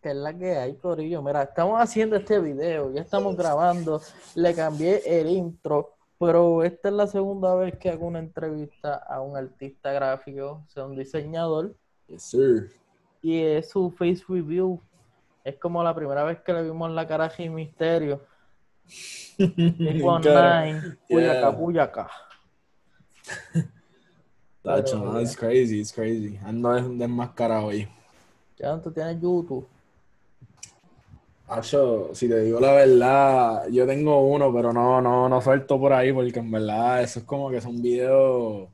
que 0.00 0.10
es 0.10 0.16
la 0.16 0.36
que 0.36 0.56
hay, 0.56 0.74
Corillo. 0.74 1.22
Mira, 1.22 1.42
estamos 1.42 1.80
haciendo 1.80 2.16
este 2.16 2.38
video, 2.40 2.92
ya 2.92 3.02
estamos 3.02 3.36
grabando, 3.36 4.00
le 4.34 4.54
cambié 4.54 5.02
el 5.04 5.28
intro, 5.28 5.94
pero 6.18 6.62
esta 6.62 6.88
es 6.88 6.94
la 6.94 7.06
segunda 7.06 7.54
vez 7.54 7.76
que 7.78 7.90
hago 7.90 8.06
una 8.06 8.18
entrevista 8.18 8.94
a 8.94 9.20
un 9.20 9.36
artista 9.36 9.92
gráfico, 9.92 10.64
o 10.66 10.70
sea, 10.70 10.84
un 10.84 10.96
diseñador. 10.96 11.74
Yes, 12.08 12.22
sir. 12.22 12.72
Y 13.22 13.38
es 13.38 13.70
su 13.70 13.90
face 13.90 14.22
review. 14.28 14.80
Es 15.44 15.56
como 15.56 15.82
la 15.82 15.94
primera 15.94 16.24
vez 16.24 16.40
que 16.40 16.52
le 16.52 16.62
vimos 16.62 16.90
la 16.90 17.06
cara 17.06 17.26
a 17.26 17.42
Misterio. 17.50 18.20
Nine, 19.38 20.98
Puyacá, 21.08 21.56
Puyacá. 21.56 22.10
Tacho, 24.62 24.98
no, 24.98 25.18
it's 25.20 25.34
crazy, 25.34 25.80
it's 25.80 25.92
crazy. 25.92 26.38
Ando 26.44 26.70
desmascarado 26.90 27.66
hoy. 27.68 27.88
Ya 28.58 28.78
tú 28.78 28.90
tienes 28.90 29.18
YouTube. 29.18 29.66
Tacho, 31.50 32.14
si 32.14 32.28
te 32.28 32.38
digo 32.42 32.60
la 32.60 32.70
verdad, 32.70 33.66
yo 33.72 33.84
tengo 33.84 34.20
uno, 34.20 34.54
pero 34.54 34.72
no, 34.72 35.02
no, 35.02 35.28
no 35.28 35.40
suelto 35.40 35.80
por 35.80 35.92
ahí, 35.92 36.12
porque 36.12 36.38
en 36.38 36.48
verdad 36.48 37.02
eso 37.02 37.18
es 37.18 37.24
como 37.24 37.50
que 37.50 37.60
son 37.60 37.82
videos, 37.82 38.68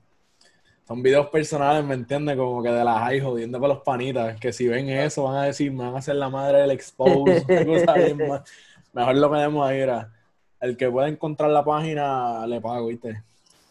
son 0.87 1.03
videos 1.03 1.29
personales, 1.29 1.83
¿me 1.87 1.95
entiendes? 1.95 2.37
Como 2.37 2.63
que 2.63 2.69
de 2.69 2.85
las 2.85 2.99
high 2.99 3.21
jodiendo 3.21 3.59
con 3.59 3.71
los 3.71 3.81
panitas, 3.81 4.39
que 4.39 4.53
si 4.53 4.69
ven 4.69 4.91
eso 4.91 5.23
van 5.23 5.37
a 5.37 5.43
decir, 5.45 5.73
me 5.73 5.85
van 5.85 5.95
a 5.95 5.99
hacer 6.01 6.17
la 6.17 6.29
madre 6.29 6.59
del 6.59 6.73
expose, 6.73 7.47
Mejor 8.93 9.17
lo 9.17 9.33
que 9.33 9.39
demos 9.39 9.67
ahí 9.67 9.79
era, 9.79 10.13
el 10.61 10.77
que 10.77 10.91
pueda 10.91 11.09
encontrar 11.09 11.51
la 11.53 11.65
página, 11.65 12.47
le 12.47 12.61
pago, 12.61 12.89
¿viste? 12.89 13.23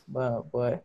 Bueno, 0.08 0.48
pues, 0.49 0.82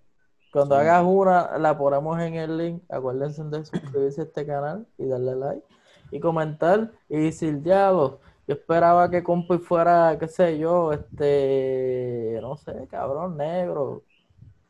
cuando 0.52 0.77
hagas 0.77 1.02
una, 1.06 1.56
la 1.56 1.78
ponemos 1.78 2.20
en 2.20 2.34
el 2.34 2.59
link, 2.59 2.83
acuérdense 2.91 3.42
de 3.45 3.64
suscribirse 3.64 4.20
a 4.20 4.25
este 4.25 4.45
canal 4.45 4.87
y 4.98 5.06
darle 5.06 5.37
like 5.37 5.80
y 6.10 6.20
comentar 6.20 6.91
y 7.09 7.16
decir, 7.16 7.62
diablo, 7.62 8.20
yo 8.46 8.55
esperaba 8.55 9.09
que 9.10 9.23
Compi 9.23 9.59
fuera, 9.59 10.16
qué 10.19 10.27
sé 10.27 10.58
yo, 10.58 10.92
este, 10.92 12.39
no 12.41 12.56
sé, 12.56 12.86
cabrón, 12.91 13.36
negro, 13.36 14.03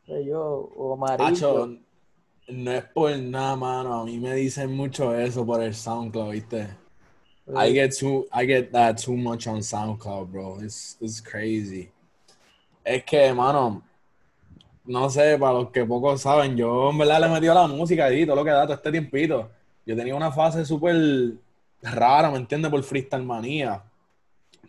qué 0.04 0.12
sé 0.12 0.24
yo, 0.26 0.70
o 0.76 0.92
amarillo. 0.94 1.78
no 2.48 2.72
es 2.72 2.84
por 2.84 3.16
nada, 3.18 3.56
mano, 3.56 4.00
a 4.00 4.04
mí 4.04 4.18
me 4.18 4.34
dicen 4.34 4.76
mucho 4.76 5.14
eso 5.14 5.46
por 5.46 5.62
el 5.62 5.74
SoundCloud, 5.74 6.32
¿viste? 6.32 6.68
I 7.52 7.72
get 7.72 7.92
too, 7.98 8.26
I 8.32 8.46
get 8.46 8.70
that 8.70 8.98
too 9.02 9.16
much 9.16 9.46
on 9.48 9.62
SoundCloud, 9.62 10.30
bro. 10.30 10.60
It's, 10.60 10.96
it's 11.00 11.20
crazy. 11.20 11.90
Es 12.84 13.02
que, 13.04 13.32
mano, 13.32 13.82
no 14.84 15.10
sé, 15.10 15.36
para 15.38 15.54
los 15.54 15.70
que 15.70 15.84
pocos 15.84 16.20
saben, 16.20 16.56
yo 16.56 16.90
en 16.90 16.98
verdad 16.98 17.20
le 17.20 17.26
he 17.26 17.30
metido 17.30 17.54
la 17.54 17.66
música 17.66 18.12
y 18.12 18.24
todo 18.24 18.36
lo 18.36 18.44
que 18.44 18.50
da 18.50 18.64
todo 18.64 18.74
este 18.74 18.92
tiempito 18.92 19.50
yo 19.90 19.96
tenía 19.96 20.14
una 20.14 20.30
fase 20.30 20.64
súper 20.64 21.32
rara, 21.82 22.30
¿me 22.30 22.36
entiendes? 22.36 22.70
Por 22.70 22.80
freestyle 22.84 23.24
manía. 23.24 23.82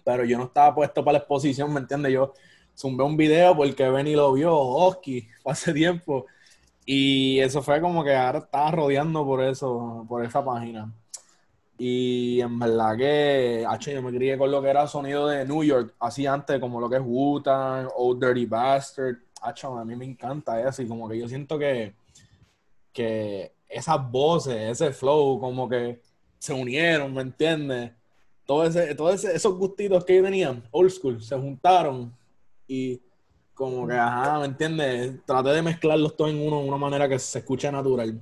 Pero 0.03 0.25
yo 0.25 0.35
no 0.39 0.45
estaba 0.45 0.73
puesto 0.73 1.05
para 1.05 1.13
la 1.13 1.19
exposición, 1.19 1.71
¿me 1.71 1.79
entiendes? 1.79 2.11
Yo 2.11 2.33
zumbé 2.75 3.03
un 3.03 3.15
video 3.15 3.55
porque 3.55 3.87
Benny 3.87 4.15
lo 4.15 4.33
vio, 4.33 4.57
Oski, 4.57 5.27
hace 5.45 5.73
tiempo. 5.73 6.25
Y 6.87 7.39
eso 7.39 7.61
fue 7.61 7.79
como 7.79 8.03
que 8.03 8.15
ahora 8.15 8.39
estaba 8.39 8.71
rodeando 8.71 9.23
por 9.23 9.43
eso, 9.43 10.07
por 10.09 10.25
esa 10.25 10.43
página. 10.43 10.91
Y 11.77 12.41
en 12.41 12.57
verdad 12.57 12.97
que, 12.97 13.63
H, 13.69 13.93
yo 13.93 14.01
me 14.01 14.11
crié 14.11 14.39
con 14.39 14.49
lo 14.49 14.59
que 14.59 14.69
era 14.69 14.87
sonido 14.87 15.27
de 15.27 15.45
New 15.45 15.63
York, 15.63 15.93
así 15.99 16.25
antes, 16.25 16.59
como 16.59 16.81
lo 16.81 16.89
que 16.89 16.95
es 16.95 17.03
Wu-Tang, 17.05 17.89
Old 17.95 18.25
Dirty 18.25 18.47
Bastard. 18.47 19.17
H, 19.39 19.67
a 19.67 19.85
mí 19.85 19.95
me 19.95 20.05
encanta 20.05 20.67
eso 20.67 20.81
y 20.81 20.87
como 20.87 21.07
que 21.07 21.19
yo 21.19 21.27
siento 21.27 21.59
que, 21.59 21.93
que 22.91 23.51
esas 23.71 24.11
voces, 24.11 24.55
ese 24.55 24.91
flow, 24.91 25.39
como 25.39 25.67
que 25.69 26.01
se 26.37 26.53
unieron, 26.53 27.13
¿me 27.13 27.21
entiendes? 27.21 27.91
Todo 28.45 28.65
ese, 28.65 28.95
todos 28.95 29.23
esos 29.23 29.55
gustitos 29.55 30.03
que 30.03 30.21
tenían, 30.21 30.63
old 30.71 30.91
school, 30.91 31.23
se 31.23 31.37
juntaron 31.37 32.13
y 32.67 32.99
como 33.53 33.87
que, 33.87 33.93
ajá, 33.93 34.39
¿me 34.39 34.45
entiendes? 34.45 35.23
Traté 35.25 35.49
de 35.49 35.61
mezclarlos 35.61 36.17
todos 36.17 36.31
en 36.31 36.41
uno 36.41 36.61
de 36.61 36.67
una 36.67 36.77
manera 36.77 37.07
que 37.07 37.19
se 37.19 37.39
escuche 37.39 37.71
natural. 37.71 38.19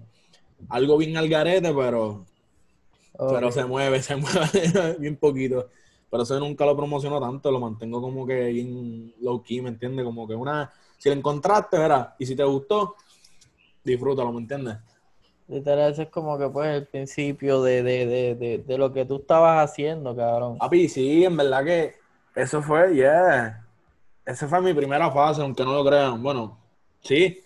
Algo 0.68 0.98
bien 0.98 1.16
al 1.18 1.30
garete, 1.30 1.74
pero, 1.74 2.26
pero 3.18 3.52
se 3.52 3.66
mueve, 3.66 4.02
se 4.02 4.16
mueve 4.18 4.98
bien 5.00 5.16
poquito. 5.16 5.70
Pero 6.12 6.24
eso 6.24 6.40
nunca 6.40 6.66
lo 6.66 6.76
promociono 6.76 7.20
tanto, 7.20 7.52
lo 7.52 7.60
mantengo 7.60 8.02
como 8.02 8.26
que 8.28 8.48
bien 8.48 9.14
low 9.22 9.42
key, 9.42 9.62
¿me 9.62 9.70
entiendes? 9.70 10.04
Como 10.04 10.28
que 10.28 10.36
una, 10.36 10.72
si 10.98 11.10
lo 11.10 11.16
encontraste, 11.16 11.78
verás, 11.78 12.10
y 12.20 12.26
si 12.26 12.36
te 12.36 12.44
gustó, 12.44 12.96
disfrútalo, 13.84 14.32
¿me 14.34 14.40
entiendes? 14.40 14.78
Literal, 15.50 15.92
ese 15.92 16.04
es 16.04 16.10
como 16.10 16.38
que 16.38 16.48
pues 16.48 16.70
el 16.76 16.86
principio 16.86 17.64
de, 17.64 17.82
de, 17.82 18.06
de, 18.36 18.64
de, 18.64 18.78
lo 18.78 18.94
que 18.94 19.04
tú 19.04 19.16
estabas 19.16 19.68
haciendo, 19.68 20.16
cabrón. 20.16 20.60
Papi, 20.60 20.88
sí, 20.88 21.26
en 21.26 21.36
verdad 21.36 21.66
que 21.66 21.96
eso 22.36 22.62
fue, 22.62 22.94
yeah. 22.94 23.66
Esa 24.24 24.48
fue 24.48 24.62
mi 24.62 24.76
primera 24.76 25.10
fase, 25.10 25.42
aunque 25.42 25.66
no 25.66 25.74
lo 25.74 25.84
crean. 25.84 26.22
Bueno, 26.22 26.56
sí, 27.02 27.42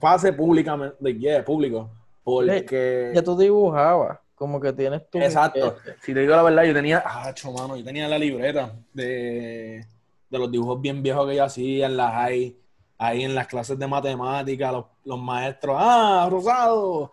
fase 0.00 0.32
pública, 0.32 0.94
de 0.98 1.18
yeah, 1.18 1.44
público. 1.44 1.90
Porque. 2.22 3.12
Ya 3.14 3.22
tú 3.22 3.36
dibujabas, 3.36 4.20
como 4.34 4.58
que 4.58 4.72
tienes 4.72 5.02
tu. 5.10 5.18
Exacto. 5.18 5.76
Si 6.00 6.14
te 6.14 6.20
digo 6.20 6.34
la 6.34 6.42
verdad, 6.44 6.64
yo 6.64 6.72
tenía. 6.72 7.02
Ah, 7.04 7.34
mano, 7.54 7.76
yo 7.76 7.84
tenía 7.84 8.08
la 8.08 8.18
libreta 8.18 8.72
de, 8.94 9.84
de 10.30 10.38
los 10.38 10.50
dibujos 10.50 10.80
bien 10.80 11.02
viejos 11.02 11.28
que 11.28 11.36
yo 11.36 11.44
hacía 11.44 11.86
en 11.88 11.98
las 11.98 12.10
high, 12.10 12.56
ahí 12.96 13.22
en 13.22 13.34
las 13.34 13.46
clases 13.48 13.78
de 13.78 13.86
matemática, 13.86 14.72
los, 14.72 14.86
los 15.04 15.20
maestros. 15.20 15.76
Ah, 15.78 16.26
Rosado 16.30 17.12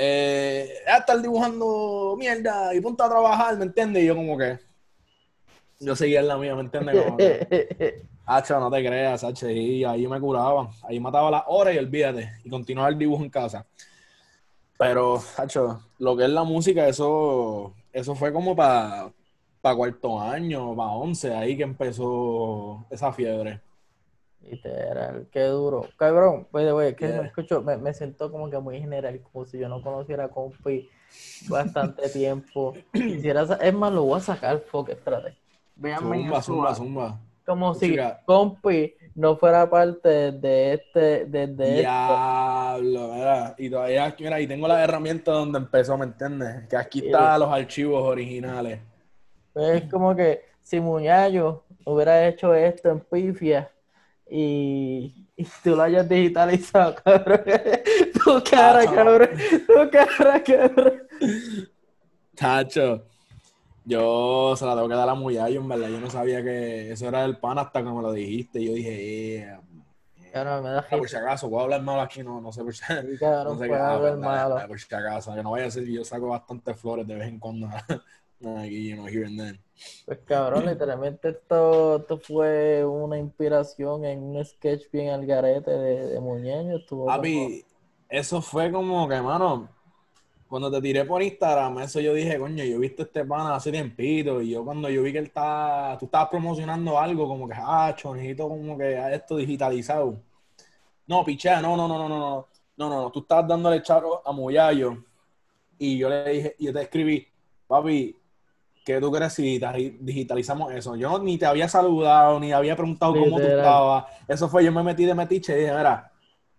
eh, 0.00 0.74
a 0.86 0.98
estar 0.98 1.20
dibujando 1.20 2.14
mierda 2.16 2.72
y 2.72 2.80
punto 2.80 3.02
a 3.02 3.08
trabajar, 3.08 3.56
¿me 3.58 3.64
entiendes? 3.64 4.04
Y 4.04 4.06
yo 4.06 4.14
como 4.14 4.38
que, 4.38 4.56
yo 5.80 5.96
seguía 5.96 6.20
en 6.20 6.28
la 6.28 6.38
mía, 6.38 6.54
¿me 6.54 6.60
entiendes? 6.60 7.02
Como 7.02 7.16
Hacho, 8.24 8.60
no 8.60 8.70
te 8.70 8.86
creas, 8.86 9.24
H, 9.24 9.52
y 9.52 9.82
ahí 9.82 10.06
me 10.06 10.20
curaba, 10.20 10.70
ahí 10.84 11.00
mataba 11.00 11.32
las 11.32 11.42
horas 11.48 11.74
y 11.74 11.78
olvídate, 11.78 12.30
y 12.44 12.48
continuaba 12.48 12.90
el 12.90 12.96
dibujo 12.96 13.24
en 13.24 13.30
casa. 13.30 13.66
Pero, 14.78 15.20
Hacho, 15.36 15.82
lo 15.98 16.16
que 16.16 16.26
es 16.26 16.30
la 16.30 16.44
música, 16.44 16.86
eso, 16.86 17.74
eso 17.92 18.14
fue 18.14 18.32
como 18.32 18.54
para 18.54 19.10
pa 19.60 19.74
cuarto 19.74 20.20
año, 20.20 20.76
para 20.76 20.90
once, 20.90 21.34
ahí 21.34 21.56
que 21.56 21.64
empezó 21.64 22.86
esa 22.88 23.12
fiebre. 23.12 23.60
Literal, 24.50 25.26
qué 25.30 25.42
duro. 25.44 25.86
Cabrón, 25.96 26.46
pues, 26.50 26.94
que 26.94 27.08
me 27.08 27.26
escucho, 27.26 27.62
me, 27.62 27.76
me 27.76 27.92
sentó 27.92 28.30
como 28.30 28.48
que 28.48 28.58
muy 28.58 28.80
general, 28.80 29.20
como 29.20 29.44
si 29.44 29.58
yo 29.58 29.68
no 29.68 29.82
conociera 29.82 30.24
a 30.24 30.28
Compi 30.28 30.88
bastante 31.48 32.08
tiempo. 32.10 32.74
Quisiera, 32.92 33.42
es 33.60 33.74
más, 33.74 33.92
lo 33.92 34.04
voy 34.04 34.18
a 34.18 34.22
sacar, 34.22 34.60
fuck, 34.60 34.90
espérate. 34.90 35.36
Veanme 35.76 36.18
zumba, 36.18 36.42
zumba, 36.42 36.74
zumba. 36.74 37.20
Como 37.44 37.74
si 37.74 37.96
Compi 38.26 38.94
no 39.14 39.36
fuera 39.36 39.68
parte 39.68 40.32
de 40.32 40.74
este, 40.74 41.24
de, 41.24 41.46
de 41.46 41.74
Diablo, 41.80 43.14
mira, 43.14 43.54
y 43.56 43.70
todavía, 43.70 44.14
mira, 44.18 44.40
y 44.40 44.46
tengo 44.46 44.68
las 44.68 44.80
herramientas 44.80 45.34
donde 45.34 45.58
empezó, 45.58 45.96
¿me 45.96 46.04
entiendes? 46.04 46.68
Que 46.68 46.76
aquí 46.76 47.06
están 47.06 47.40
los 47.40 47.50
archivos 47.50 48.02
originales. 48.02 48.80
Pues 49.52 49.82
es 49.82 49.90
como 49.90 50.14
que 50.14 50.42
si 50.62 50.78
Muñayo 50.78 51.64
hubiera 51.84 52.28
hecho 52.28 52.54
esto 52.54 52.90
en 52.90 53.00
Pifia, 53.00 53.70
y, 54.30 55.28
y 55.36 55.44
tú 55.62 55.76
lo 55.76 55.82
hayas 55.82 56.08
digitalizado, 56.08 56.94
cabrón. 57.04 57.42
tu 58.12 58.42
cara, 58.50 58.80
ah, 58.80 58.94
cabrón. 58.94 59.30
Tu 59.66 59.90
cara, 59.90 60.42
cabrón. 60.42 61.08
Tacho. 62.34 63.04
Yo 63.84 64.54
se 64.54 64.66
la 64.66 64.74
tengo 64.74 64.88
que 64.88 64.94
dar 64.94 65.08
a 65.08 65.14
Muyayo, 65.14 65.60
en 65.60 65.68
verdad. 65.68 65.88
Yo 65.88 66.00
no 66.00 66.10
sabía 66.10 66.42
que 66.42 66.92
eso 66.92 67.08
era 67.08 67.24
el 67.24 67.38
pan 67.38 67.58
hasta 67.58 67.82
que 67.82 67.88
me 67.88 68.02
lo 68.02 68.12
dijiste. 68.12 68.62
Yo 68.62 68.74
dije, 68.74 69.36
eh. 69.36 69.58
Claro, 70.30 70.62
me 70.62 70.70
da 70.70 70.82
por 70.82 71.08
si 71.08 71.16
acaso, 71.16 71.48
puedo 71.48 71.62
hablar 71.64 71.82
malo 71.82 72.02
aquí, 72.02 72.22
no, 72.22 72.40
no 72.40 72.52
sé 72.52 72.62
por 72.62 72.74
si, 72.74 72.82
no 72.92 73.56
sé 73.56 73.68
qué, 73.68 73.74
hablar 73.74 74.18
malo. 74.18 74.58
Por 74.68 74.78
si 74.78 74.94
acaso, 74.94 75.34
que 75.34 75.42
no 75.42 75.52
vaya 75.52 75.66
a 75.66 75.70
ser, 75.70 75.84
yo 75.86 76.04
saco 76.04 76.28
bastantes 76.28 76.78
flores 76.78 77.06
de 77.06 77.14
vez 77.14 77.28
en 77.28 77.38
cuando 77.38 77.68
aquí, 78.40 78.88
you 78.88 78.96
know, 78.96 79.06
here 79.06 79.26
and 79.26 79.38
then. 79.38 79.60
Pues 80.06 80.18
cabrón, 80.24 80.66
literalmente 80.66 81.28
esto, 81.28 81.96
esto 81.96 82.18
fue 82.18 82.84
una 82.84 83.18
inspiración 83.18 84.04
en 84.04 84.22
un 84.22 84.44
sketch 84.44 84.90
bien 84.90 85.10
al 85.10 85.24
garete 85.24 85.70
de, 85.70 86.06
de 86.08 86.20
Muñeño. 86.20 86.78
Estuvo 86.78 87.06
Papi, 87.06 87.64
eso 88.08 88.42
fue 88.42 88.72
como 88.72 89.08
que, 89.08 89.20
mano, 89.20 89.68
cuando 90.48 90.70
te 90.70 90.80
tiré 90.80 91.04
por 91.04 91.22
Instagram, 91.22 91.80
eso 91.80 92.00
yo 92.00 92.14
dije, 92.14 92.38
coño, 92.38 92.64
yo 92.64 92.76
he 92.76 92.78
visto 92.78 93.02
este 93.02 93.24
pana 93.24 93.54
hace 93.54 93.70
tiempito, 93.70 94.40
y 94.40 94.50
yo 94.50 94.64
cuando 94.64 94.88
yo 94.88 95.02
vi 95.02 95.12
que 95.12 95.18
él 95.18 95.26
está, 95.26 95.96
tú 96.00 96.06
estabas 96.06 96.28
promocionando 96.30 96.98
algo, 96.98 97.28
como 97.28 97.46
que, 97.46 97.54
ah, 97.56 97.94
chonito, 97.94 98.48
como 98.48 98.76
que 98.78 99.14
esto 99.14 99.36
digitalizado. 99.36 100.18
No, 101.06 101.24
pichea, 101.24 101.60
no, 101.60 101.76
no, 101.76 101.86
no, 101.86 101.98
no, 101.98 102.08
no, 102.08 102.18
no, 102.18 102.48
no, 102.76 103.02
no, 103.02 103.10
tú 103.12 103.20
estabas 103.20 103.46
dándole 103.46 103.82
charo 103.82 104.26
a 104.26 104.32
Muyayo, 104.32 105.04
y 105.78 105.98
yo 105.98 106.08
le 106.08 106.24
dije, 106.30 106.56
y 106.58 106.64
yo 106.66 106.72
te 106.72 106.82
escribí, 106.82 107.28
papi, 107.66 108.16
¿qué 108.88 109.00
tú 109.02 109.12
crees 109.12 109.34
si 109.34 109.60
digitalizamos 110.00 110.72
eso? 110.72 110.96
Yo 110.96 111.18
ni 111.18 111.36
te 111.36 111.44
había 111.44 111.68
saludado, 111.68 112.40
ni 112.40 112.52
había 112.52 112.74
preguntado 112.74 113.12
cómo 113.12 113.38
tú 113.38 113.46
estabas. 113.46 114.06
Eso 114.26 114.48
fue, 114.48 114.64
yo 114.64 114.72
me 114.72 114.82
metí 114.82 115.04
de 115.04 115.14
metiche 115.14 115.52
y 115.52 115.60
dije, 115.60 115.76
mira, 115.76 116.10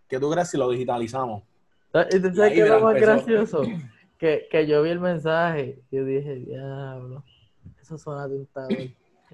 ¿qué 0.07 0.19
tú 0.19 0.29
crees 0.29 0.47
si 0.47 0.55
lo 0.55 0.69
digitalizamos? 0.69 1.41
¿Y 2.11 2.19
te 2.19 2.31
sabes 2.35 2.53
qué 2.53 2.61
es 2.61 2.69
lo 2.69 2.81
más 2.81 2.95
gracioso? 3.01 3.67
que, 4.19 4.47
que 4.51 4.67
yo 4.67 4.83
vi 4.83 4.91
el 4.91 4.99
mensaje 4.99 5.79
y 5.89 5.95
yo 5.95 6.05
dije, 6.05 6.35
diablo, 6.35 7.23
eso 7.81 7.97
suena 7.97 8.29
tentador. 8.29 8.77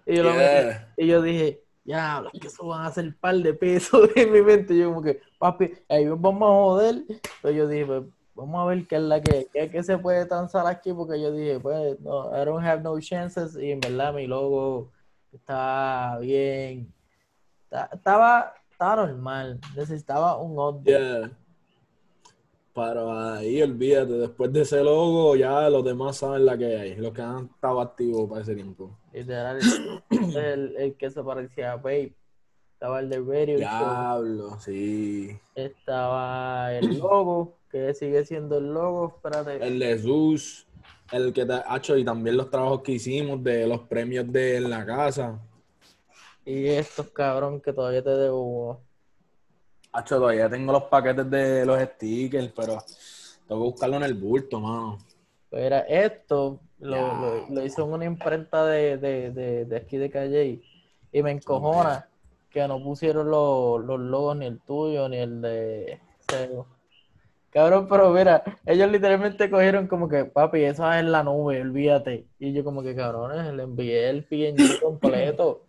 Y 0.06 0.16
yo, 0.16 0.24
lo 0.24 0.34
Yeah. 0.34 0.86
metí, 0.96 1.04
y 1.04 1.08
yo 1.08 1.22
dije, 1.22 1.64
diablo, 1.84 2.32
que 2.40 2.48
eso 2.48 2.66
van 2.66 2.86
a 2.86 2.92
ser 2.92 3.08
un 3.08 3.18
par 3.20 3.36
de 3.36 3.54
pesos 3.54 4.08
en 4.16 4.32
mi 4.32 4.42
mente. 4.42 4.74
Y 4.74 4.80
yo 4.80 4.90
como 4.90 5.02
que, 5.02 5.20
papi, 5.38 5.70
ahí 5.90 6.08
vamos 6.08 6.44
a 6.44 6.54
joder. 6.54 6.96
Entonces 7.10 7.56
yo 7.58 7.68
dije, 7.68 7.86
pues, 7.86 8.04
vamos 8.36 8.62
a 8.62 8.66
ver 8.66 8.86
qué 8.88 8.98
es 8.98 9.02
la 9.02 9.22
que, 9.22 9.48
qué, 9.52 9.70
qué 9.70 9.82
se 9.84 9.98
puede 9.98 10.26
transar 10.26 10.68
aquí, 10.68 10.94
porque 10.94 11.20
yo 11.20 11.32
dije, 11.32 11.60
pues, 11.60 12.00
no, 12.02 12.30
I 12.30 12.46
don't 12.46 12.64
have 12.64 12.82
no 12.84 13.00
chances. 13.00 13.56
Y 13.56 13.72
en 13.72 13.80
verdad 13.80 14.14
mi 14.14 14.28
logo 14.28 14.92
estaba 15.34 16.20
bien, 16.20 16.94
ta- 17.70 17.90
estaba, 17.92 18.54
estaba 18.70 19.08
normal, 19.08 19.60
necesitaba 19.76 20.38
un 20.38 20.60
update. 20.60 20.92
Yeah. 20.92 21.32
Pero 22.74 23.18
ahí, 23.18 23.62
olvídate, 23.62 24.12
después 24.14 24.52
de 24.52 24.62
ese 24.64 24.84
logo, 24.84 25.38
ya 25.38 25.70
los 25.70 25.86
demás 25.86 26.18
saben 26.18 26.46
la 26.46 26.58
que 26.58 26.76
hay. 26.76 26.96
Los 26.98 27.14
que 27.14 27.22
han 27.22 27.46
estado 27.46 27.80
activos 27.80 28.30
para 28.30 28.42
ese 28.42 28.54
tiempo. 28.54 28.92
Literal, 29.14 29.60
el, 30.10 30.76
el 30.76 30.96
que 30.96 31.10
se 31.10 31.24
parecía 31.24 31.72
a 31.72 31.78
Babe. 31.78 32.14
Estaba 32.74 33.00
el 33.00 33.10
de 33.10 33.20
Radio 33.20 33.46
Show. 33.46 33.58
Diablo, 33.60 34.60
sí. 34.60 35.40
Estaba 35.56 36.74
el 36.74 37.00
logo, 37.00 37.54
que 37.76 37.94
sigue 37.94 38.26
siendo 38.26 38.58
el 38.58 38.74
logo. 38.74 39.16
Espérate. 39.18 39.66
El 39.66 39.80
de 39.80 39.98
Zeus, 40.00 40.66
el 41.12 41.34
que 41.34 41.46
te 41.46 41.54
ha 41.54 41.76
hecho 41.76 41.98
y 41.98 42.06
también 42.06 42.38
los 42.38 42.50
trabajos 42.50 42.82
que 42.82 42.94
hicimos 42.94 43.44
de 43.44 43.68
los 43.68 43.82
premios 43.82 44.32
de 44.32 44.58
en 44.58 44.70
la 44.70 44.86
casa. 44.86 45.38
Y 46.46 46.68
estos 46.68 47.10
cabrón 47.10 47.60
que 47.60 47.74
todavía 47.74 48.02
te 48.02 48.12
debo. 48.12 48.80
Hacho, 49.92 50.18
todavía 50.18 50.50
tengo 50.50 50.72
los 50.72 50.84
paquetes 50.84 51.30
de 51.30 51.66
los 51.66 51.82
stickers, 51.82 52.54
pero 52.56 52.78
tengo 53.46 53.62
que 53.62 53.68
buscarlo 53.72 53.98
en 53.98 54.04
el 54.04 54.14
bulto, 54.14 54.60
mano. 54.62 54.98
Era 55.52 55.80
esto, 55.80 56.60
lo, 56.80 56.96
lo, 56.96 57.50
lo 57.50 57.66
hizo 57.66 57.84
en 57.84 57.92
una 57.92 58.06
imprenta 58.06 58.66
de, 58.66 58.98
de, 58.98 59.32
de, 59.32 59.66
de 59.66 59.78
aquí 59.78 59.98
de 59.98 60.10
Calle. 60.10 60.62
Y 61.12 61.24
me 61.24 61.32
encojona 61.32 62.08
que 62.50 62.66
no 62.70 62.82
pusieron 62.82 63.30
los, 63.30 63.84
los 63.84 64.00
logos, 64.00 64.38
ni 64.38 64.46
el 64.46 64.60
tuyo, 64.62 65.10
ni 65.10 65.18
el 65.18 65.42
de 65.42 66.00
Sego. 66.30 66.75
Cabrón, 67.56 67.88
pero 67.90 68.12
mira, 68.12 68.44
ellos 68.66 68.92
literalmente 68.92 69.50
cogieron 69.50 69.88
como 69.88 70.10
que, 70.10 70.26
papi, 70.26 70.64
eso 70.66 70.92
es 70.92 71.06
la 71.06 71.24
nube, 71.24 71.62
olvídate. 71.62 72.26
Y 72.38 72.52
yo 72.52 72.66
como 72.66 72.84
que, 72.84 72.94
cabrones, 72.94 73.54
le 73.54 73.64
envié 73.64 74.10
el 74.10 74.26
PNG 74.26 74.82
completo. 74.84 75.62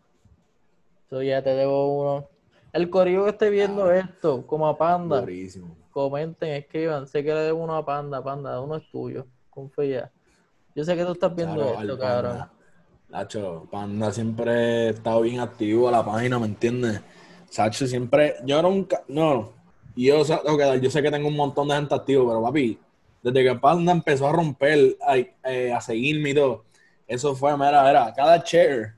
Eso 1.07 1.23
ya 1.23 1.41
te 1.45 1.51
debo 1.51 1.97
uno. 2.03 2.29
El 2.73 2.91
corillo 2.91 3.23
que 3.23 3.31
esté 3.31 3.51
viendo 3.51 3.93
esto, 3.93 4.45
como 4.49 4.67
a 4.67 4.77
Panda, 4.77 5.21
Durísimo. 5.21 5.77
comenten, 5.93 6.55
escriban. 6.55 7.07
Sé 7.07 7.23
que 7.23 7.33
le 7.33 7.39
debo 7.43 7.63
uno 7.63 7.77
a 7.77 7.87
Panda, 7.87 8.21
Panda, 8.21 8.61
uno 8.61 8.75
es 8.75 8.91
tuyo. 8.91 9.25
Confía. 9.49 10.11
Yo 10.75 10.83
sé 10.83 10.97
que 10.97 11.05
tú 11.05 11.13
estás 11.13 11.37
viendo 11.37 11.55
Claro, 11.63 11.81
esto, 11.83 11.99
cabrón. 12.01 12.31
Panda. 12.33 12.53
Nacho, 13.11 13.69
Panda 13.71 14.11
siempre 14.11 14.51
ha 14.51 14.91
estado 14.91 15.21
bien 15.21 15.39
activo 15.39 15.87
a 15.89 15.93
la 15.93 16.05
página, 16.05 16.41
¿me 16.41 16.47
entiendes? 16.47 17.01
Sacho 17.49 17.87
siempre, 17.87 18.35
yo 18.45 18.61
nunca, 18.61 19.05
no, 19.07 19.53
y 19.97 20.07
yo, 20.07 20.23
dar, 20.25 20.81
yo 20.81 20.91
sé 20.91 21.03
que 21.03 21.11
tengo 21.11 21.27
un 21.27 21.37
montón 21.37 21.69
de 21.69 21.75
gente 21.75 21.95
activo, 21.95 22.29
pero 22.29 22.43
papi, 22.43 22.79
desde 23.23 23.43
que 23.43 23.55
Panda 23.57 23.93
empezó 23.93 24.29
a 24.29 24.33
romper, 24.33 24.97
ay, 25.05 25.31
eh, 25.43 25.73
a 25.73 25.81
seguirme 25.81 26.31
y 26.31 26.35
todo, 26.35 26.65
eso 27.09 27.35
fue, 27.35 27.57
mira, 27.57 27.83
mira, 27.83 28.13
cada 28.15 28.45
share, 28.45 28.93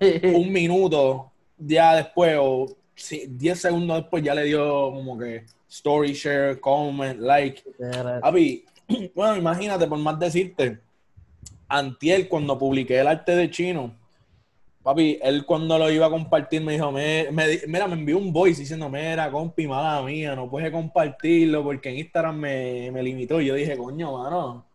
un 0.34 0.52
minuto 0.52 1.30
ya 1.56 1.94
después, 1.94 2.36
o 2.40 2.66
sí, 2.94 3.24
10 3.28 3.60
segundos 3.60 3.98
después, 3.98 4.22
ya 4.22 4.34
le 4.34 4.44
dio 4.44 4.90
como 4.90 5.16
que 5.16 5.44
story 5.70 6.12
share, 6.12 6.60
comment, 6.60 7.20
like, 7.20 7.62
Papi, 8.20 8.64
bueno, 9.14 9.36
imagínate, 9.36 9.86
por 9.86 9.98
más 9.98 10.18
decirte, 10.18 10.80
Antiel, 11.68 12.28
cuando 12.28 12.58
publiqué 12.58 12.98
el 12.98 13.06
arte 13.06 13.34
de 13.36 13.48
chino, 13.48 13.94
papi, 14.82 15.18
él 15.22 15.44
cuando 15.46 15.78
lo 15.78 15.90
iba 15.90 16.06
a 16.06 16.10
compartir 16.10 16.62
me 16.62 16.72
dijo, 16.72 16.90
me, 16.90 17.28
me 17.30 17.60
mira, 17.66 17.86
me 17.86 17.94
envió 17.94 18.18
un 18.18 18.32
voice 18.32 18.60
diciendo, 18.60 18.88
mira, 18.88 19.30
compi, 19.30 19.66
mala 19.66 20.02
mía, 20.02 20.34
no 20.34 20.50
puedes 20.50 20.70
compartirlo 20.70 21.62
porque 21.62 21.90
en 21.90 21.98
Instagram 21.98 22.36
me, 22.36 22.90
me 22.90 23.02
limitó. 23.02 23.40
Y 23.40 23.46
yo 23.46 23.54
dije, 23.54 23.76
coño, 23.76 24.12
mano, 24.12 24.66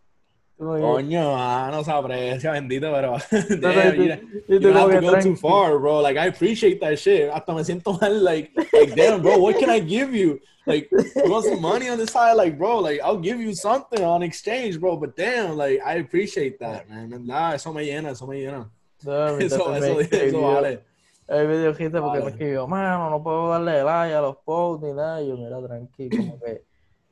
coño, 0.57 1.35
mano, 1.35 1.83
se 1.83 1.91
aprecia, 1.91 2.51
bendito, 2.51 2.91
pero 2.91 3.17
damn, 3.59 3.95
you, 3.95 4.17
you 4.47 4.59
don't 4.59 4.75
have 4.75 4.91
to 4.91 5.01
go 5.01 5.21
too 5.21 5.35
far, 5.35 5.77
bro. 5.77 6.01
Like, 6.01 6.17
I 6.17 6.27
appreciate 6.27 6.79
that 6.79 6.97
shit. 6.97 7.29
Hasta 7.29 7.53
me 7.53 7.63
siento 7.63 7.99
mal, 7.99 8.23
like, 8.23 8.51
like, 8.73 8.95
damn, 8.95 9.21
bro, 9.21 9.37
what 9.37 9.59
can 9.59 9.69
I 9.69 9.79
give 9.79 10.15
you? 10.15 10.39
Like, 10.65 10.89
you 10.91 11.31
want 11.31 11.45
some 11.45 11.61
money 11.61 11.87
on 11.89 11.97
the 11.97 12.07
side? 12.07 12.33
Like, 12.33 12.57
bro, 12.57 12.79
like, 12.79 12.99
I'll 13.01 13.19
give 13.19 13.39
you 13.39 13.53
something 13.53 14.03
on 14.03 14.23
exchange, 14.23 14.79
bro. 14.79 14.97
But 14.97 15.15
damn, 15.15 15.55
like, 15.55 15.79
I 15.85 15.95
appreciate 15.95 16.59
that, 16.59 16.89
man. 16.89 17.25
Nah, 17.25 17.53
eso 17.53 17.71
me 17.71 17.85
llena, 17.85 18.11
eso 18.11 18.25
me 18.25 18.41
llena. 18.41 18.69
Eso, 18.99 19.75
eso, 19.75 19.99
eso 19.99 20.41
vale. 20.41 20.83
El 21.27 21.47
video 21.47 21.71
dijiste 21.71 21.99
porque 21.99 22.19
Vale. 22.19 22.23
me 22.23 22.31
escribió, 22.31 22.67
mano, 22.67 23.09
no 23.09 23.21
puedo 23.21 23.49
darle 23.49 23.83
like 23.83 24.13
a 24.13 24.21
los 24.21 24.37
posts 24.37 24.87
ni 24.87 24.93
nada. 24.93 25.21
Y 25.21 25.27
yo, 25.27 25.37
mira, 25.37 25.61
tranquilo, 25.61 26.17
como 26.17 26.39
que. 26.39 26.63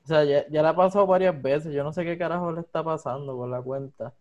O 0.04 0.08
sea, 0.08 0.24
ya, 0.24 0.48
ya 0.50 0.62
le 0.62 0.68
ha 0.70 0.76
pasado 0.76 1.06
varias 1.06 1.40
veces. 1.42 1.74
Yo 1.74 1.84
no 1.84 1.92
sé 1.92 2.06
qué 2.06 2.18
carajo 2.18 2.52
le 2.52 2.62
está 2.62 2.84
pasando 2.84 3.36
con 3.36 3.52
la 3.52 3.62
cuenta. 3.62 4.14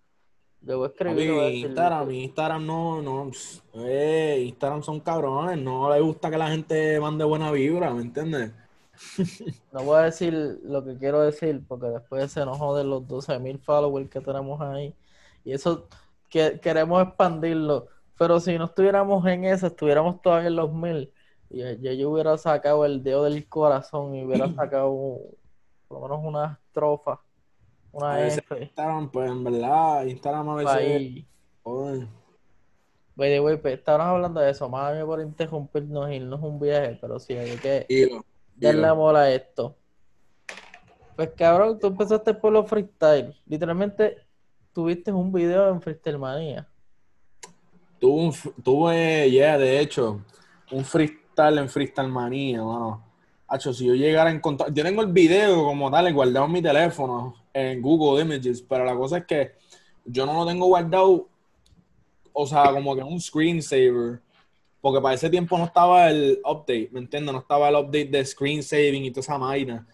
A 0.67 0.87
escribir. 0.87 1.31
Voy 1.31 1.41
a 1.41 1.45
decir, 1.45 1.67
Instagram, 1.67 2.11
Instagram 2.11 2.67
no, 2.67 3.03
no, 3.03 3.31
eh, 3.75 4.45
Instagram 4.47 4.83
son 4.83 5.01
cabrones, 5.01 5.59
no 5.59 5.93
le 5.93 6.01
gusta 6.01 6.31
que 6.31 6.39
la 6.39 6.49
gente 6.49 6.99
mande 7.01 7.23
buena 7.25 7.53
vibra, 7.53 7.93
¿me 7.93 8.03
entiendes? 8.03 8.53
No 9.73 9.83
voy 9.83 9.99
a 9.99 10.03
decir 10.03 10.33
lo 10.63 10.85
que 10.85 10.97
quiero 10.97 11.21
decir 11.21 11.63
porque 11.67 11.89
después 11.89 12.31
se 12.31 12.45
nos 12.45 12.59
joden 12.59 12.89
los 12.89 13.03
12.000 13.03 13.59
followers 13.61 14.09
que 14.09 14.21
tenemos 14.21 14.61
ahí. 14.61 14.95
Y 15.45 15.53
eso 15.53 15.89
que 16.35 16.59
queremos 16.59 17.01
expandirlo. 17.01 17.87
Pero 18.19 18.41
si 18.41 18.59
no 18.59 18.65
estuviéramos 18.65 19.25
en 19.27 19.45
eso, 19.45 19.69
estuviéramos 19.69 20.21
todavía 20.21 20.49
en 20.49 20.57
los 20.57 20.73
mil. 20.73 21.13
Y 21.49 21.59
ya 21.81 21.93
yo 21.93 22.11
hubiera 22.11 22.37
sacado 22.37 22.85
el 22.85 23.05
dedo 23.05 23.23
del 23.23 23.49
corazón 23.49 24.17
y 24.17 24.25
hubiera 24.25 24.49
sacado 24.55 25.21
por 25.87 26.01
lo 26.01 26.09
menos 26.09 26.25
una 26.25 26.61
estrofa, 26.67 27.21
una 27.93 28.27
F. 28.27 28.63
Instagram, 28.63 29.11
pues 29.13 29.31
en 29.31 29.45
verdad, 29.45 30.05
Instagram 30.07 30.49
a 30.49 30.55
veces. 30.57 31.25
The 33.17 33.41
way, 33.41 33.57
pues, 33.57 33.75
estábamos 33.75 34.07
hablando 34.09 34.41
de 34.41 34.51
eso. 34.51 34.69
Mami, 34.69 35.05
por 35.05 35.21
interrumpirnos 35.21 36.11
es 36.11 36.21
un 36.21 36.59
viaje, 36.59 36.99
pero 37.01 37.21
sí 37.21 37.35
hay 37.35 37.57
que 37.59 37.87
darle 38.57 38.87
amor 38.89 39.15
a 39.15 39.31
esto. 39.31 39.77
Pues 41.15 41.31
cabrón, 41.37 41.79
tú 41.79 41.87
empezaste 41.87 42.35
por 42.35 42.53
los 42.53 42.69
freestyle. 42.69 43.37
Literalmente 43.47 44.24
tuviste 44.75 45.13
un 45.13 45.33
video 45.33 45.71
en 45.71 45.81
Freestyle 45.81 46.19
Manía. 46.19 46.69
Tuve, 48.01 48.25
un 48.25 48.63
tuve, 48.63 49.31
yeah, 49.31 49.57
de 49.57 49.81
hecho, 49.81 50.21
un 50.71 50.85
freestyle 50.85 51.59
en 51.59 51.69
Freestyle 51.69 52.09
Manía, 52.09 52.63
mano. 52.63 53.03
Hacho, 53.47 53.73
si 53.73 53.87
yo 53.87 53.95
llegara 53.95 54.31
a 54.31 54.33
encontrar, 54.33 54.73
yo 54.75 54.83
tengo 54.83 55.03
el 55.03 55.13
video 55.13 55.65
como 55.65 55.91
tal 55.91 56.13
guardado 56.13 56.47
en 56.47 56.53
mi 56.53 56.61
teléfono, 56.61 57.37
en 57.53 57.81
Google 57.81 58.23
Images, 58.23 58.61
pero 58.63 58.85
la 58.85 58.97
cosa 58.97 59.19
es 59.19 59.27
que 59.27 59.53
yo 60.05 60.27
no 60.27 60.35
lo 60.35 60.47
tengo 60.47 60.67
guardado, 60.67 61.29
o 62.33 62.47
sea, 62.47 62.73
como 62.73 62.97
que 62.97 63.03
un 63.03 63.21
screensaver, 63.21 64.21
porque 64.81 65.01
para 65.01 65.15
ese 65.15 65.31
tiempo 65.31 65.57
no 65.57 65.65
estaba 65.65 66.11
el 66.11 66.41
update, 66.45 66.89
¿me 66.91 67.01
entiendes? 67.01 67.33
No 67.33 67.41
estaba 67.41 67.69
el 67.69 67.77
update 67.77 68.07
de 68.07 68.25
screen 68.25 68.63
saving 68.63 69.05
y 69.05 69.11
toda 69.11 69.21
esa 69.21 69.39
vaina. 69.39 69.87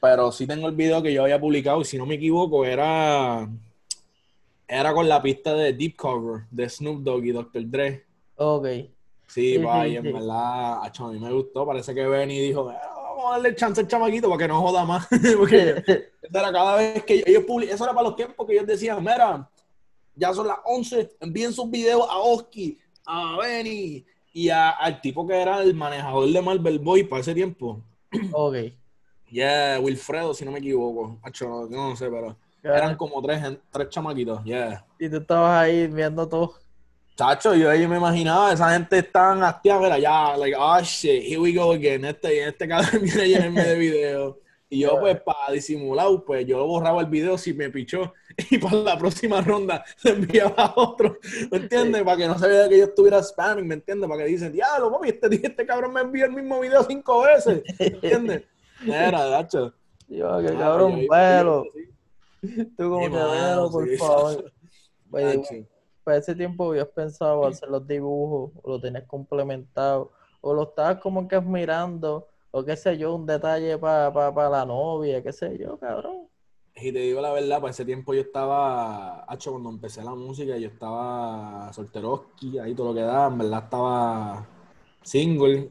Pero 0.00 0.30
sí 0.30 0.46
tengo 0.46 0.68
el 0.68 0.74
video 0.74 1.02
que 1.02 1.12
yo 1.12 1.22
había 1.22 1.40
publicado, 1.40 1.80
y 1.80 1.84
si 1.86 1.96
no 1.96 2.04
me 2.04 2.16
equivoco, 2.16 2.64
era 2.66 3.48
era 4.78 4.92
con 4.92 5.08
la 5.08 5.22
pista 5.22 5.54
de 5.54 5.72
Deep 5.72 5.96
Cover 5.96 6.42
de 6.50 6.68
Snoop 6.68 7.02
Dogg 7.02 7.24
y 7.24 7.30
Dr. 7.32 7.62
Dre. 7.70 8.04
Ok. 8.36 8.66
Sí, 9.26 9.54
sí, 9.56 9.60
y 9.88 9.96
en 9.96 10.02
verdad, 10.12 10.82
a 10.84 10.92
mí 11.10 11.18
me 11.18 11.32
gustó. 11.32 11.66
Parece 11.66 11.94
que 11.94 12.06
Benny 12.06 12.40
dijo, 12.40 12.68
"Ah, 12.68 12.80
vamos 13.16 13.24
a 13.28 13.30
darle 13.32 13.54
chance 13.54 13.80
al 13.80 13.88
chamaquito 13.88 14.28
para 14.28 14.38
que 14.38 14.48
no 14.48 14.60
joda 14.60 14.84
más. 14.84 15.06
Porque 15.38 15.82
era 16.22 16.52
cada 16.52 16.76
vez 16.76 17.02
que 17.04 17.22
ellos 17.26 17.44
publi- 17.44 17.68
eso 17.70 17.84
era 17.84 17.94
para 17.94 18.08
los 18.08 18.16
tiempos 18.16 18.46
que 18.46 18.52
ellos 18.54 18.66
decían, 18.66 18.98
mira, 19.00 19.48
ya 20.14 20.32
son 20.34 20.46
las 20.48 20.58
11, 20.64 21.16
envíen 21.20 21.52
sus 21.52 21.70
videos 21.70 22.06
a 22.08 22.18
Oski, 22.18 22.78
a 23.06 23.36
Benny 23.38 24.04
y 24.32 24.48
a- 24.50 24.70
al 24.70 25.00
tipo 25.00 25.26
que 25.26 25.34
era 25.40 25.62
el 25.62 25.74
manejador 25.74 26.28
de 26.30 26.42
Marvel 26.42 26.78
Boy 26.78 27.04
para 27.04 27.20
ese 27.22 27.34
tiempo. 27.34 27.80
ok. 28.32 28.56
Yeah, 29.30 29.80
Wilfredo, 29.80 30.32
si 30.34 30.44
no 30.44 30.52
me 30.52 30.58
equivoco. 30.60 31.18
Acho, 31.22 31.68
yo 31.68 31.76
no 31.76 31.96
sé, 31.96 32.08
pero 32.08 32.36
eran 32.64 32.96
como 32.96 33.20
tres, 33.22 33.42
tres 33.70 33.88
chamaquitos, 33.90 34.42
yeah. 34.44 34.84
Y 34.98 35.08
tú 35.08 35.18
estabas 35.18 35.62
ahí 35.62 35.86
viendo 35.86 36.26
todo. 36.28 36.54
Chacho, 37.16 37.54
yo 37.54 37.70
ahí 37.70 37.86
me 37.86 37.96
imaginaba, 37.98 38.52
esa 38.52 38.72
gente 38.72 39.02
tan 39.04 39.42
hastiada, 39.44 39.80
mira, 39.80 39.98
ya, 39.98 40.36
like, 40.36 40.56
oh 40.58 40.80
shit, 40.80 41.22
here 41.22 41.38
we 41.38 41.52
go 41.52 41.72
again, 41.72 42.04
este, 42.04 42.48
este 42.48 42.66
cabrón 42.66 42.90
viene 43.02 43.22
a 43.22 43.26
llenarme 43.26 43.64
de 43.64 43.78
video. 43.78 44.38
Y 44.68 44.80
yo, 44.80 44.98
pues, 44.98 45.20
para 45.20 45.52
disimular, 45.52 46.08
pues, 46.26 46.44
yo 46.46 46.66
borraba 46.66 47.02
el 47.02 47.06
video 47.06 47.38
si 47.38 47.54
me 47.54 47.70
pichó 47.70 48.12
y 48.50 48.58
para 48.58 48.76
la 48.78 48.98
próxima 48.98 49.40
ronda 49.40 49.84
le 50.02 50.10
enviaba 50.10 50.54
a 50.56 50.72
otro, 50.74 51.18
¿me 51.52 51.58
entiendes? 51.58 52.02
Para 52.02 52.16
que 52.16 52.26
no 52.26 52.36
se 52.36 52.48
vea 52.48 52.68
que 52.68 52.78
yo 52.78 52.84
estuviera 52.86 53.22
spamming, 53.22 53.68
¿me 53.68 53.74
entiendes? 53.74 54.08
Para 54.08 54.24
que 54.24 54.30
dicen, 54.30 54.50
diablo, 54.52 54.90
papi, 54.90 55.10
este, 55.10 55.46
este 55.46 55.66
cabrón 55.66 55.92
me 55.92 56.00
envió 56.00 56.24
el 56.24 56.32
mismo 56.32 56.58
video 56.58 56.82
cinco 56.82 57.22
veces, 57.22 57.62
¿me 57.78 57.86
entiendes? 57.86 58.42
Era. 58.86 59.46
Yo, 59.48 59.72
que 60.08 60.48
Ah, 60.48 60.58
cabrón, 60.58 61.00
yo 61.00 61.08
velo. 61.08 61.64
sí. 61.72 61.93
Tú 62.76 62.90
como 62.90 63.00
que 63.00 63.10
mano, 63.10 63.32
déjalo, 63.32 63.70
por 63.70 63.88
sí, 63.88 63.96
favor. 63.96 64.52
Oye, 65.10 65.38
Tacho. 65.38 65.54
para 66.02 66.16
ese 66.18 66.34
tiempo 66.34 66.70
habías 66.70 66.88
pensado 66.88 67.46
hacer 67.46 67.68
los 67.68 67.86
dibujos, 67.86 68.52
o 68.62 68.70
lo 68.70 68.80
tenías 68.80 69.04
complementado, 69.04 70.12
o 70.40 70.52
lo 70.52 70.64
estabas 70.64 71.00
como 71.00 71.26
que 71.28 71.36
admirando, 71.36 72.28
o 72.50 72.64
qué 72.64 72.76
sé 72.76 72.98
yo, 72.98 73.14
un 73.14 73.26
detalle 73.26 73.78
para 73.78 74.48
la 74.50 74.64
novia, 74.66 75.22
qué 75.22 75.32
sé 75.32 75.56
yo, 75.58 75.78
cabrón. 75.78 76.28
Y 76.76 76.90
te 76.92 76.98
digo 76.98 77.20
la 77.20 77.32
verdad, 77.32 77.60
para 77.60 77.70
ese 77.70 77.84
tiempo 77.84 78.14
yo 78.14 78.22
estaba, 78.22 79.24
hacho, 79.24 79.52
cuando 79.52 79.70
empecé 79.70 80.02
la 80.02 80.14
música, 80.14 80.56
yo 80.58 80.68
estaba 80.68 81.72
solteroski, 81.72 82.58
ahí 82.58 82.74
todo 82.74 82.88
lo 82.88 82.94
que 82.94 83.02
da, 83.02 83.28
en 83.28 83.38
verdad 83.38 83.64
estaba 83.64 84.46
single. 85.02 85.70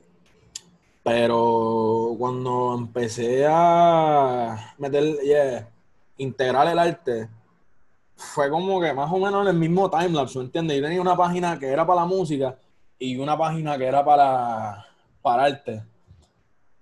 Pero 1.04 2.16
cuando 2.18 2.76
empecé 2.78 3.46
a 3.46 4.74
meter, 4.78 5.20
yeah, 5.22 5.73
integrar 6.18 6.68
el 6.68 6.80
arte, 6.80 7.30
fue 8.16 8.50
como 8.50 8.80
que 8.80 8.94
más 8.94 9.12
o 9.12 9.18
menos 9.18 9.42
en 9.44 9.48
el 9.50 9.60
mismo 9.60 9.90
timelapse, 9.90 10.38
¿me 10.40 10.46
entiendes? 10.46 10.78
Yo 10.78 10.84
tenía 10.84 11.02
una 11.02 11.18
página 11.18 11.58
que 11.60 11.68
era 11.68 11.86
para 11.86 12.02
la 12.02 12.06
música 12.06 12.58
y 13.00 13.18
una 13.18 13.38
página 13.38 13.78
que 13.78 13.86
era 13.86 14.04
para, 14.04 14.86
para 15.22 15.44
arte. 15.44 15.84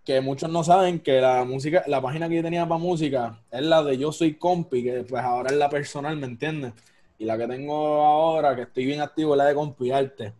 Que 0.03 0.19
muchos 0.19 0.49
no 0.49 0.63
saben 0.63 0.99
que 0.99 1.21
la 1.21 1.43
música, 1.45 1.83
la 1.87 2.01
página 2.01 2.27
que 2.27 2.35
yo 2.35 2.43
tenía 2.43 2.67
para 2.67 2.79
música 2.79 3.39
es 3.51 3.61
la 3.61 3.83
de 3.83 3.97
Yo 3.97 4.11
Soy 4.11 4.35
Compi, 4.35 4.83
que 4.83 5.03
pues 5.03 5.23
ahora 5.23 5.51
es 5.51 5.57
la 5.57 5.69
personal, 5.69 6.17
¿me 6.17 6.25
entiendes? 6.25 6.73
Y 7.17 7.25
la 7.25 7.37
que 7.37 7.47
tengo 7.47 8.03
ahora, 8.03 8.55
que 8.55 8.63
estoy 8.63 8.85
bien 8.85 9.01
activo, 9.01 9.33
es 9.33 9.37
la 9.37 9.45
de 9.45 9.53
Compi 9.55 9.91
Arte. 9.91 10.33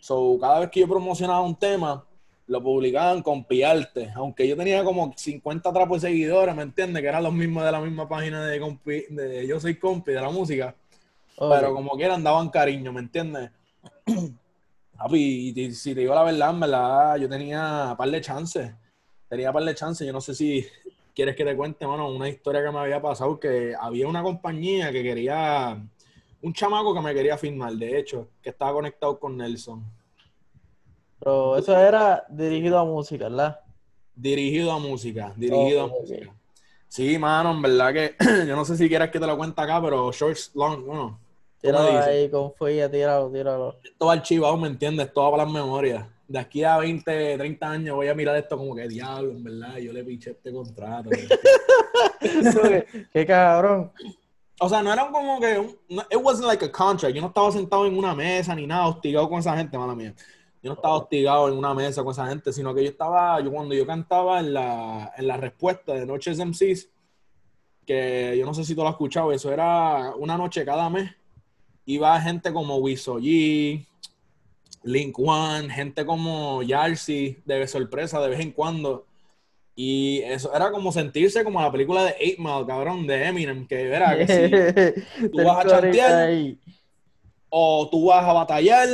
So, 0.00 0.38
cada 0.40 0.60
vez 0.60 0.70
que 0.70 0.80
yo 0.80 0.88
promocionaba 0.88 1.42
un 1.42 1.54
tema, 1.54 2.04
lo 2.46 2.62
publicaban 2.62 3.22
con 3.22 3.44
Piarte, 3.44 4.10
aunque 4.14 4.46
yo 4.46 4.56
tenía 4.56 4.84
como 4.84 5.12
50 5.16 5.72
trapos 5.72 6.02
de 6.02 6.08
seguidores, 6.08 6.54
¿me 6.54 6.62
entiendes? 6.62 7.02
Que 7.02 7.08
eran 7.08 7.22
los 7.22 7.32
mismos 7.32 7.64
de 7.64 7.72
la 7.72 7.80
misma 7.80 8.08
página 8.08 8.46
de, 8.46 8.60
compi, 8.60 9.04
de 9.10 9.46
Yo 9.46 9.60
Soy 9.60 9.76
Compi, 9.76 10.12
de 10.12 10.20
la 10.20 10.30
música. 10.30 10.74
Pero 11.38 11.74
como 11.74 11.96
quieran, 11.96 12.22
daban 12.22 12.50
cariño, 12.50 12.92
¿me 12.92 13.00
entiendes? 13.00 13.50
Papi, 14.96 15.52
y 15.56 15.72
si 15.72 15.94
te 15.94 16.00
digo 16.00 16.14
la 16.14 16.22
verdad, 16.22 16.50
en 16.50 16.60
verdad, 16.60 17.16
yo 17.16 17.28
tenía 17.28 17.94
par 17.96 18.10
de 18.10 18.20
chances. 18.20 18.72
Tenía 19.28 19.52
par 19.52 19.64
de 19.64 19.74
chances. 19.74 20.06
Yo 20.06 20.12
no 20.12 20.20
sé 20.20 20.34
si 20.34 20.64
quieres 21.14 21.34
que 21.34 21.44
te 21.44 21.56
cuente, 21.56 21.86
mano, 21.86 22.10
una 22.10 22.28
historia 22.28 22.62
que 22.62 22.70
me 22.70 22.78
había 22.78 23.00
pasado, 23.00 23.38
que 23.40 23.74
había 23.78 24.06
una 24.06 24.22
compañía 24.22 24.92
que 24.92 25.02
quería, 25.02 25.82
un 26.42 26.52
chamaco 26.52 26.94
que 26.94 27.00
me 27.00 27.14
quería 27.14 27.36
firmar, 27.36 27.72
de 27.72 27.98
hecho, 27.98 28.28
que 28.42 28.50
estaba 28.50 28.72
conectado 28.72 29.18
con 29.18 29.36
Nelson. 29.36 29.84
Pero 31.22 31.56
eso 31.56 31.76
era 31.78 32.24
dirigido 32.28 32.78
a 32.78 32.84
música, 32.84 33.28
¿verdad? 33.28 33.60
Dirigido 34.14 34.72
a 34.72 34.78
música, 34.78 35.32
dirigido 35.36 35.82
a 35.82 35.86
música. 35.86 36.34
Sí, 36.88 37.16
mano, 37.16 37.52
en 37.52 37.62
verdad 37.62 37.92
que 37.92 38.16
yo 38.46 38.56
no 38.56 38.64
sé 38.64 38.76
si 38.76 38.88
quieres 38.88 39.10
que 39.10 39.20
te 39.20 39.26
lo 39.26 39.36
cuente 39.36 39.60
acá, 39.60 39.80
pero 39.80 40.10
shorts 40.10 40.50
long, 40.54 40.84
bueno, 40.84 41.02
¿cómo 41.02 41.18
Tíralo 41.60 41.98
ahí, 42.02 42.28
confía, 42.28 42.90
tíralo, 42.90 43.30
tíralo. 43.30 43.76
Todo 43.96 44.10
archivado, 44.10 44.56
¿me 44.56 44.66
entiendes? 44.66 45.12
Todo 45.12 45.30
para 45.30 45.44
las 45.44 45.52
memorias. 45.52 46.04
De 46.26 46.38
aquí 46.40 46.64
a 46.64 46.76
20, 46.78 47.36
30 47.38 47.70
años 47.70 47.94
voy 47.94 48.08
a 48.08 48.14
mirar 48.14 48.36
esto 48.36 48.58
como 48.58 48.74
que 48.74 48.88
diablo, 48.88 49.30
en 49.30 49.44
verdad, 49.44 49.76
yo 49.76 49.92
le 49.92 50.02
piché 50.02 50.32
este 50.32 50.52
contrato. 50.52 51.10
qué, 51.10 51.28
qué 53.12 53.26
cabrón. 53.26 53.92
o 54.60 54.68
sea, 54.68 54.82
no 54.82 54.92
era 54.92 55.08
como 55.08 55.38
que, 55.38 55.56
un- 55.56 55.78
no- 55.88 56.02
it 56.10 56.18
wasn't 56.20 56.48
like 56.48 56.64
a 56.64 56.72
contract. 56.72 57.14
Yo 57.14 57.20
no 57.20 57.28
estaba 57.28 57.52
sentado 57.52 57.86
en 57.86 57.96
una 57.96 58.12
mesa 58.12 58.56
ni 58.56 58.66
nada, 58.66 58.88
hostigado 58.88 59.28
con 59.28 59.38
esa 59.38 59.56
gente, 59.56 59.78
mala 59.78 59.94
mía. 59.94 60.14
Yo 60.62 60.70
no 60.70 60.74
estaba 60.74 60.96
hostigado 60.96 61.48
en 61.48 61.56
una 61.56 61.74
mesa 61.74 62.04
con 62.04 62.12
esa 62.12 62.28
gente, 62.28 62.52
sino 62.52 62.72
que 62.74 62.84
yo 62.84 62.90
estaba, 62.90 63.40
yo 63.40 63.50
cuando 63.50 63.74
yo 63.74 63.84
cantaba 63.86 64.38
en 64.40 64.54
la, 64.54 65.12
en 65.16 65.26
la 65.26 65.36
respuesta 65.36 65.94
de 65.94 66.06
Noches 66.06 66.38
MCs, 66.38 66.88
que 67.84 68.36
yo 68.38 68.46
no 68.46 68.54
sé 68.54 68.64
si 68.64 68.74
tú 68.74 68.82
lo 68.82 68.88
has 68.88 68.94
escuchado, 68.94 69.32
eso 69.32 69.52
era 69.52 70.14
una 70.16 70.36
noche 70.38 70.64
cada 70.64 70.88
mes, 70.88 71.10
iba 71.84 72.20
gente 72.20 72.52
como 72.52 72.76
Wiso 72.76 73.18
G, 73.18 73.84
Link 74.84 75.18
One, 75.18 75.68
gente 75.70 76.04
como 76.04 76.62
Yarsi, 76.62 77.38
de 77.44 77.66
sorpresa 77.66 78.20
de 78.20 78.28
vez 78.28 78.40
en 78.40 78.52
cuando. 78.52 79.06
Y 79.74 80.18
eso 80.24 80.54
era 80.54 80.70
como 80.70 80.92
sentirse 80.92 81.44
como 81.44 81.60
la 81.60 81.72
película 81.72 82.04
de 82.04 82.14
8 82.20 82.34
Mile, 82.38 82.66
cabrón, 82.66 83.06
de 83.06 83.24
Eminem, 83.24 83.66
que 83.66 83.88
verá 83.88 84.16
que 84.16 84.26
sí. 84.26 85.28
Del 85.28 85.44
vas 85.44 85.64
a 85.64 85.68
chantear. 85.68 86.30
o 87.48 87.88
tú 87.90 88.06
vas 88.06 88.24
a 88.24 88.32
batallar, 88.32 88.88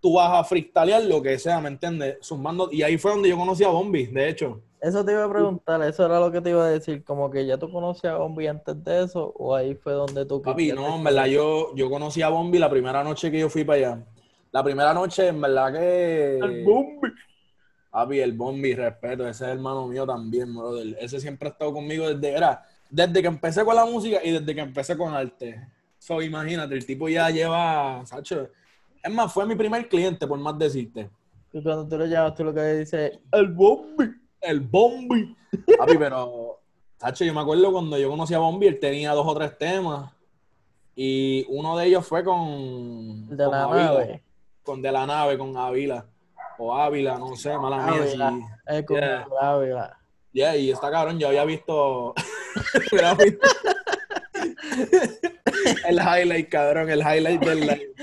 tú 0.00 0.14
vas 0.14 0.32
a 0.32 0.44
freestylear, 0.44 1.04
lo 1.04 1.22
que 1.22 1.38
sea, 1.38 1.60
¿me 1.60 1.68
entiendes? 1.68 2.18
Sumando, 2.20 2.68
y 2.70 2.82
ahí 2.82 2.98
fue 2.98 3.12
donde 3.12 3.28
yo 3.28 3.36
conocí 3.36 3.64
a 3.64 3.68
Bombi, 3.68 4.06
de 4.06 4.28
hecho. 4.28 4.60
Eso 4.80 5.04
te 5.04 5.12
iba 5.12 5.24
a 5.24 5.30
preguntar, 5.30 5.82
eso 5.82 6.06
era 6.06 6.20
lo 6.20 6.30
que 6.30 6.40
te 6.40 6.50
iba 6.50 6.64
a 6.64 6.70
decir, 6.70 7.02
como 7.02 7.30
que 7.30 7.44
ya 7.44 7.58
tú 7.58 7.70
conocías 7.70 8.14
a 8.14 8.18
Bombi 8.18 8.46
antes 8.46 8.84
de 8.84 9.04
eso, 9.04 9.32
o 9.36 9.54
ahí 9.54 9.74
fue 9.74 9.92
donde 9.92 10.24
tú 10.24 10.40
Papi, 10.40 10.72
no, 10.72 10.96
en 10.96 11.04
verdad, 11.04 11.26
yo, 11.26 11.74
yo 11.74 11.90
conocí 11.90 12.22
a 12.22 12.28
Bombi 12.28 12.58
la 12.58 12.70
primera 12.70 13.02
noche 13.02 13.30
que 13.30 13.40
yo 13.40 13.48
fui 13.48 13.64
para 13.64 13.78
allá. 13.78 14.06
La 14.52 14.62
primera 14.62 14.94
noche, 14.94 15.28
en 15.28 15.40
verdad 15.40 15.72
que... 15.72 16.38
El 16.38 16.64
Bombi. 16.64 17.08
Papi, 17.90 18.20
el 18.20 18.32
Bombi, 18.32 18.74
respeto, 18.74 19.26
ese 19.26 19.46
es 19.46 19.50
hermano 19.50 19.88
mío 19.88 20.06
también, 20.06 20.54
brother. 20.54 20.96
Ese 21.00 21.18
siempre 21.18 21.48
ha 21.48 21.52
estado 21.52 21.72
conmigo 21.72 22.14
desde, 22.14 22.36
era, 22.36 22.62
desde 22.88 23.20
que 23.20 23.28
empecé 23.28 23.64
con 23.64 23.74
la 23.74 23.84
música 23.84 24.20
y 24.22 24.30
desde 24.30 24.54
que 24.54 24.60
empecé 24.60 24.96
con 24.96 25.12
arte. 25.12 25.66
So, 25.98 26.22
imagínate, 26.22 26.74
el 26.74 26.86
tipo 26.86 27.08
ya 27.08 27.28
lleva, 27.30 28.02
Sacho. 28.06 28.48
Es 29.08 29.14
más, 29.14 29.32
fue 29.32 29.46
mi 29.46 29.54
primer 29.54 29.88
cliente, 29.88 30.26
por 30.26 30.38
más 30.38 30.58
decirte. 30.58 31.08
Y 31.50 31.62
cuando 31.62 31.88
tú 31.88 31.96
lo 31.96 32.04
llamas, 32.04 32.34
tú 32.34 32.44
lo 32.44 32.52
que 32.52 32.62
dices, 32.74 33.18
el 33.32 33.48
Bombi. 33.48 34.04
El 34.38 34.60
Bombi. 34.60 35.34
Papi, 35.78 35.96
pero, 35.96 36.60
Sacho, 36.98 37.24
yo 37.24 37.32
me 37.32 37.40
acuerdo 37.40 37.72
cuando 37.72 37.96
yo 37.96 38.10
conocí 38.10 38.34
a 38.34 38.38
Bombi, 38.38 38.66
él 38.66 38.78
tenía 38.78 39.12
dos 39.12 39.26
o 39.26 39.34
tres 39.34 39.56
temas. 39.56 40.12
Y 40.94 41.46
uno 41.48 41.74
de 41.78 41.86
ellos 41.86 42.06
fue 42.06 42.22
con. 42.22 43.28
De 43.34 43.44
con 43.44 43.50
la 43.52 43.66
nave. 43.66 44.22
Con 44.62 44.82
de 44.82 44.92
la 44.92 45.06
nave, 45.06 45.38
con 45.38 45.56
Ávila. 45.56 46.04
O 46.58 46.76
Ávila, 46.76 47.16
no 47.18 47.34
sé, 47.34 47.56
mala 47.56 47.78
mía. 47.86 48.02
Ávila. 48.02 48.30
sí. 48.30 48.42
Es 48.66 48.84
con 48.84 48.96
Yeah. 48.98 49.26
Ávila. 49.40 49.98
Yeah, 50.32 50.54
y 50.56 50.70
está 50.70 50.90
cabrón, 50.90 51.18
yo 51.18 51.28
había 51.28 51.46
visto- 51.46 52.12
el 55.88 55.98
highlight, 55.98 56.48
cabrón, 56.48 56.90
el 56.90 57.00
highlight 57.00 57.40
del 57.40 57.60
live. 57.60 57.94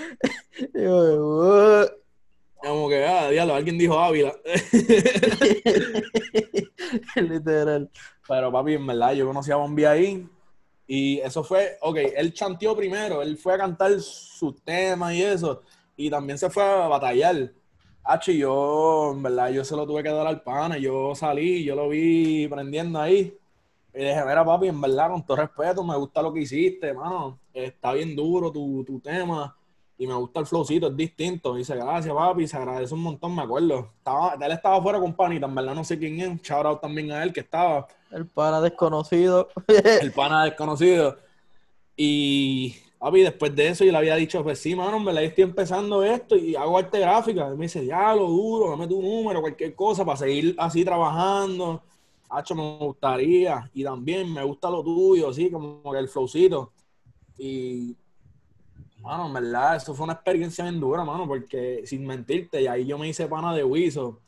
Como 2.57 2.89
que, 2.89 3.05
ah, 3.05 3.29
diablo, 3.29 3.55
alguien 3.55 3.77
dijo 3.77 3.99
Ávila. 3.99 4.35
Literal. 7.15 7.89
Pero 8.27 8.51
papi, 8.51 8.73
en 8.73 8.87
verdad, 8.87 9.13
yo 9.13 9.27
conocí 9.27 9.51
a 9.51 9.57
Bombi 9.57 9.85
ahí. 9.85 10.27
Y 10.87 11.19
eso 11.19 11.43
fue, 11.43 11.77
ok, 11.81 11.97
él 12.15 12.33
chanteó 12.33 12.75
primero, 12.75 13.21
él 13.21 13.37
fue 13.37 13.53
a 13.53 13.57
cantar 13.57 13.99
sus 13.99 14.61
temas 14.63 15.13
y 15.13 15.23
eso. 15.23 15.61
Y 15.95 16.09
también 16.09 16.37
se 16.37 16.49
fue 16.49 16.63
a 16.63 16.87
batallar. 16.87 17.51
H, 18.03 18.37
yo, 18.37 19.13
en 19.15 19.23
verdad, 19.23 19.49
yo 19.49 19.63
se 19.63 19.75
lo 19.75 19.87
tuve 19.87 20.03
que 20.03 20.09
dar 20.09 20.27
al 20.27 20.43
pana. 20.43 20.77
Yo 20.77 21.15
salí, 21.15 21.63
yo 21.63 21.75
lo 21.75 21.89
vi 21.89 22.47
prendiendo 22.47 22.99
ahí. 22.99 23.35
Y 23.95 23.99
dije, 23.99 24.25
mira, 24.25 24.43
papi, 24.43 24.67
en 24.67 24.81
verdad, 24.81 25.09
con 25.09 25.25
todo 25.25 25.37
respeto, 25.37 25.81
me 25.81 25.95
gusta 25.95 26.21
lo 26.21 26.33
que 26.33 26.41
hiciste, 26.41 26.93
mano. 26.93 27.39
Está 27.53 27.93
bien 27.93 28.13
duro 28.13 28.51
tu, 28.51 28.83
tu 28.83 28.99
tema. 28.99 29.55
Y 29.97 30.05
me 30.05 30.13
gusta 30.15 30.41
el 30.41 30.45
flowcito, 30.45 30.87
es 30.87 30.97
distinto. 30.97 31.55
dice, 31.55 31.75
gracias, 31.75 32.13
papi, 32.13 32.45
se 32.45 32.57
agradece 32.57 32.93
un 32.93 32.99
montón, 32.99 33.33
me 33.33 33.43
acuerdo. 33.43 33.91
Estaba, 33.97 34.33
él 34.33 34.51
estaba 34.51 34.81
fuera 34.81 34.99
con 34.99 35.13
Panita, 35.13 35.45
en 35.45 35.55
verdad 35.55 35.73
no 35.73 35.85
sé 35.85 35.97
quién 35.97 36.19
es. 36.19 36.41
Shout 36.41 36.65
out 36.65 36.81
también 36.81 37.13
a 37.13 37.23
él 37.23 37.31
que 37.31 37.39
estaba 37.39 37.87
El 38.11 38.27
pana 38.27 38.59
desconocido. 38.59 39.47
el 40.01 40.11
pana 40.11 40.43
desconocido. 40.43 41.17
Y, 41.95 42.75
papi, 42.99 43.21
después 43.21 43.55
de 43.55 43.69
eso 43.69 43.85
yo 43.85 43.93
le 43.93 43.97
había 43.97 44.17
dicho, 44.17 44.43
pues 44.43 44.59
sí, 44.59 44.75
mano, 44.75 45.01
verdad 45.05 45.21
yo 45.21 45.27
estoy 45.27 45.45
empezando 45.45 46.03
esto 46.03 46.35
y 46.35 46.57
hago 46.57 46.77
arte 46.77 46.99
gráfica. 46.99 47.47
Y 47.53 47.55
me 47.55 47.63
dice, 47.63 47.85
ya, 47.85 48.13
lo 48.13 48.27
duro, 48.27 48.71
dame 48.71 48.87
tu 48.87 49.01
número, 49.01 49.39
cualquier 49.39 49.73
cosa, 49.73 50.03
para 50.03 50.17
seguir 50.17 50.53
así 50.57 50.83
trabajando. 50.83 51.81
Hacho, 52.29 52.55
me 52.55 52.77
gustaría. 52.77 53.69
Y 53.73 53.83
también 53.83 54.33
me 54.33 54.43
gusta 54.43 54.69
lo 54.69 54.83
tuyo, 54.83 55.29
así 55.29 55.49
como 55.49 55.95
el 55.95 56.07
flowcito. 56.07 56.71
Y, 57.37 57.95
mano, 58.99 59.27
en 59.27 59.33
verdad, 59.33 59.75
eso 59.75 59.93
fue 59.93 60.05
una 60.05 60.13
experiencia 60.13 60.63
bien 60.63 60.79
dura, 60.79 61.03
mano, 61.03 61.27
porque 61.27 61.83
sin 61.85 62.05
mentirte, 62.05 62.61
y 62.61 62.67
ahí 62.67 62.85
yo 62.85 62.97
me 62.97 63.07
hice 63.07 63.27
pana 63.27 63.53
de 63.53 63.63
Wiso. 63.63 64.21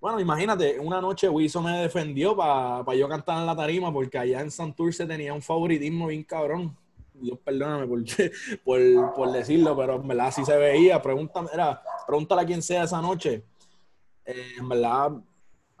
Bueno, 0.00 0.18
imagínate, 0.18 0.80
una 0.80 1.00
noche 1.00 1.28
Wiso 1.28 1.60
me 1.60 1.78
defendió 1.78 2.34
para 2.34 2.94
yo 2.94 3.06
cantar 3.06 3.38
en 3.38 3.46
la 3.46 3.54
tarima 3.54 3.92
porque 3.92 4.16
allá 4.16 4.40
en 4.40 4.50
Santurce 4.50 5.06
tenía 5.06 5.34
un 5.34 5.42
favoritismo 5.42 6.06
bien 6.06 6.24
cabrón. 6.24 6.74
Dios 7.12 7.38
perdóname 7.44 7.86
por, 7.86 8.02
por, 8.64 9.14
por 9.14 9.32
decirlo, 9.32 9.76
pero 9.76 9.96
en 9.96 10.08
verdad 10.08 10.28
así 10.28 10.42
se 10.42 10.56
veía. 10.56 11.02
Pregúntame, 11.02 11.50
era, 11.52 11.82
pregúntale 12.06 12.40
a 12.40 12.46
quien 12.46 12.62
sea 12.62 12.84
esa 12.84 13.02
noche. 13.02 13.44
Eh, 14.24 14.54
en 14.58 14.68
verdad, 14.70 15.12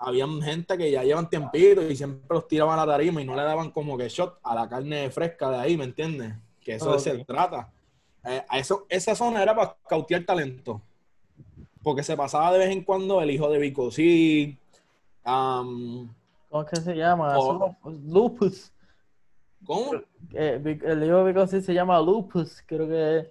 habían 0.00 0.40
gente 0.40 0.76
que 0.78 0.90
ya 0.90 1.04
llevan 1.04 1.28
tiempito 1.28 1.82
y 1.82 1.94
siempre 1.94 2.26
los 2.30 2.48
tiraban 2.48 2.78
a 2.78 2.86
la 2.86 2.92
tarima 2.92 3.20
y 3.20 3.24
no 3.24 3.36
le 3.36 3.42
daban 3.42 3.70
como 3.70 3.96
que 3.98 4.08
shot 4.08 4.38
a 4.42 4.54
la 4.54 4.68
carne 4.68 5.10
fresca 5.10 5.50
de 5.50 5.58
ahí, 5.58 5.76
¿me 5.76 5.84
entiendes? 5.84 6.34
Que 6.60 6.74
eso 6.74 6.92
Ok. 6.92 6.98
se 6.98 7.24
trata. 7.24 7.70
Eh, 8.24 8.42
eso, 8.54 8.86
esa 8.88 9.14
zona 9.14 9.42
era 9.42 9.54
para 9.54 9.76
cautear 9.88 10.24
talento. 10.24 10.80
Porque 11.82 12.02
se 12.02 12.16
pasaba 12.16 12.52
de 12.52 12.58
vez 12.58 12.70
en 12.70 12.82
cuando 12.84 13.20
el 13.20 13.30
hijo 13.30 13.50
de 13.50 13.58
Vico 13.58 13.90
sí. 13.90 14.58
um, 15.24 16.08
¿Cómo 16.48 16.62
es 16.64 16.70
que 16.70 16.80
se 16.80 16.94
llama? 16.94 17.38
Lupus. 17.84 18.72
¿Cómo? 19.64 19.94
Eh, 20.32 20.60
el 20.84 21.04
hijo 21.04 21.24
de 21.24 21.32
Big 21.32 21.62
se 21.62 21.74
llama 21.74 22.00
Lupus, 22.00 22.62
creo 22.66 22.88
que 22.88 23.18
es. 23.18 23.26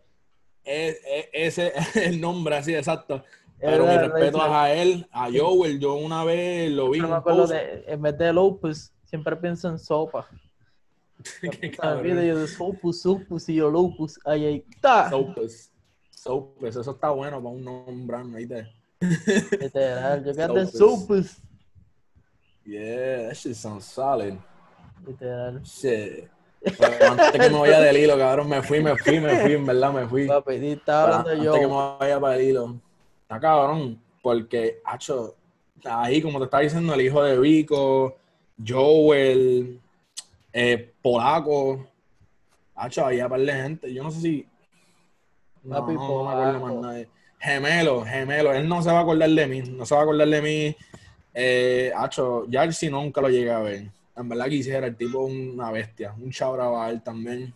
Es, 0.64 1.02
ese 1.34 1.74
es 1.76 1.96
el 1.96 2.22
nombre, 2.22 2.56
así, 2.56 2.74
exacto. 2.76 3.24
Pero 3.60 3.86
mi 3.86 3.98
respeto 3.98 4.42
a 4.42 4.72
él, 4.72 5.08
a 5.12 5.30
Joel, 5.32 5.80
yo 5.80 5.96
una 5.96 6.24
vez 6.24 6.72
lo 6.72 6.90
vi. 6.92 7.00
No 7.00 7.10
me 7.10 7.16
acuerdo 7.16 7.48
de, 7.48 7.84
en 7.88 8.02
vez 8.02 8.18
de 8.18 8.32
Lupus, 8.32 8.92
siempre 9.04 9.36
pienso 9.36 9.68
en 9.70 9.78
sopa. 9.78 10.28
Qué 11.42 12.02
video 12.02 12.40
de 12.40 12.48
Sopus, 12.48 13.02
Sopus 13.02 13.50
y 13.50 13.56
yo 13.56 13.70
Lupus. 13.70 14.20
Ahí, 14.26 14.64
está. 14.70 15.10
Sopus. 15.10 15.70
Sopus, 16.12 16.76
eso 16.76 16.92
está 16.92 17.10
bueno 17.10 17.42
para 17.42 17.56
un 17.56 17.64
nombre, 17.64 18.18
ahí 18.38 18.48
te. 18.48 18.68
Literal, 19.60 20.24
yo 20.24 20.36
canté 20.36 20.66
Sopus. 20.68 21.38
Yeah, 22.66 23.28
that 23.28 23.36
shit 23.36 23.56
sounds 23.56 23.86
solid. 23.86 24.38
Literal. 25.06 25.62
Shit. 25.64 26.30
Pero 26.62 27.12
antes 27.12 27.32
que 27.32 27.50
me 27.50 27.60
vaya 27.60 27.80
del 27.80 27.98
hilo, 27.98 28.18
cabrón, 28.18 28.50
me 28.50 28.62
fui, 28.62 28.84
me 28.84 28.96
fui, 28.98 29.20
me 29.20 29.40
fui, 29.40 29.54
en 29.54 29.66
verdad 29.66 29.94
me 29.94 30.08
fui. 30.08 30.28
Papi, 30.28 30.56
estaba 30.56 31.04
hablando 31.04 31.30
Antes 31.30 31.46
yo. 31.46 31.54
que 31.54 31.68
me 31.68 31.74
vaya 31.74 32.20
para 32.20 32.36
el 32.36 32.42
hilo. 32.50 32.82
Está 33.30 33.42
cabrón, 33.42 34.02
porque, 34.24 34.82
hacho, 34.84 35.36
ahí 35.86 36.20
como 36.20 36.40
te 36.40 36.46
estaba 36.46 36.64
diciendo, 36.64 36.96
el 36.96 37.02
hijo 37.02 37.22
de 37.22 37.38
Vico, 37.38 38.18
Joel, 38.68 39.80
eh, 40.52 40.94
Polaco, 41.00 41.86
hacho, 42.74 43.06
había 43.06 43.30
par 43.30 43.42
de 43.42 43.54
gente. 43.54 43.94
Yo 43.94 44.02
no 44.02 44.10
sé 44.10 44.20
si. 44.20 44.48
No, 45.62 45.76
Papi, 45.76 45.94
no, 45.94 46.08
no 46.08 46.24
me 46.24 46.32
acuerdo 46.32 46.60
más 46.60 46.76
nadie. 46.82 47.10
Gemelo, 47.38 48.04
gemelo, 48.04 48.52
él 48.52 48.68
no 48.68 48.82
se 48.82 48.92
va 48.92 48.98
a 48.98 49.02
acordar 49.02 49.30
de 49.30 49.46
mí, 49.46 49.62
no 49.62 49.86
se 49.86 49.94
va 49.94 50.02
a 50.02 50.04
acordar 50.06 50.28
de 50.28 50.42
mí. 50.42 50.76
Eh, 51.36 51.94
hacho, 51.96 52.48
Jarcy 52.52 52.90
nunca 52.90 53.22
lo 53.22 53.30
llegué 53.30 53.52
a 53.52 53.60
ver. 53.60 53.92
En 54.16 54.28
verdad 54.28 54.48
quisiera, 54.48 54.88
el 54.88 54.96
tipo 54.96 55.20
una 55.20 55.70
bestia, 55.70 56.16
un 56.18 56.32
chabra 56.32 56.84
a 56.84 56.90
él 56.90 57.04
también. 57.04 57.54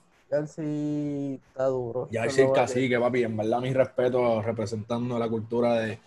Sí 0.48 1.40
está 1.48 1.66
duro. 1.66 2.08
Ya 2.12 2.26
Eso 2.26 2.36
sí 2.36 2.42
lo 2.42 2.50
voy 2.50 2.60
a 2.60 2.62
cacique, 2.62 3.00
papi, 3.00 3.24
en 3.24 3.38
verdad 3.38 3.60
mi 3.60 3.74
respeto 3.74 4.42
representando 4.42 5.18
la 5.20 5.30
cultura 5.30 5.74
de, 5.74 6.00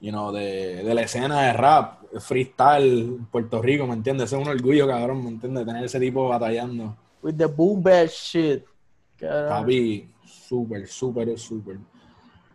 you 0.00 0.10
know, 0.10 0.32
de, 0.32 0.82
de 0.82 0.94
la 0.94 1.02
escena 1.02 1.42
de 1.42 1.52
rap, 1.52 2.02
freestyle 2.20 3.18
Puerto 3.30 3.62
Rico, 3.62 3.86
¿me 3.86 3.94
entiendes? 3.94 4.32
Es 4.32 4.38
un 4.38 4.48
orgullo, 4.48 4.86
cabrón, 4.86 5.24
¿me 5.24 5.30
entiendes? 5.30 5.64
Tener 5.64 5.84
ese 5.84 5.98
tipo 5.98 6.28
batallando. 6.28 6.96
With 7.22 7.36
the 7.36 7.46
boom 7.46 7.82
bap 7.82 8.08
shit. 8.08 8.64
Papi, 9.18 10.12
súper, 10.24 10.86
súper, 10.86 11.38
súper. 11.38 11.78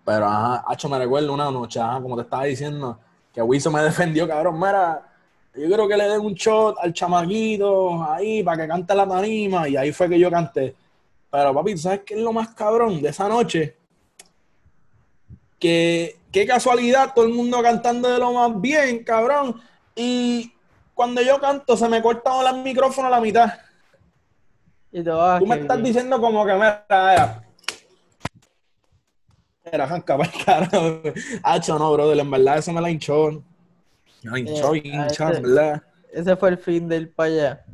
Pero, 0.06 0.26
ajá, 0.26 0.64
hacho, 0.68 0.88
me 0.88 0.98
recuerdo 1.00 1.34
una 1.34 1.52
noche, 1.52 1.80
ajá, 1.80 2.02
como 2.02 2.16
te 2.16 2.22
estaba 2.22 2.46
diciendo, 2.46 3.00
que 3.34 3.42
Wiso 3.42 3.72
me 3.72 3.82
defendió, 3.84 4.28
cabrón, 4.28 4.56
mira, 4.56 5.08
yo 5.56 5.70
creo 5.70 5.88
que 5.88 5.98
le 5.98 6.04
den 6.06 6.22
un 6.22 6.34
shot 6.34 6.78
al 6.82 6.94
chamaquito 6.94 8.04
ahí 8.04 8.44
para 8.44 8.64
que 8.64 8.68
cante 8.68 8.96
la 8.96 9.08
tarima, 9.08 9.68
y 9.68 9.76
ahí 9.76 9.92
fue 9.92 10.08
que 10.10 10.20
yo 10.20 10.30
canté. 10.30 10.76
Pero, 11.30 11.54
papi, 11.54 11.74
¿tú 11.74 11.78
sabes 11.80 12.02
qué 12.06 12.14
es 12.16 12.22
lo 12.22 12.32
más 12.34 12.50
cabrón 12.54 13.02
de 13.02 13.10
esa 13.10 13.28
noche? 13.28 13.76
Que, 15.60 16.18
qué 16.32 16.46
casualidad, 16.46 17.14
todo 17.14 17.26
el 17.26 17.34
mundo 17.34 17.62
cantando 17.62 18.10
de 18.10 18.20
lo 18.20 18.32
más 18.32 18.62
bien, 18.62 19.04
cabrón. 19.04 19.60
Y 19.96 20.54
cuando 20.94 21.22
yo 21.22 21.40
canto, 21.40 21.76
se 21.76 21.90
me 21.90 22.02
corta 22.02 22.32
el 22.50 22.64
micrófono 22.64 23.08
a 23.08 23.12
la 23.12 23.22
mitad. 23.22 23.54
Y 24.92 25.04
te 25.04 25.10
vas 25.10 25.40
Tú 25.40 25.48
me 25.48 25.56
estás 25.56 25.84
diciendo 25.84 26.20
como 26.22 26.46
que 26.46 26.54
mira, 26.54 26.86
mira. 26.90 27.44
Era 29.64 29.88
janca 29.88 30.18
para 30.18 30.32
el 30.32 30.46
carajo. 30.46 31.02
Hacho, 31.44 31.78
no, 31.78 31.92
brother, 31.92 32.20
en 32.20 32.32
verdad 32.32 32.58
eso 32.60 32.72
me 32.72 32.80
la 32.82 32.90
hinchó. 32.90 33.44
Me 34.24 34.32
la 34.32 34.40
hinchó 34.40 34.76
Eh, 34.76 34.82
hinchó, 34.84 35.28
ese- 35.30 35.38
en 35.38 35.44
verdad. 35.44 35.84
Ese 36.14 36.36
fue 36.38 36.50
el 36.50 36.58
fin 36.58 36.88
del 36.88 37.14
allá. 37.18 37.66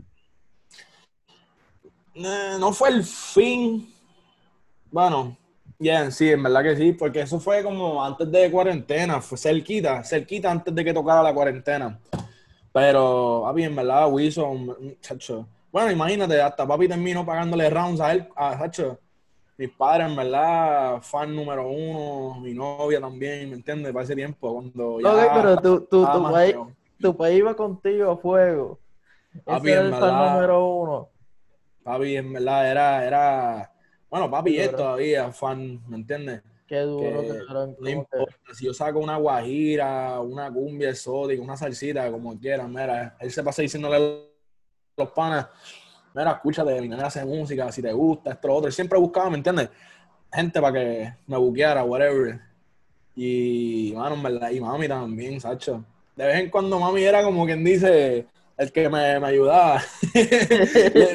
Eh, 2.16 2.58
no 2.60 2.72
fue 2.72 2.90
el 2.90 3.04
fin. 3.04 3.92
Bueno, 4.92 5.36
bien, 5.80 6.12
sí, 6.12 6.30
en 6.30 6.44
verdad 6.44 6.64
que 6.64 6.76
sí, 6.76 6.94
porque 6.94 7.22
eso 7.22 7.40
fue 7.40 7.64
como 7.64 8.04
antes 8.04 8.32
de 8.32 8.52
cuarentena, 8.52 9.20
fue 9.22 9.38
cerquita, 9.38 10.04
cerquita 10.04 10.52
antes 10.52 10.74
de 10.74 10.84
que 10.86 10.94
tocara 10.94 11.24
la 11.24 11.34
cuarentena. 11.34 12.00
Pero, 12.72 13.42
papi, 13.46 13.64
en 13.64 13.76
verdad, 13.76 14.12
Wilson, 14.12 14.98
chacho. 15.02 15.48
Bueno, 15.72 15.92
imagínate, 15.92 16.40
hasta 16.40 16.68
papi 16.68 16.88
terminó 16.88 17.26
pagándole 17.26 17.70
rounds 17.70 18.00
a 18.02 18.12
él, 18.12 18.28
a 18.36 18.58
chacho. 18.60 19.00
Mis 19.58 19.70
padres, 19.70 20.08
en 20.08 20.16
verdad, 20.16 21.02
fan 21.02 21.36
número 21.36 21.68
uno, 21.68 22.40
mi 22.40 22.54
novia 22.54 23.00
también, 23.00 23.50
¿me 23.50 23.56
entiendes? 23.56 23.94
Para 23.94 24.04
ese 24.04 24.16
tiempo, 24.16 24.54
cuando 24.54 25.00
ya... 25.00 25.14
Ok, 25.14 25.32
pero 25.34 25.58
tu, 25.58 25.82
tu, 25.82 26.06
tu, 26.06 26.24
país, 26.24 26.56
tu 27.00 27.16
país 27.16 27.38
iba 27.40 27.56
contigo 27.56 28.12
a 28.12 28.18
fuego. 28.18 28.80
Papi, 29.46 29.70
Ese 29.70 29.72
era 29.74 29.82
el 29.86 29.92
fan 29.92 30.02
verdad. 30.02 30.34
número 30.34 30.68
uno. 30.68 31.13
Papi, 31.84 32.18
en 32.18 32.34
verdad, 32.34 32.72
era, 32.72 33.06
era... 33.06 33.72
Bueno, 34.10 34.30
papi 34.30 34.60
es 34.60 34.72
todavía 34.72 35.32
fan, 35.32 35.82
¿me 35.88 35.98
entiendes? 35.98 36.42
Qué 36.68 36.80
duro, 36.82 37.22
que 37.22 37.46
cabrón. 37.46 37.76
no 37.80 37.86
que- 37.86 37.92
importa, 37.92 38.54
si 38.54 38.66
yo 38.66 38.74
saco 38.74 39.00
una 39.00 39.18
guajira, 39.18 40.20
una 40.22 40.52
cumbia 40.52 40.90
exótica, 40.92 41.42
una 41.42 41.58
salsita, 41.58 42.10
como 42.12 42.38
quieran, 42.40 42.70
mira, 42.72 43.18
él 43.20 43.32
se 43.32 43.44
pasa 43.44 43.62
diciéndole 43.62 43.96
a 43.98 45.02
los 45.02 45.10
panas, 45.12 45.48
mira, 46.14 46.32
escúchate, 46.32 46.80
mi 46.80 46.88
nena 46.88 47.08
hace 47.08 47.26
música, 47.26 47.72
si 47.72 47.82
te 47.82 47.92
gusta, 47.92 48.32
esto, 48.34 48.48
lo 48.48 48.56
otro, 48.56 48.68
él 48.68 48.74
siempre 48.74 49.00
buscaba, 49.00 49.30
¿me 49.30 49.38
entiendes? 49.38 49.70
Gente 50.32 50.62
para 50.62 50.74
que 50.80 51.14
me 51.28 51.38
buqueara, 51.38 51.84
whatever. 51.84 52.40
Y, 53.16 53.94
mano, 53.96 54.16
en 54.16 54.24
verdad, 54.24 54.50
y 54.52 54.60
mami 54.60 54.88
también, 54.88 55.40
Sacho. 55.42 55.84
De 56.16 56.26
vez 56.26 56.36
en 56.40 56.50
cuando 56.50 56.80
mami 56.80 57.04
era 57.04 57.24
como 57.24 57.46
quien 57.46 57.64
dice, 57.64 58.28
el 58.58 58.72
que 58.72 58.88
me, 58.90 59.20
me 59.20 59.28
ayudaba. 59.28 59.82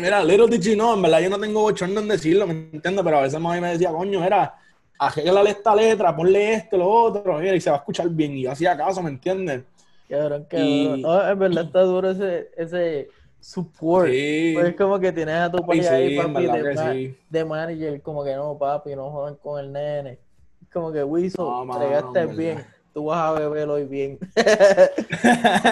Mira, 0.01 0.23
little 0.25 0.49
did 0.49 0.63
you 0.63 0.75
know, 0.75 0.95
en 0.95 1.03
verdad 1.03 1.21
yo 1.21 1.31
no 1.31 1.39
tengo 1.39 1.61
bochorno 1.63 2.01
en 2.01 2.09
decirlo, 2.09 2.47
¿me 2.47 2.53
entiendes? 2.73 3.03
Pero 3.05 3.19
a 3.19 3.23
veces 3.23 3.41
mami 3.41 3.61
me 3.61 3.73
decía, 3.73 3.91
coño, 3.91 4.21
mira, 4.21 4.55
arréglale 4.99 5.51
esta 5.51 5.75
letra, 5.75 6.15
ponle 6.15 6.55
esto, 6.55 6.77
lo 6.77 6.89
otro, 6.89 7.39
mira, 7.39 7.55
y 7.55 7.61
se 7.61 7.71
va 7.71 7.77
a 7.77 7.79
escuchar 7.81 8.09
bien. 8.09 8.33
Y 8.37 8.43
yo 8.43 8.53
hacía 8.53 8.77
caso, 8.77 9.03
¿me 9.03 9.11
entiendes? 9.11 9.63
Cabrón, 10.09 10.47
qué 10.49 10.59
Y- 10.59 11.05
en 11.05 11.39
verdad 11.39 11.65
está 11.65 11.83
duro 11.83 12.11
ese, 12.11 12.51
ese 12.57 13.09
support. 13.41 14.09
Sí. 14.09 14.53
Pues 14.55 14.69
es 14.69 14.77
como 14.77 14.99
que 14.99 15.13
tienes 15.13 15.35
a 15.37 15.51
tu 15.51 15.59
Papi, 15.59 15.81
ahí, 15.81 16.09
sí, 16.09 16.17
en 16.19 16.33
papi, 16.33 16.47
de, 16.47 16.75
ma- 16.75 16.93
sí. 16.93 17.17
de 17.31 17.45
manager, 17.45 18.03
como 18.03 18.25
que 18.25 18.35
no, 18.35 18.57
papi, 18.59 18.97
no 18.97 19.11
jodan 19.11 19.37
con 19.37 19.61
el 19.61 19.73
nene. 19.73 20.19
Es 20.63 20.69
como 20.73 20.91
que, 20.91 21.05
Wiso, 21.05 21.65
No, 21.65 21.73
entregaste 21.75 22.27
bien. 22.27 22.65
Tú 22.93 23.05
vas 23.05 23.19
a 23.19 23.33
beber 23.33 23.69
hoy 23.69 23.85
bien. 23.85 24.19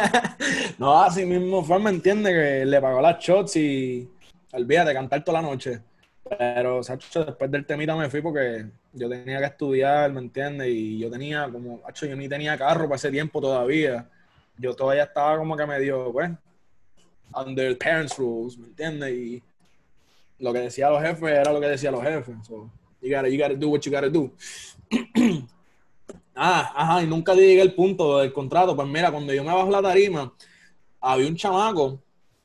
no, 0.79 1.03
así 1.03 1.25
mismo 1.25 1.65
fue, 1.65 1.79
¿me 1.79 1.91
entiendes? 1.91 2.33
Que 2.33 2.65
le 2.65 2.81
pagó 2.81 3.01
las 3.01 3.19
shots 3.19 3.57
y 3.57 4.09
olvídate, 4.53 4.93
cantar 4.95 5.25
toda 5.25 5.41
la 5.41 5.49
noche. 5.49 5.81
Pero, 6.39 6.83
Sacho, 6.83 7.25
después 7.25 7.51
del 7.51 7.65
temita 7.65 7.95
me 7.95 8.11
fui 8.11 8.21
porque 8.21 8.67
yo 8.93 9.09
tenía 9.09 9.39
que 9.39 9.45
estudiar, 9.45 10.13
¿me 10.13 10.21
entiendes? 10.21 10.69
Y 10.69 10.99
yo 10.99 11.11
tenía 11.11 11.49
como, 11.51 11.81
Sacho, 11.83 12.07
yo 12.07 12.17
ni 12.17 12.29
tenía 12.29 12.59
carro 12.59 12.85
para 12.85 12.97
ese 12.97 13.11
tiempo 13.11 13.41
todavía. 13.41 14.09
Yo 14.59 14.75
todavía 14.75 15.05
estaba 15.05 15.39
como 15.39 15.57
que 15.57 15.67
medio, 15.67 16.13
pues, 16.13 16.31
under 17.35 17.77
parents' 17.79 18.17
rules, 18.19 18.59
¿me 18.59 18.67
entiendes? 18.67 19.13
Y 19.13 19.43
lo 20.39 20.53
que 20.53 20.61
decía 20.61 20.91
los 20.91 21.03
jefes 21.03 21.31
era 21.31 21.53
lo 21.53 21.61
que 21.61 21.69
decía 21.69 21.91
los 21.91 22.03
jefes. 22.03 22.35
So, 22.47 22.71
you 23.01 23.15
gotta, 23.15 23.29
you 23.29 23.39
gotta 23.39 23.55
do 23.55 23.69
what 23.69 23.81
you 23.81 23.93
gotta 23.93 24.11
do. 24.11 24.33
Ah, 26.37 26.73
ajá, 26.77 27.03
y 27.03 27.07
nunca 27.07 27.35
llegué 27.35 27.63
al 27.63 27.75
punto 27.75 28.19
del 28.19 28.33
contrato. 28.33 28.77
Pues 28.77 28.87
mira, 28.89 29.11
cuando 29.11 29.33
yo 29.33 29.43
me 29.43 29.55
bajo 29.55 29.71
la 29.71 29.81
tarima, 29.83 30.35
había 31.01 31.29
un 31.29 31.37
chamaco 31.37 32.03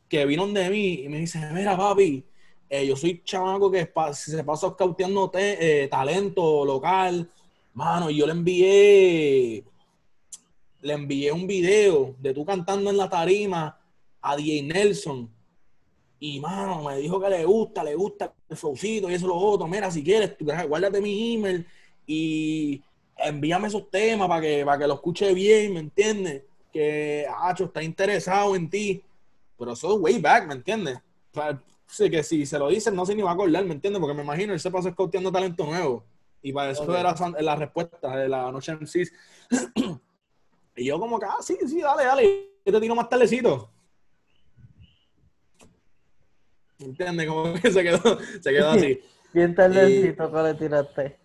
que 0.10 0.26
vino 0.26 0.48
de 0.48 0.70
mí 0.70 0.94
y 1.04 1.10
me 1.10 1.20
dice, 1.20 1.40
mira 1.54 1.78
papi, 1.78 2.26
eh, 2.70 2.88
yo 2.88 2.96
soy 2.96 3.22
chamaco 3.24 3.70
que 3.72 3.86
pa- 3.88 4.14
se 4.14 4.44
pasa 4.44 4.70
scouteando 4.70 5.30
te- 5.30 5.84
eh, 5.84 5.88
talento 5.90 6.66
local. 6.66 7.30
Mano, 7.74 8.10
y 8.10 8.18
yo 8.18 8.26
le 8.26 8.34
envié, 8.34 9.66
le 10.82 10.94
envié 10.94 11.32
un 11.32 11.46
video 11.48 12.16
de 12.20 12.34
tú 12.34 12.44
cantando 12.46 12.90
en 12.90 12.98
la 12.98 13.10
tarima 13.10 13.78
a 14.22 14.36
DJ 14.36 14.74
Nelson. 14.74 15.30
Y 16.20 16.40
mano, 16.40 16.84
me 16.84 16.98
dijo 16.98 17.20
que 17.22 17.30
le 17.30 17.46
gusta, 17.46 17.84
le 17.84 17.96
gusta 17.96 18.34
el 18.50 18.58
flowcito 18.58 19.10
y 19.10 19.16
eso 19.16 19.28
lo 19.28 19.36
otro. 19.36 19.68
Mira, 19.68 19.90
si 19.92 20.04
quieres, 20.04 20.38
tú, 20.38 20.46
guárdate 20.46 21.02
mi 21.02 21.36
email 21.36 21.66
y 22.06 22.82
envíame 23.17 23.67
esos 23.67 23.89
temas 23.89 24.28
para 24.28 24.41
que, 24.41 24.65
para 24.65 24.78
que 24.80 24.88
lo 24.88 24.95
escuche 24.95 25.34
bien, 25.34 25.74
¿me 25.74 25.80
entiendes? 25.80 26.43
Que 26.71 27.26
Hacho 27.41 27.65
está 27.65 27.84
interesado 27.84 28.56
en 28.56 28.69
ti. 28.69 29.04
Pero 29.58 29.74
eso 29.74 29.93
es 29.93 30.00
way 30.02 30.19
back, 30.19 30.47
¿me 30.47 30.54
entiendes? 30.56 30.97
O 31.32 31.34
sea, 31.36 31.62
sí, 31.86 32.10
que 32.10 32.24
si 32.24 32.45
se 32.45 32.58
lo 32.58 32.69
dicen, 32.69 32.95
no 32.95 33.06
se 33.06 33.13
ni 33.15 33.21
va 33.21 33.32
a 33.32 33.34
acordar, 33.34 33.63
¿me 33.65 33.74
entiendes? 33.74 34.00
Porque 34.00 34.15
me 34.15 34.24
imagino 34.24 34.54
él 34.54 34.60
se 34.60 34.71
pasó 34.71 34.89
scouteando 34.89 35.32
talento 35.32 35.65
nuevo. 35.65 36.04
Y 36.41 36.52
para 36.52 36.71
eso 36.71 36.84
Ok. 36.84 36.89
era 36.97 37.13
la 37.39 37.56
respuesta 37.56 38.15
de 38.17 38.28
la 38.28 38.52
noche 38.52 38.71
en 38.71 38.88
sí. 38.88 39.04
y 40.76 40.86
yo 40.86 41.00
como 41.00 41.19
que, 41.19 41.26
ah, 41.26 41.38
sí, 41.41 41.58
sí, 41.67 41.82
dale, 41.82 42.06
dale. 42.06 42.50
Yo 42.65 42.74
te 42.74 42.82
tiro 42.82 42.95
más 42.95 43.08
tardecito. 43.08 43.69
¿Me 46.80 46.86
entiendes? 46.88 47.28
Como 47.28 47.54
que 47.54 47.71
se 47.71 47.84
quedó, 47.84 48.19
se 48.41 48.52
quedó 48.52 48.69
así. 48.71 49.00
Bien 49.34 49.56
tardecito 49.56 50.32
que 50.32 50.41
le 50.41 50.54
tiraste. 50.56 51.17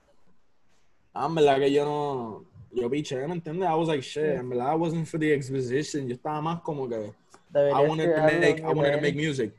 Ah, 1.18 1.26
en 1.26 1.34
verdad 1.34 1.58
que 1.58 1.72
yo 1.72 1.84
no. 1.84 2.44
Yo 2.72 2.90
piché, 2.90 3.26
¿me 3.26 3.34
entiendes? 3.34 3.66
I 3.66 3.74
was 3.74 3.88
like, 3.88 4.02
shit, 4.02 4.38
en 4.38 4.50
verdad 4.50 4.72
I 4.72 4.76
wasn't 4.76 5.06
for 5.06 5.18
the 5.18 5.32
exposition. 5.32 6.06
Yo 6.06 6.14
estaba 6.14 6.42
más 6.42 6.60
como 6.60 6.86
que. 6.86 7.14
I 7.54 7.88
wanted 7.88 8.14
to 8.14 8.22
make, 8.22 8.60
I 8.60 8.74
wanted 8.74 8.96
to 8.96 9.00
make 9.00 9.16
music. 9.16 9.54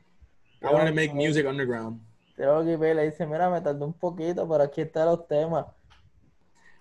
I 0.62 0.72
wanted 0.72 0.90
to 0.90 0.94
make 0.94 1.12
music 1.14 1.46
underground. 1.46 2.00
Tengo 2.36 2.64
que 2.64 2.94
le 2.94 3.10
dice, 3.10 3.26
mira, 3.26 3.50
me 3.50 3.60
tardé 3.60 3.84
un 3.84 3.92
poquito, 3.92 4.48
pero 4.48 4.62
aquí 4.62 4.82
están 4.82 5.06
los 5.06 5.26
temas. 5.26 5.66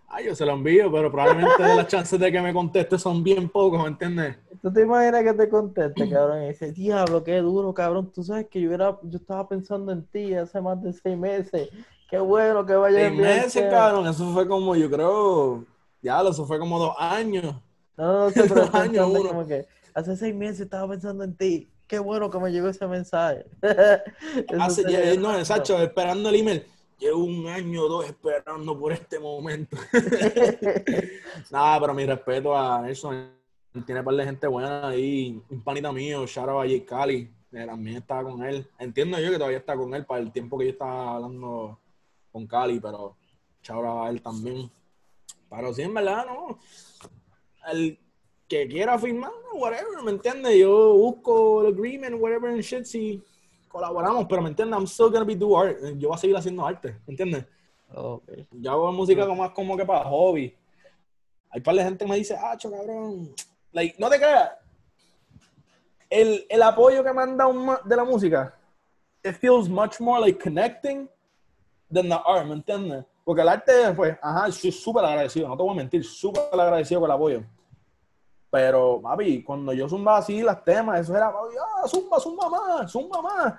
Ay, 0.10 0.26
yo 0.26 0.36
se 0.36 0.46
lo 0.46 0.54
envío, 0.54 0.92
pero 0.92 1.12
probablemente 1.12 1.58
las 1.76 1.88
chances 1.88 2.20
de 2.20 2.32
que 2.32 2.40
me 2.40 2.54
conteste 2.54 3.00
son 3.00 3.24
bien 3.24 3.50
pocos, 3.50 3.82
¿me 3.82 3.88
entiendes? 3.88 4.38
¿Tú 4.62 4.72
te 4.72 4.84
imaginas 4.84 5.24
que 5.24 5.34
te 5.34 5.50
conteste, 5.50 6.08
cabrón? 6.08 6.44
Y 6.44 6.50
dice, 6.50 6.72
diablo, 6.72 7.24
qué 7.24 7.38
duro, 7.38 7.74
cabrón. 7.74 8.12
Tú 8.12 8.24
sabes 8.24 8.46
que 8.48 8.62
yo, 8.62 8.72
era, 8.72 9.00
yo 9.02 9.18
estaba 9.18 9.50
pensando 9.50 9.92
en 9.92 10.06
ti 10.06 10.36
hace 10.36 10.62
más 10.62 10.80
de 10.84 10.94
seis 10.94 11.18
meses. 11.18 11.70
Qué 12.08 12.20
bueno 12.20 12.66
que 12.66 12.74
vaya 12.74 13.10
Seis 13.10 13.20
meses, 13.20 13.70
cabrón. 13.70 14.08
Eso 14.08 14.32
fue 14.34 14.48
como, 14.48 14.76
yo 14.76 14.90
creo, 14.90 15.66
ya, 16.02 16.22
eso 16.22 16.46
fue 16.46 16.60
como 16.60 16.80
dos 16.80 16.96
años. 16.98 17.56
No, 17.98 18.06
no, 18.06 18.26
no, 18.28 18.32
pero 18.34 18.56
dos 18.56 18.74
años, 18.74 19.08
uno. 19.10 19.30
como 19.30 19.46
que 19.46 19.68
hace 19.94 20.16
seis 20.16 20.36
meses 20.36 20.62
estaba 20.62 20.90
pensando 20.90 21.24
en 21.24 21.36
ti. 21.36 21.70
Qué 21.88 22.00
bueno 22.00 22.30
que 22.30 22.40
me 22.40 22.52
llegó 22.52 22.68
ese 22.70 22.88
mensaje. 22.88 23.46
hace, 24.60 24.84
ya, 24.90 25.16
no, 25.16 25.38
exacto, 25.38 25.78
esperando 25.82 26.30
el 26.30 26.36
email 26.36 26.66
llevo 27.00 27.24
un 27.24 27.48
año 27.48 27.84
o 27.84 27.88
dos 27.88 28.06
esperando 28.06 28.78
por 28.78 28.92
este 28.92 29.20
momento. 29.20 29.78
Nada, 31.52 31.80
pero 31.80 31.94
mi 31.94 32.06
respeto 32.06 32.58
a 32.58 32.82
Nelson. 32.82 33.36
Tiene 33.86 34.00
un 34.00 34.06
par 34.06 34.16
de 34.16 34.26
gente 34.26 34.48
buena 34.48 34.88
ahí. 34.88 35.42
Un 35.50 35.64
panita 35.64 35.92
mío, 35.92 36.26
Shara 36.26 36.54
Valle 36.54 36.84
Cali, 36.84 37.32
también 37.52 37.98
estaba 37.98 38.24
con 38.32 38.44
él. 38.44 38.68
Entiendo 38.80 39.20
yo 39.20 39.30
que 39.30 39.38
todavía 39.38 39.60
está 39.60 39.76
con 39.76 39.94
él 39.94 40.06
para 40.06 40.22
el 40.22 40.32
tiempo 40.32 40.58
que 40.58 40.66
yo 40.66 40.72
estaba 40.72 41.16
hablando 41.16 41.80
con 42.38 42.46
Cali, 42.46 42.80
pero 42.80 43.18
Shara 43.64 44.06
a 44.06 44.10
él 44.10 44.22
también. 44.22 44.70
Pero 45.50 45.74
sí, 45.74 45.82
en 45.82 45.94
verdad, 45.94 46.26
no. 46.28 46.60
El 47.72 48.00
que 48.48 48.68
quiera 48.68 48.98
firmar, 49.00 49.32
whatever, 49.54 50.04
¿me 50.04 50.12
entiendes? 50.12 50.56
Yo 50.58 50.94
busco 50.94 51.64
el 51.64 51.74
agreement, 51.74 52.22
whatever, 52.22 52.52
and 52.52 52.62
shit, 52.62 52.86
si 52.86 53.24
colaboramos, 53.68 54.26
pero 54.30 54.42
¿me 54.42 54.50
entiendes? 54.50 54.78
I'm 54.78 54.86
still 54.86 55.10
gonna 55.10 55.26
be 55.26 55.36
do 55.36 55.58
art. 55.58 55.80
Yo 55.98 56.10
voy 56.10 56.16
a 56.16 56.20
seguir 56.20 56.38
haciendo 56.38 56.66
arte, 56.66 56.96
¿me 57.08 57.14
entiendes? 57.14 57.46
Okay. 57.94 58.48
Yo 58.52 58.72
hago 58.72 58.92
música 58.92 59.26
como 59.26 59.42
más 59.42 59.52
como 59.52 59.76
que 59.76 59.86
para 59.86 60.06
hobby. 60.06 60.56
Hay 61.50 61.62
par 61.62 61.76
de 61.76 61.84
gente 61.84 62.06
que 62.06 62.12
me 62.12 62.18
dice, 62.18 62.38
ah, 62.40 62.56
cabrón. 62.62 63.34
Like, 63.72 63.96
no 63.98 64.10
te 64.10 64.18
creas. 64.18 64.52
El, 66.10 66.46
el 66.48 66.62
apoyo 66.62 67.04
que 67.04 67.14
me 67.14 67.22
han 67.22 67.36
dado 67.36 67.80
de 67.84 67.96
la 67.96 68.04
música, 68.04 68.56
it 69.24 69.36
feels 69.36 69.68
much 69.68 70.00
more 70.00 70.22
like 70.22 70.40
connecting 70.40 71.10
than 71.92 72.10
the 72.10 72.16
art, 72.16 72.46
¿me 72.46 72.54
entiendes? 72.54 73.06
Porque 73.24 73.42
el 73.42 73.50
arte, 73.50 73.94
pues, 73.96 74.18
ajá, 74.22 74.48
estoy 74.48 74.72
súper 74.72 75.04
agradecido, 75.04 75.48
no 75.48 75.58
te 75.58 75.64
voy 75.64 75.74
a 75.74 75.78
mentir, 75.78 76.04
súper 76.04 76.44
agradecido 76.52 77.02
con 77.02 77.10
el 77.10 77.16
apoyo. 77.16 77.44
Pero, 78.50 79.02
papi, 79.02 79.44
cuando 79.44 79.74
yo 79.74 79.90
zumbaba 79.90 80.20
así 80.20 80.42
las 80.42 80.64
temas, 80.64 81.02
eso 81.02 81.16
era, 81.16 81.28
ah, 81.28 81.88
zumba, 81.88 82.20
zumba 82.20 82.50
más, 82.50 82.92
zumba 82.92 83.22
más. 83.22 83.54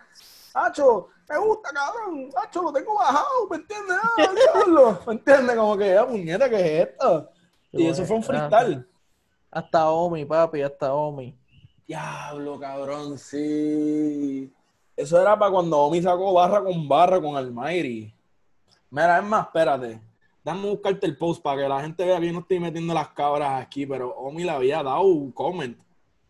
Hacho, 0.54 1.08
me 1.28 1.38
gusta, 1.38 1.70
cabrón. 1.70 2.30
Hacho, 2.36 2.62
lo 2.62 2.72
tengo 2.72 2.94
bajado, 2.94 3.48
¿me 3.50 3.56
entiendes? 3.56 3.96
Ah, 4.02 4.34
diablo. 4.54 4.98
¿Me 5.06 5.12
entiendes? 5.12 5.56
Como 5.56 5.76
que, 5.76 5.98
ah, 5.98 6.06
puñeta, 6.06 6.48
¿qué 6.48 6.56
es 6.56 6.88
esto? 6.88 7.30
y 7.72 7.86
eso 7.86 8.04
fue 8.06 8.16
un 8.16 8.22
freestyle. 8.22 8.88
Hasta 9.50 9.90
Omi, 9.90 10.24
papi, 10.24 10.62
hasta 10.62 10.94
Omi. 10.94 11.38
Diablo, 11.86 12.58
cabrón, 12.58 13.18
sí. 13.18 14.52
Eso 14.96 15.20
era 15.20 15.38
para 15.38 15.52
cuando 15.52 15.78
Omi 15.78 16.02
sacó 16.02 16.32
barra 16.32 16.62
con 16.62 16.88
barra 16.88 17.20
con 17.20 17.36
Almighty. 17.36 18.12
Mira, 18.90 19.18
es 19.18 19.24
más, 19.24 19.46
espérate. 19.46 20.00
Dame 20.42 20.68
buscarte 20.68 21.06
el 21.06 21.16
post 21.16 21.42
para 21.42 21.62
que 21.62 21.68
la 21.68 21.82
gente 21.82 22.04
vea 22.04 22.20
que 22.20 22.26
yo 22.26 22.32
no 22.32 22.40
estoy 22.40 22.58
metiendo 22.58 22.94
las 22.94 23.08
cabras 23.08 23.62
aquí, 23.62 23.84
pero 23.84 24.14
Omi 24.16 24.44
le 24.44 24.50
había 24.50 24.82
dado 24.82 25.02
un 25.02 25.30
comment. 25.32 25.78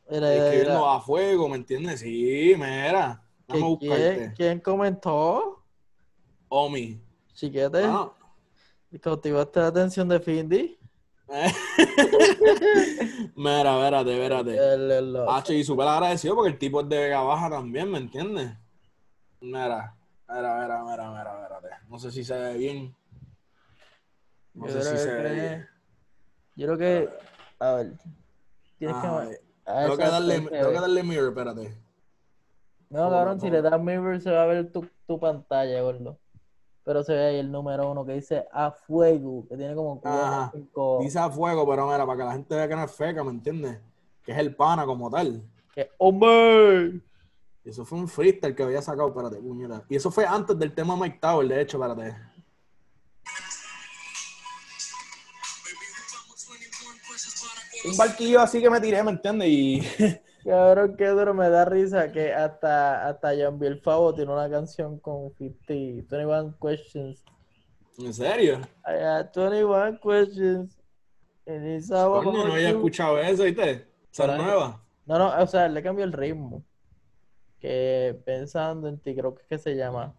Era, 0.09 0.35
escribiendo 0.35 0.89
a 0.89 1.01
fuego, 1.01 1.49
¿me 1.49 1.57
entiendes? 1.57 2.01
Sí, 2.01 2.55
mira. 2.57 3.23
Dame 3.47 3.61
buscarte. 3.61 4.17
¿quién, 4.17 4.35
¿Quién 4.37 4.61
comentó? 4.61 5.63
Omi. 6.49 7.01
Chiquete. 7.35 7.85
Ah. 7.85 8.11
¿Y 8.91 8.99
cautivaste 8.99 9.61
la 9.61 9.67
atención 9.67 10.09
de 10.09 10.19
Findy? 10.19 10.79
mira, 13.37 13.77
espérate, 13.77 14.15
espérate. 14.15 14.59
H, 15.29 15.55
y 15.55 15.63
súper 15.63 15.87
agradecido 15.87 16.35
porque 16.35 16.53
el 16.53 16.59
tipo 16.59 16.81
es 16.81 16.89
de 16.89 16.99
Vega 16.99 17.21
Baja 17.21 17.51
también, 17.51 17.91
¿me 17.91 17.99
entiendes? 17.99 18.51
Mira, 19.41 19.95
mira, 20.29 20.61
mira, 20.61 20.85
mira, 20.85 21.11
mira, 21.11 21.43
espérate. 21.43 21.69
No 21.89 21.99
sé 21.99 22.11
si 22.11 22.25
se 22.25 22.39
ve 22.39 22.55
bien. 22.57 22.97
No 24.55 24.67
yo 24.67 24.73
sé 24.73 24.83
si 24.83 25.05
se 25.05 25.15
ve 25.15 25.67
Yo 26.57 26.67
creo 26.67 26.79
que. 26.79 27.09
A 27.59 27.73
ver. 27.73 27.93
Tienes 28.79 28.97
que. 28.97 29.07
Ah, 29.67 29.83
tengo 29.83 29.97
que, 29.99 30.05
darle, 30.05 30.41
tengo 30.41 30.71
que 30.71 30.81
darle 30.81 31.03
mirror, 31.03 31.29
espérate. 31.29 31.79
No, 32.89 33.11
cabrón, 33.11 33.41
si 33.41 33.51
le 33.51 33.61
das 33.61 33.81
mirror 33.81 34.19
se 34.21 34.31
va 34.31 34.45
a 34.45 34.47
ver 34.47 34.73
tu, 34.73 34.89
tu 35.07 35.21
pantalla, 35.21 35.83
gordo 35.83 36.19
pero 36.89 37.03
se 37.03 37.13
ve 37.13 37.27
ahí 37.27 37.37
el 37.37 37.53
número 37.53 37.91
uno 37.91 38.03
que 38.03 38.15
dice 38.15 38.49
a 38.51 38.71
fuego, 38.71 39.47
que 39.47 39.59
tiene 39.59 39.75
como 39.75 40.01
cuatro, 40.01 40.99
Dice 41.01 41.19
a 41.19 41.29
fuego, 41.29 41.69
pero 41.69 41.87
mira, 41.87 42.07
para 42.07 42.17
que 42.17 42.25
la 42.25 42.33
gente 42.33 42.55
vea 42.55 42.67
que 42.67 42.75
no 42.75 42.85
es 42.85 42.93
feca, 42.93 43.23
¿me 43.23 43.31
entiendes? 43.31 43.79
Que 44.25 44.33
es 44.33 44.39
el 44.39 44.57
pana 44.57 44.87
como 44.87 45.11
tal. 45.11 45.43
Que 45.75 45.91
hombre. 45.99 47.03
Eso 47.69 47.85
fue 47.85 47.99
un 47.99 48.09
freestyle 48.09 48.55
que 48.55 48.63
había 48.63 48.81
sacado, 48.81 49.09
espérate, 49.09 49.37
puñeta. 49.37 49.85
Y 49.89 49.97
eso 49.97 50.11
fue 50.11 50.25
antes 50.25 50.59
del 50.59 50.75
tema 50.75 50.97
Mike 50.97 51.19
Tower, 51.21 51.47
de 51.47 51.61
hecho, 51.61 51.77
espérate. 51.77 52.17
Un 57.85 57.97
barquillo 57.97 58.41
así 58.41 58.61
que 58.61 58.71
me 58.71 58.81
tiré, 58.81 59.03
¿me 59.03 59.11
entiendes? 59.11 59.49
Y 59.49 59.83
Cabrón, 60.45 60.97
qué 60.97 61.09
duro, 61.09 61.35
me 61.35 61.51
da 61.51 61.67
risa 61.67 62.11
que 62.11 62.33
hasta, 62.33 63.07
hasta 63.07 63.33
John 63.39 63.59
Biel 63.59 63.81
Favo 63.81 64.15
tiene 64.15 64.33
una 64.33 64.49
canción 64.49 64.99
con 64.99 65.31
50, 65.35 66.09
21 66.09 66.57
Questions. 66.61 67.23
¿En 67.99 68.15
serio? 68.15 68.61
I 68.87 69.03
had 69.03 69.33
21 69.35 69.99
questions. 70.01 70.79
Coño, 71.45 72.47
no 72.47 72.53
había 72.53 72.71
escuchado 72.71 73.19
eso, 73.19 73.43
¿viste? 73.43 73.87
¿Esa 74.13 74.37
nueva? 74.37 74.83
No, 75.07 75.19
no, 75.19 75.43
o 75.43 75.47
sea, 75.47 75.69
le 75.69 75.83
cambió 75.83 76.05
el 76.05 76.13
ritmo. 76.13 76.63
Que 77.61 78.19
pensando 78.25 78.89
en 78.89 78.99
ti, 78.99 79.15
creo 79.15 79.35
que 79.35 79.43
es 79.43 79.49
que 79.49 79.59
se 79.59 79.75
llama. 79.75 80.15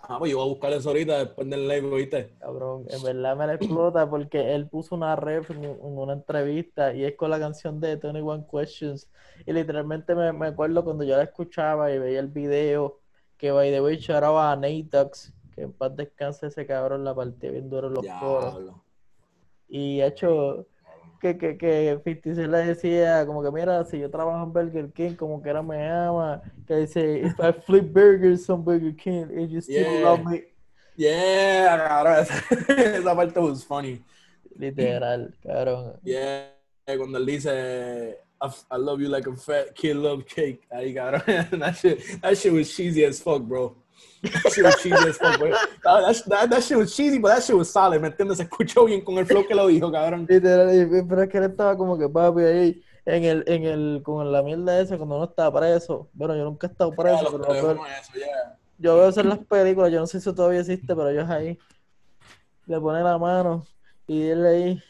Ah, 0.00 0.18
pues 0.18 0.30
yo 0.30 0.38
voy 0.38 0.46
a 0.46 0.50
buscar 0.50 0.72
eso 0.72 0.90
ahorita 0.90 1.18
después 1.18 1.48
del 1.48 1.66
live, 1.66 1.96
¿viste? 1.96 2.34
Cabrón, 2.38 2.84
en 2.88 3.02
verdad 3.02 3.36
me 3.36 3.46
la 3.46 3.54
explota 3.54 4.08
porque 4.08 4.54
él 4.54 4.68
puso 4.68 4.94
una 4.94 5.16
ref 5.16 5.50
en, 5.50 5.64
una 5.80 6.12
entrevista 6.12 6.92
y 6.92 7.04
es 7.04 7.16
con 7.16 7.30
la 7.30 7.38
canción 7.38 7.80
de 7.80 7.96
Tony 7.96 8.20
One 8.20 8.44
Questions. 8.50 9.08
Y 9.46 9.52
literalmente 9.52 10.14
me, 10.14 10.32
me 10.32 10.48
acuerdo 10.48 10.84
cuando 10.84 11.02
yo 11.04 11.16
la 11.16 11.22
escuchaba 11.22 11.90
y 11.92 11.98
veía 11.98 12.20
el 12.20 12.28
video 12.28 13.00
que 13.36 13.50
by 13.50 13.70
the 13.70 13.80
way 13.80 13.98
lloraba 13.98 14.52
a 14.52 14.56
Nate 14.56 14.88
Dux, 14.90 15.32
que 15.54 15.62
en 15.62 15.72
paz 15.72 15.94
descanse 15.96 16.46
ese 16.46 16.66
cabrón 16.66 17.04
la 17.04 17.14
partía 17.14 17.50
bien 17.50 17.68
duro 17.68 17.88
en 17.88 17.94
los 17.94 18.06
coros. 18.20 18.74
Y 19.68 20.00
ha 20.00 20.06
hecho 20.06 20.66
que, 21.34 21.38
que, 21.38 21.56
que 21.58 22.00
50 22.04 22.46
le 22.46 22.58
decía 22.66 23.26
como 23.26 23.42
que 23.42 23.50
mira, 23.50 23.84
si 23.84 23.98
yo 23.98 24.10
trabajo 24.10 24.44
en 24.44 24.52
Burger 24.52 24.92
King, 24.92 25.14
como 25.14 25.42
que 25.42 25.50
era 25.50 25.62
me 25.62 25.88
ama, 25.88 26.42
que 26.66 26.76
dice, 26.76 27.20
if 27.26 27.38
I 27.40 27.52
flip 27.52 27.92
burgers 27.92 28.48
on 28.48 28.64
Burger 28.64 28.94
King, 28.94 29.26
and 29.36 29.48
you 29.48 29.60
still 29.60 30.02
love 30.02 30.24
me. 30.24 30.44
Yeah, 30.96 31.76
cabrón, 31.76 32.26
esa, 32.68 33.14
parte 33.14 33.38
was 33.40 33.64
funny. 33.64 34.02
Literal, 34.56 35.34
cabrón. 35.42 36.00
Yeah, 36.02 36.52
cuando 36.86 37.18
él 37.18 37.26
dice, 37.26 38.18
I, 38.40 38.76
love 38.76 39.00
you 39.00 39.08
like 39.08 39.26
a 39.26 39.36
fat 39.36 39.74
kid 39.74 39.96
love 39.96 40.24
cake, 40.26 40.66
ahí 40.72 40.94
cabrón, 40.94 41.50
that 41.58 41.76
shit, 41.76 42.20
that 42.22 42.38
shit 42.38 42.52
was 42.52 42.74
cheesy 42.74 43.04
as 43.04 43.20
fuck, 43.20 43.42
bro. 43.42 43.76
That 44.22 44.52
shit 44.52 44.64
was 44.64 44.76
cheesy 44.82 45.08
as 45.08 45.16
fuck, 45.18 45.38
bro. 45.38 45.50
That, 45.50 46.50
that, 46.50 46.62
shit 46.62 46.76
was 46.76 46.94
cheesy, 46.94 47.18
but 47.18 47.28
that 47.34 47.42
shit 47.42 47.56
was 47.56 47.70
solid, 47.70 48.00
¿me 48.00 48.08
entiendes? 48.08 48.38
Se 48.38 48.44
escuchó 48.44 48.84
bien 48.86 49.02
con 49.02 49.18
el 49.18 49.26
flow 49.26 49.46
que 49.46 49.54
lo 49.54 49.66
dijo, 49.66 49.90
cabrón. 49.92 50.26
Pero 50.26 50.70
es 50.70 51.28
que 51.28 51.38
él 51.38 51.44
estaba 51.44 51.76
como 51.76 51.98
que 51.98 52.08
papi 52.08 52.42
ahí 52.42 52.82
en 53.04 53.24
el, 53.24 53.44
en 53.46 53.64
el, 53.64 54.02
con 54.02 54.30
la 54.32 54.42
mierda 54.42 54.80
esa 54.80 54.96
cuando 54.96 55.16
uno 55.16 55.24
estaba 55.26 55.60
preso. 55.60 56.08
Bueno, 56.12 56.36
yo 56.36 56.44
nunca 56.44 56.66
he 56.66 56.70
estado 56.70 56.92
preso, 56.92 57.30
pero 57.30 57.54
eso, 57.54 57.80
yo 58.78 58.96
veo 58.96 59.06
hacer 59.06 59.24
las 59.24 59.38
películas, 59.38 59.90
yo 59.90 60.00
no 60.00 60.06
sé 60.06 60.12
si 60.12 60.18
eso 60.18 60.34
todavía 60.34 60.60
existe, 60.60 60.94
pero 60.94 61.08
ellos 61.08 61.30
ahí 61.30 61.58
le 62.66 62.80
pone 62.80 63.02
la 63.02 63.16
mano 63.16 63.64
y 64.06 64.22
él 64.22 64.44
ahí. 64.44 64.82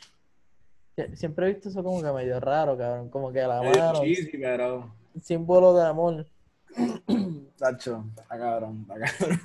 Siempre 1.14 1.46
he 1.46 1.52
visto 1.52 1.68
eso 1.68 1.84
como 1.84 2.02
que 2.02 2.10
medio 2.10 2.40
raro, 2.40 2.76
cabrón. 2.78 3.10
Como 3.10 3.30
que 3.30 3.40
la 3.42 3.60
mano. 3.62 4.00
Cheesy, 4.00 4.38
pero... 4.38 4.90
Símbolo 5.22 5.74
de 5.74 5.86
amor. 5.86 6.26
Tacho, 7.58 8.04
está 8.16 8.38
cabrón, 8.38 8.86
está 8.88 8.94
cabrón. 9.00 9.40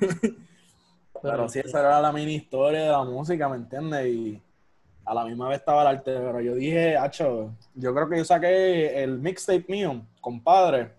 Pero 1.22 1.48
sí, 1.48 1.60
esa 1.60 1.80
era 1.80 2.00
la 2.00 2.12
mini 2.12 2.34
historia 2.34 2.82
de 2.82 2.88
la 2.88 3.04
música, 3.04 3.48
¿me 3.48 3.56
entiendes? 3.56 4.06
Y 4.06 4.42
a 5.04 5.14
la 5.14 5.24
misma 5.24 5.48
vez 5.48 5.58
estaba 5.58 5.82
el 5.82 5.88
arte, 5.88 6.12
pero 6.12 6.40
yo 6.40 6.54
dije, 6.54 6.96
hacho, 6.96 7.52
yo 7.74 7.94
creo 7.94 8.08
que 8.08 8.18
yo 8.18 8.24
saqué 8.24 9.02
el 9.02 9.18
mixtape 9.18 9.64
mío, 9.68 10.02
compadre. 10.20 10.90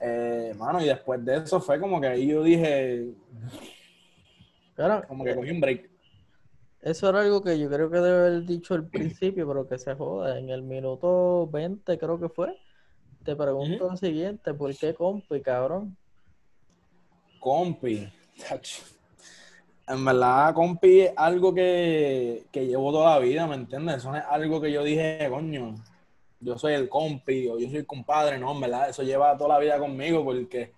Eh, 0.00 0.54
mano, 0.56 0.80
y 0.80 0.86
después 0.86 1.24
de 1.24 1.38
eso 1.38 1.60
fue 1.60 1.80
como 1.80 2.00
que 2.00 2.06
ahí 2.06 2.28
yo 2.28 2.42
dije, 2.42 3.14
como 5.08 5.24
que 5.24 5.34
cogí 5.34 5.50
un 5.50 5.60
break. 5.60 5.90
Eso 6.82 7.08
era 7.08 7.22
algo 7.22 7.42
que 7.42 7.58
yo 7.58 7.68
creo 7.68 7.90
que 7.90 7.98
debe 7.98 8.28
haber 8.28 8.44
dicho 8.44 8.74
al 8.74 8.86
principio, 8.86 9.48
pero 9.48 9.66
que 9.66 9.78
se 9.78 9.94
joda. 9.94 10.38
En 10.38 10.50
el 10.50 10.62
minuto 10.62 11.48
20 11.48 11.98
creo 11.98 12.20
que 12.20 12.28
fue. 12.28 12.56
Te 13.24 13.34
pregunto 13.34 13.90
lo 13.90 13.96
siguiente, 13.96 14.54
¿por 14.54 14.76
qué 14.76 14.94
compi, 14.94 15.40
cabrón? 15.40 15.96
Compi. 17.46 18.08
En 19.86 20.04
verdad, 20.04 20.52
compi 20.52 21.02
es 21.02 21.12
algo 21.16 21.54
que, 21.54 22.44
que 22.50 22.66
llevo 22.66 22.90
toda 22.90 23.10
la 23.14 23.18
vida, 23.20 23.46
¿me 23.46 23.54
entiendes? 23.54 23.98
Eso 23.98 24.10
no 24.10 24.18
es 24.18 24.24
algo 24.28 24.60
que 24.60 24.72
yo 24.72 24.82
dije, 24.82 25.28
coño, 25.30 25.76
yo 26.40 26.58
soy 26.58 26.72
el 26.74 26.88
compi 26.88 27.46
o 27.46 27.56
yo 27.56 27.68
soy 27.68 27.76
el 27.76 27.86
compadre, 27.86 28.36
no, 28.36 28.50
en 28.50 28.62
verdad, 28.62 28.88
eso 28.88 29.04
lleva 29.04 29.38
toda 29.38 29.50
la 29.50 29.58
vida 29.60 29.78
conmigo 29.78 30.24
porque 30.24 30.72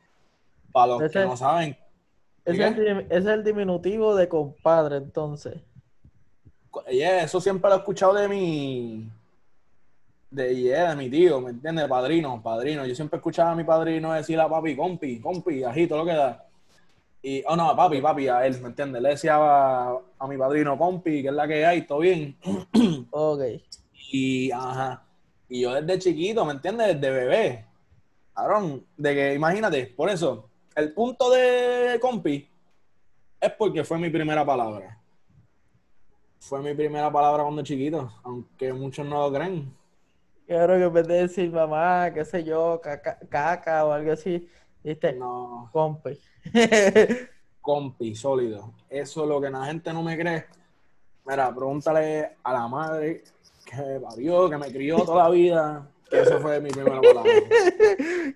para 0.70 0.88
los 0.88 1.04
Ese- 1.04 1.20
que 1.20 1.24
no 1.24 1.38
saben, 1.38 1.74
es, 2.44 2.58
el, 2.58 3.06
es 3.08 3.24
el 3.24 3.44
diminutivo 3.44 4.14
de 4.14 4.28
compadre, 4.28 4.98
entonces. 4.98 5.54
yeah, 6.90 7.22
eso 7.22 7.40
siempre 7.40 7.70
lo 7.70 7.76
he 7.76 7.78
escuchado 7.78 8.12
de 8.12 8.28
mi, 8.28 9.08
de, 10.30 10.54
yeah, 10.54 10.90
de 10.90 10.96
mi 10.96 11.08
tío, 11.08 11.40
¿me 11.40 11.48
entiendes? 11.52 11.88
Padrino, 11.88 12.42
padrino. 12.42 12.84
Yo 12.84 12.94
siempre 12.94 13.16
escuchaba 13.16 13.52
a 13.52 13.56
mi 13.56 13.64
padrino 13.64 14.12
decir 14.12 14.38
a 14.38 14.50
papi, 14.50 14.76
compi, 14.76 15.18
compi, 15.18 15.64
ajito, 15.64 15.96
lo 15.96 16.04
que 16.04 16.12
da. 16.12 16.44
Y, 17.22 17.42
oh 17.46 17.56
no, 17.56 17.74
papi, 17.74 18.00
papi, 18.00 18.28
a 18.28 18.46
él, 18.46 18.60
¿me 18.60 18.68
entiendes? 18.68 19.02
Le 19.02 19.08
decía 19.10 19.36
a, 19.36 19.98
a 20.18 20.26
mi 20.28 20.36
padrino, 20.36 20.78
compi, 20.78 21.22
que 21.22 21.28
es 21.28 21.34
la 21.34 21.48
que 21.48 21.66
hay, 21.66 21.82
todo 21.82 22.00
bien. 22.00 22.36
Ok. 23.10 23.42
Y, 24.12 24.50
ajá. 24.50 25.04
Y 25.48 25.62
yo 25.62 25.74
desde 25.74 25.98
chiquito, 25.98 26.44
¿me 26.44 26.52
entiendes? 26.52 27.00
Desde 27.00 27.10
bebé. 27.10 27.66
Cabrón, 28.34 28.86
de 28.96 29.14
que, 29.14 29.34
imagínate, 29.34 29.86
por 29.86 30.08
eso, 30.10 30.48
el 30.76 30.92
punto 30.92 31.30
de 31.30 31.98
compi 32.00 32.48
es 33.40 33.52
porque 33.52 33.82
fue 33.84 33.98
mi 33.98 34.10
primera 34.10 34.44
palabra. 34.44 34.98
Fue 36.38 36.60
mi 36.60 36.72
primera 36.74 37.10
palabra 37.10 37.42
cuando 37.42 37.62
chiquito, 37.62 38.12
aunque 38.22 38.72
muchos 38.72 39.04
no 39.04 39.28
lo 39.28 39.32
creen. 39.36 39.74
Claro 40.46 40.76
que 40.76 40.84
en 40.84 40.92
vez 40.92 41.08
de 41.08 41.14
decir 41.14 41.50
mamá, 41.50 42.12
qué 42.14 42.24
sé 42.24 42.44
yo, 42.44 42.80
caca, 42.80 43.18
caca 43.28 43.84
o 43.84 43.92
algo 43.92 44.12
así, 44.12 44.48
viste, 44.88 45.12
No, 45.12 45.68
compi. 45.72 46.18
compi, 47.60 48.14
sólido. 48.14 48.72
Eso 48.88 49.22
es 49.22 49.28
lo 49.28 49.40
que 49.40 49.50
la 49.50 49.64
gente 49.66 49.92
no 49.92 50.02
me 50.02 50.18
cree. 50.18 50.46
Mira, 51.26 51.54
pregúntale 51.54 52.36
a 52.42 52.52
la 52.52 52.66
madre 52.68 53.24
que 53.64 53.76
me 53.76 54.00
parió, 54.00 54.48
que 54.48 54.56
me 54.56 54.72
crió 54.72 55.04
toda 55.04 55.24
la 55.24 55.30
vida, 55.30 55.90
que 56.08 56.20
eso 56.20 56.40
fue 56.40 56.60
mi 56.60 56.70
primera 56.70 57.00
palabra. 57.02 57.32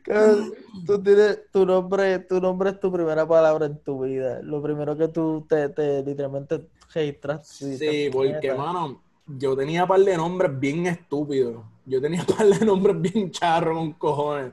Tú 0.86 1.02
tienes, 1.02 1.50
tu 1.50 1.64
nombre, 1.64 2.18
tu 2.18 2.40
nombre 2.40 2.70
es 2.70 2.80
tu 2.80 2.92
primera 2.92 3.26
palabra 3.26 3.66
en 3.66 3.78
tu 3.78 4.02
vida. 4.02 4.40
Lo 4.42 4.60
primero 4.62 4.96
que 4.96 5.08
tú 5.08 5.46
te, 5.48 5.68
te 5.70 6.02
literalmente 6.02 6.68
registras. 6.92 7.46
Sí, 7.46 8.10
porque, 8.12 8.52
mano, 8.52 9.00
yo 9.26 9.56
tenía 9.56 9.84
un 9.84 9.88
par 9.88 10.00
de 10.00 10.16
nombres 10.16 10.58
bien 10.58 10.86
estúpidos. 10.86 11.62
Yo 11.86 12.00
tenía 12.00 12.20
un 12.20 12.26
par 12.26 12.46
de 12.46 12.66
nombres 12.66 13.00
bien 13.00 13.30
charros 13.30 13.76
con 13.76 13.92
cojones. 13.92 14.52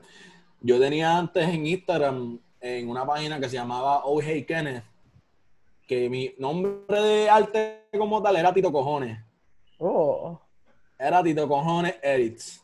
Yo 0.60 0.78
tenía 0.78 1.16
antes 1.16 1.48
en 1.48 1.66
Instagram, 1.66 2.38
en 2.60 2.88
una 2.90 3.06
página 3.06 3.40
que 3.40 3.48
se 3.48 3.56
llamaba 3.56 4.04
Oh 4.04 4.20
Hey 4.20 4.44
Kenneth, 4.44 4.84
que 5.86 6.08
mi 6.10 6.34
nombre 6.38 7.00
de 7.02 7.30
arte 7.30 7.86
como 7.96 8.22
tal 8.22 8.36
era 8.36 8.52
Tito 8.52 8.70
Cojones. 8.70 9.18
Oh, 9.78 10.38
Era 10.98 11.22
Tito 11.22 11.48
Cojones 11.48 11.96
Edits. 12.02 12.62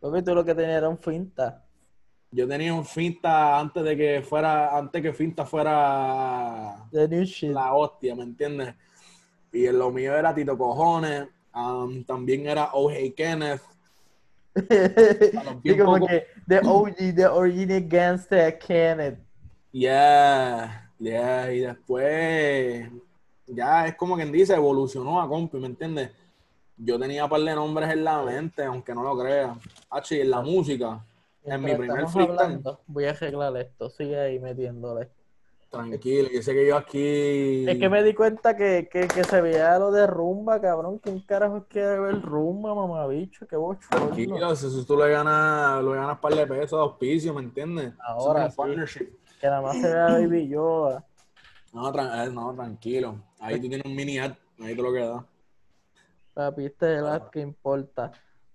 papi, 0.00 0.22
tú 0.22 0.34
lo 0.34 0.44
que 0.44 0.54
tenías 0.54 0.76
era 0.78 0.88
un 0.88 0.98
finta. 0.98 1.64
Yo 2.30 2.46
tenía 2.46 2.74
un 2.74 2.84
Finta 2.84 3.58
antes 3.58 3.82
de 3.82 3.96
que 3.96 4.20
fuera, 4.22 4.76
antes 4.76 5.00
que 5.00 5.14
Finta 5.14 5.46
fuera 5.46 6.86
The 6.92 7.08
new 7.08 7.24
shit. 7.24 7.50
la 7.52 7.72
hostia, 7.72 8.14
¿me 8.14 8.24
entiendes? 8.24 8.74
Y 9.50 9.64
en 9.64 9.78
lo 9.78 9.90
mío 9.90 10.14
era 10.14 10.34
Tito 10.34 10.58
Cojones, 10.58 11.26
um, 11.54 12.04
también 12.04 12.46
era 12.46 12.70
Oh 12.74 12.90
Hey 12.90 13.12
Kenneth. 13.12 13.62
Bien 15.62 15.78
como 15.78 15.94
poco- 15.98 16.06
que 16.06 16.26
The 16.46 16.60
OG, 16.64 17.14
The 17.14 17.26
Original 17.26 17.82
Gangster 17.88 18.58
Kenneth. 18.58 19.18
Yeah, 19.72 20.90
yeah, 20.98 21.52
y 21.52 21.60
después 21.60 22.90
ya 23.46 23.86
es 23.86 23.94
como 23.96 24.16
quien 24.16 24.32
dice, 24.32 24.54
evolucionó 24.54 25.20
a 25.20 25.28
compi, 25.28 25.58
¿me 25.58 25.66
entiendes? 25.66 26.10
Yo 26.76 26.98
tenía 26.98 27.24
un 27.24 27.30
par 27.30 27.40
de 27.40 27.54
nombres 27.54 27.90
en 27.90 28.04
la 28.04 28.22
mente, 28.22 28.62
aunque 28.64 28.94
no 28.94 29.02
lo 29.02 29.18
creas. 29.18 29.56
H, 29.90 30.16
y 30.16 30.20
en 30.20 30.30
la 30.30 30.40
música, 30.40 31.04
en 31.44 31.62
mi 31.62 31.74
primer 31.74 32.06
freestyle, 32.08 32.38
hablando, 32.40 32.80
voy 32.86 33.04
a 33.06 33.10
arreglar 33.10 33.56
esto. 33.56 33.90
Sigue 33.90 34.18
ahí 34.18 34.38
metiéndole. 34.38 35.08
Tranquilo, 35.70 36.28
yo 36.32 36.42
sé 36.42 36.52
que 36.54 36.66
yo 36.66 36.76
aquí... 36.76 37.68
Es 37.68 37.78
que 37.78 37.88
me 37.88 38.02
di 38.02 38.14
cuenta 38.14 38.56
que, 38.56 38.88
que, 38.90 39.06
que 39.08 39.24
se 39.24 39.40
veía 39.40 39.78
lo 39.78 39.90
de 39.90 40.06
rumba, 40.06 40.60
cabrón. 40.60 40.98
¿Quién 40.98 41.20
carajo 41.20 41.66
quiere 41.68 41.98
ver 41.98 42.20
rumba, 42.22 42.74
mamabicho? 42.74 43.46
Qué 43.46 43.56
bochorno. 43.56 44.06
Tranquilo, 44.06 44.56
si 44.56 44.84
tú 44.86 44.96
le 44.96 45.10
ganas, 45.10 45.82
le 45.84 45.94
ganas 45.94 46.18
par 46.18 46.34
de 46.34 46.46
pesos 46.46 46.78
de 46.78 46.82
auspicio, 46.82 47.34
¿me 47.34 47.42
entiendes? 47.42 47.92
Ahora 48.00 48.50
sí. 48.50 48.56
partnership. 48.56 49.08
Que 49.40 49.46
nada 49.46 49.62
más 49.62 49.80
se 49.80 49.88
vea 49.88 50.06
Baby 50.18 50.48
Yoda. 50.48 51.04
No, 51.72 51.92
tran- 51.92 52.26
eh, 52.26 52.30
no, 52.32 52.54
tranquilo. 52.54 53.16
Ahí 53.38 53.60
tú 53.60 53.68
tienes 53.68 53.84
un 53.84 53.94
mini 53.94 54.18
ad, 54.18 54.32
ahí 54.60 54.74
te 54.74 54.82
lo 54.82 54.92
queda. 54.92 55.24
Papi, 56.34 56.66
este 56.66 56.94
es 56.94 56.98
el 57.00 57.06
ad 57.06 57.28
que 57.30 57.40
importa. 57.40 58.10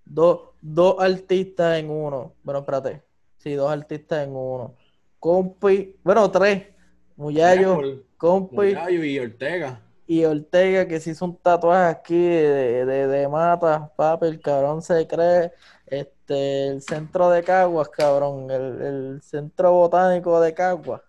Dos, 0.06 0.50
dos 0.62 0.96
artistas 1.00 1.78
en 1.78 1.90
uno. 1.90 2.34
Bueno, 2.44 2.60
espérate. 2.62 3.04
Sí, 3.38 3.54
dos 3.54 3.72
artistas 3.72 4.26
en 4.26 4.36
uno. 4.36 4.76
Compi, 5.20 5.96
bueno, 6.04 6.30
tres. 6.32 6.73
Muyayo, 7.16 7.80
Compi 8.18 8.56
Muyayo 8.56 9.04
y 9.04 9.20
Ortega. 9.20 9.82
y 10.08 10.26
Ortega, 10.26 10.88
que 10.88 11.00
se 11.00 11.12
hizo 11.12 11.26
un 11.26 11.38
tatuaje 11.38 11.90
aquí 11.92 12.16
de, 12.20 12.86
de, 12.86 13.08
de 13.08 13.28
mata. 13.28 13.92
Papi, 13.96 14.28
el 14.28 14.42
cabrón 14.42 14.82
se 14.82 15.06
cree. 15.08 15.52
Este, 15.86 16.68
el 16.70 16.82
centro 16.82 17.30
de 17.30 17.44
Caguas, 17.44 17.90
cabrón. 17.90 18.50
El, 18.50 18.82
el 18.82 19.22
centro 19.22 19.72
botánico 19.74 20.40
de 20.42 20.54
Caguas. 20.54 21.02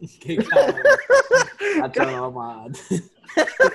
Qué 0.20 0.36
cabrón. 0.38 0.76
Hacho, 1.82 2.04
no, 2.04 2.30
man. 2.30 2.72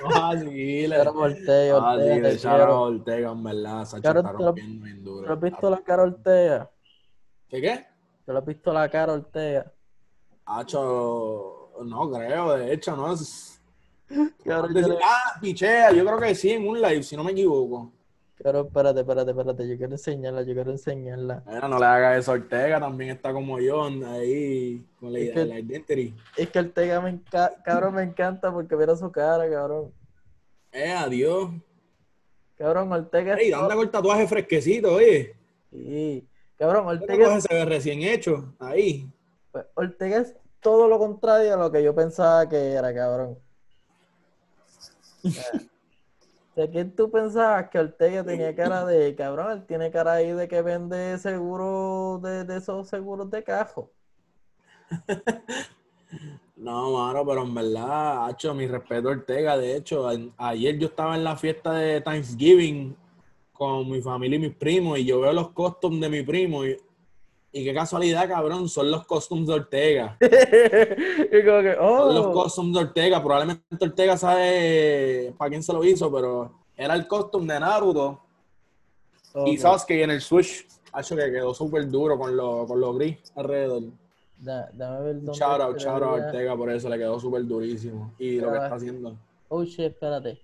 No, 0.02 0.24
así, 0.30 0.86
le- 0.86 0.96
Pero 0.96 1.12
Ortega, 1.12 1.76
Ah, 1.76 1.94
sí, 1.96 2.00
Ortega, 2.00 2.14
te 2.14 2.20
le 2.22 2.32
echaron 2.32 2.70
a. 2.70 2.80
Ortega, 2.80 3.30
en 3.32 3.42
verdad. 3.44 3.84
Sacho, 3.84 4.02
Cabrón, 4.02 4.24
está 4.24 4.36
¿tú 4.38 4.42
lo- 4.44 4.52
bien 4.54 5.04
duro. 5.04 5.26
¿Tú 5.26 5.32
has 5.34 5.40
visto 5.40 5.70
la 5.70 5.78
cara 5.82 6.02
Ortega? 6.04 6.70
¿Qué 7.48 7.60
qué? 7.60 7.86
¿Tú 8.24 8.32
le 8.32 8.38
has 8.38 8.44
visto 8.46 8.72
la 8.72 8.88
cara 8.88 9.12
Ortega? 9.12 9.70
Hacho, 10.46 11.59
no 11.84 12.10
creo, 12.10 12.56
de 12.56 12.72
hecho, 12.72 12.96
no 12.96 13.12
es... 13.12 13.60
Le- 14.10 14.98
Ah, 15.04 15.38
pichea, 15.40 15.92
yo 15.92 16.04
creo 16.04 16.18
que 16.18 16.34
sí, 16.34 16.50
en 16.50 16.66
un 16.68 16.80
live, 16.80 17.02
si 17.02 17.16
no 17.16 17.22
me 17.24 17.30
equivoco. 17.32 17.92
Cabrón, 18.42 18.66
espérate, 18.68 19.00
espérate, 19.00 19.30
espérate. 19.32 19.68
Yo 19.68 19.76
quiero 19.76 19.92
enseñarla, 19.92 20.42
yo 20.42 20.54
quiero 20.54 20.70
enseñarla. 20.70 21.42
Bueno, 21.44 21.68
no 21.68 21.78
le 21.78 21.84
hagas 21.84 22.18
eso 22.20 22.32
a 22.32 22.34
Ortega, 22.34 22.80
también 22.80 23.10
está 23.10 23.32
como 23.34 23.60
yo, 23.60 23.84
ahí, 23.84 24.82
con 24.98 25.12
la, 25.12 25.18
Es 25.18 25.30
que- 25.32 25.44
la 25.44 25.58
identity. 25.58 26.14
Es 26.36 26.48
que 26.48 26.58
Ortega 26.58 27.00
me 27.02 27.20
cabrón, 27.64 27.94
me 27.94 28.02
encanta 28.02 28.50
porque 28.52 28.74
mira 28.76 28.96
su 28.96 29.12
cara, 29.12 29.48
cabrón. 29.50 29.92
Eh, 30.72 30.90
adiós. 30.90 31.50
Cabrón, 32.56 32.92
Ortega 32.92 33.34
Ey, 33.36 33.52
anda 33.52 33.74
con 33.74 33.84
el 33.84 33.90
tatuaje 33.90 34.26
fresquecito, 34.26 34.94
oye. 34.94 35.34
Sí. 35.70 36.26
Cabrón, 36.58 36.88
El 36.88 36.98
Ortega, 37.00 37.24
tatuaje 37.24 37.40
se 37.42 37.54
ve 37.54 37.64
recién 37.64 38.02
hecho, 38.02 38.54
ahí. 38.58 39.08
es- 39.54 39.64
Ortega 39.74 40.18
es 40.18 40.34
todo 40.60 40.88
lo 40.88 40.98
contrario 40.98 41.54
a 41.54 41.56
lo 41.56 41.70
que 41.70 41.82
yo 41.82 41.94
pensaba 41.94 42.48
que 42.48 42.72
era, 42.72 42.94
cabrón. 42.94 43.38
¿De 46.56 46.70
quién 46.70 46.94
tú 46.94 47.10
pensabas 47.10 47.68
que 47.68 47.78
Ortega 47.78 48.24
tenía 48.24 48.54
cara 48.54 48.84
de, 48.84 49.14
cabrón? 49.14 49.52
Él 49.52 49.66
tiene 49.66 49.90
cara 49.90 50.14
ahí 50.14 50.32
de 50.32 50.48
que 50.48 50.62
vende 50.62 51.18
seguro 51.18 52.20
de, 52.22 52.44
de 52.44 52.56
esos 52.58 52.88
seguros 52.88 53.30
de 53.30 53.42
cajo. 53.42 53.90
No, 56.60 56.92
mano, 56.92 57.24
pero 57.24 57.42
en 57.42 57.54
verdad, 57.54 58.26
hacho, 58.26 58.52
mi 58.52 58.66
respeto 58.66 59.08
a 59.08 59.12
Ortega. 59.12 59.56
De 59.56 59.76
hecho, 59.76 60.06
ayer 60.36 60.78
yo 60.78 60.88
estaba 60.88 61.16
en 61.16 61.24
la 61.24 61.34
fiesta 61.34 61.72
de 61.72 62.02
Thanksgiving 62.02 62.94
con 63.50 63.88
mi 63.88 64.02
familia 64.02 64.36
y 64.36 64.40
mis 64.40 64.54
primos 64.54 64.98
y 64.98 65.06
yo 65.06 65.20
veo 65.20 65.32
los 65.32 65.52
costumes 65.52 66.00
de 66.02 66.10
mi 66.10 66.22
primo 66.22 66.66
y, 66.66 66.76
y 67.52 67.64
qué 67.64 67.74
casualidad, 67.74 68.28
cabrón, 68.28 68.68
son 68.68 68.90
los 68.90 69.04
costumes 69.06 69.46
de 69.48 69.54
Ortega. 69.54 70.16
y 70.20 71.44
como 71.44 71.62
que, 71.62 71.74
Son 71.76 72.14
los 72.14 72.26
oh, 72.26 72.32
costumes 72.32 72.74
de 72.74 72.80
Ortega. 72.80 73.22
Probablemente 73.22 73.84
Ortega 73.84 74.16
sabe 74.16 75.34
para 75.36 75.48
quién 75.50 75.62
se 75.62 75.72
lo 75.72 75.82
hizo, 75.84 76.12
pero 76.12 76.52
era 76.76 76.94
el 76.94 77.06
costume 77.08 77.52
de 77.52 77.60
Naruto 77.60 78.20
y 79.46 79.56
ok. 79.56 79.60
Sasuke 79.60 80.02
en 80.02 80.10
el 80.12 80.20
Switch. 80.20 80.66
Hacho, 80.92 81.14
que 81.16 81.30
quedó 81.30 81.54
súper 81.54 81.88
duro 81.88 82.18
con 82.18 82.36
lo, 82.36 82.66
con 82.66 82.80
lo 82.80 82.94
gris 82.94 83.16
alrededor. 83.36 83.82
Da- 84.38 84.70
dame 84.72 85.02
ver 85.02 85.14
dónde 85.22 85.32
Shout 85.38 85.60
out, 85.60 85.78
shout 85.78 86.02
out 86.02 86.20
a. 86.20 86.26
Ortega 86.26 86.56
por 86.56 86.70
eso, 86.70 86.88
le 86.88 86.98
quedó 86.98 87.20
súper 87.20 87.44
durísimo. 87.44 88.12
Y 88.18 88.40
lo 88.40 88.50
que 88.50 88.58
Ah. 88.58 88.62
está 88.64 88.74
haciendo. 88.76 89.16
Oh 89.48 89.62
shit, 89.64 89.80
espérate. 89.92 90.40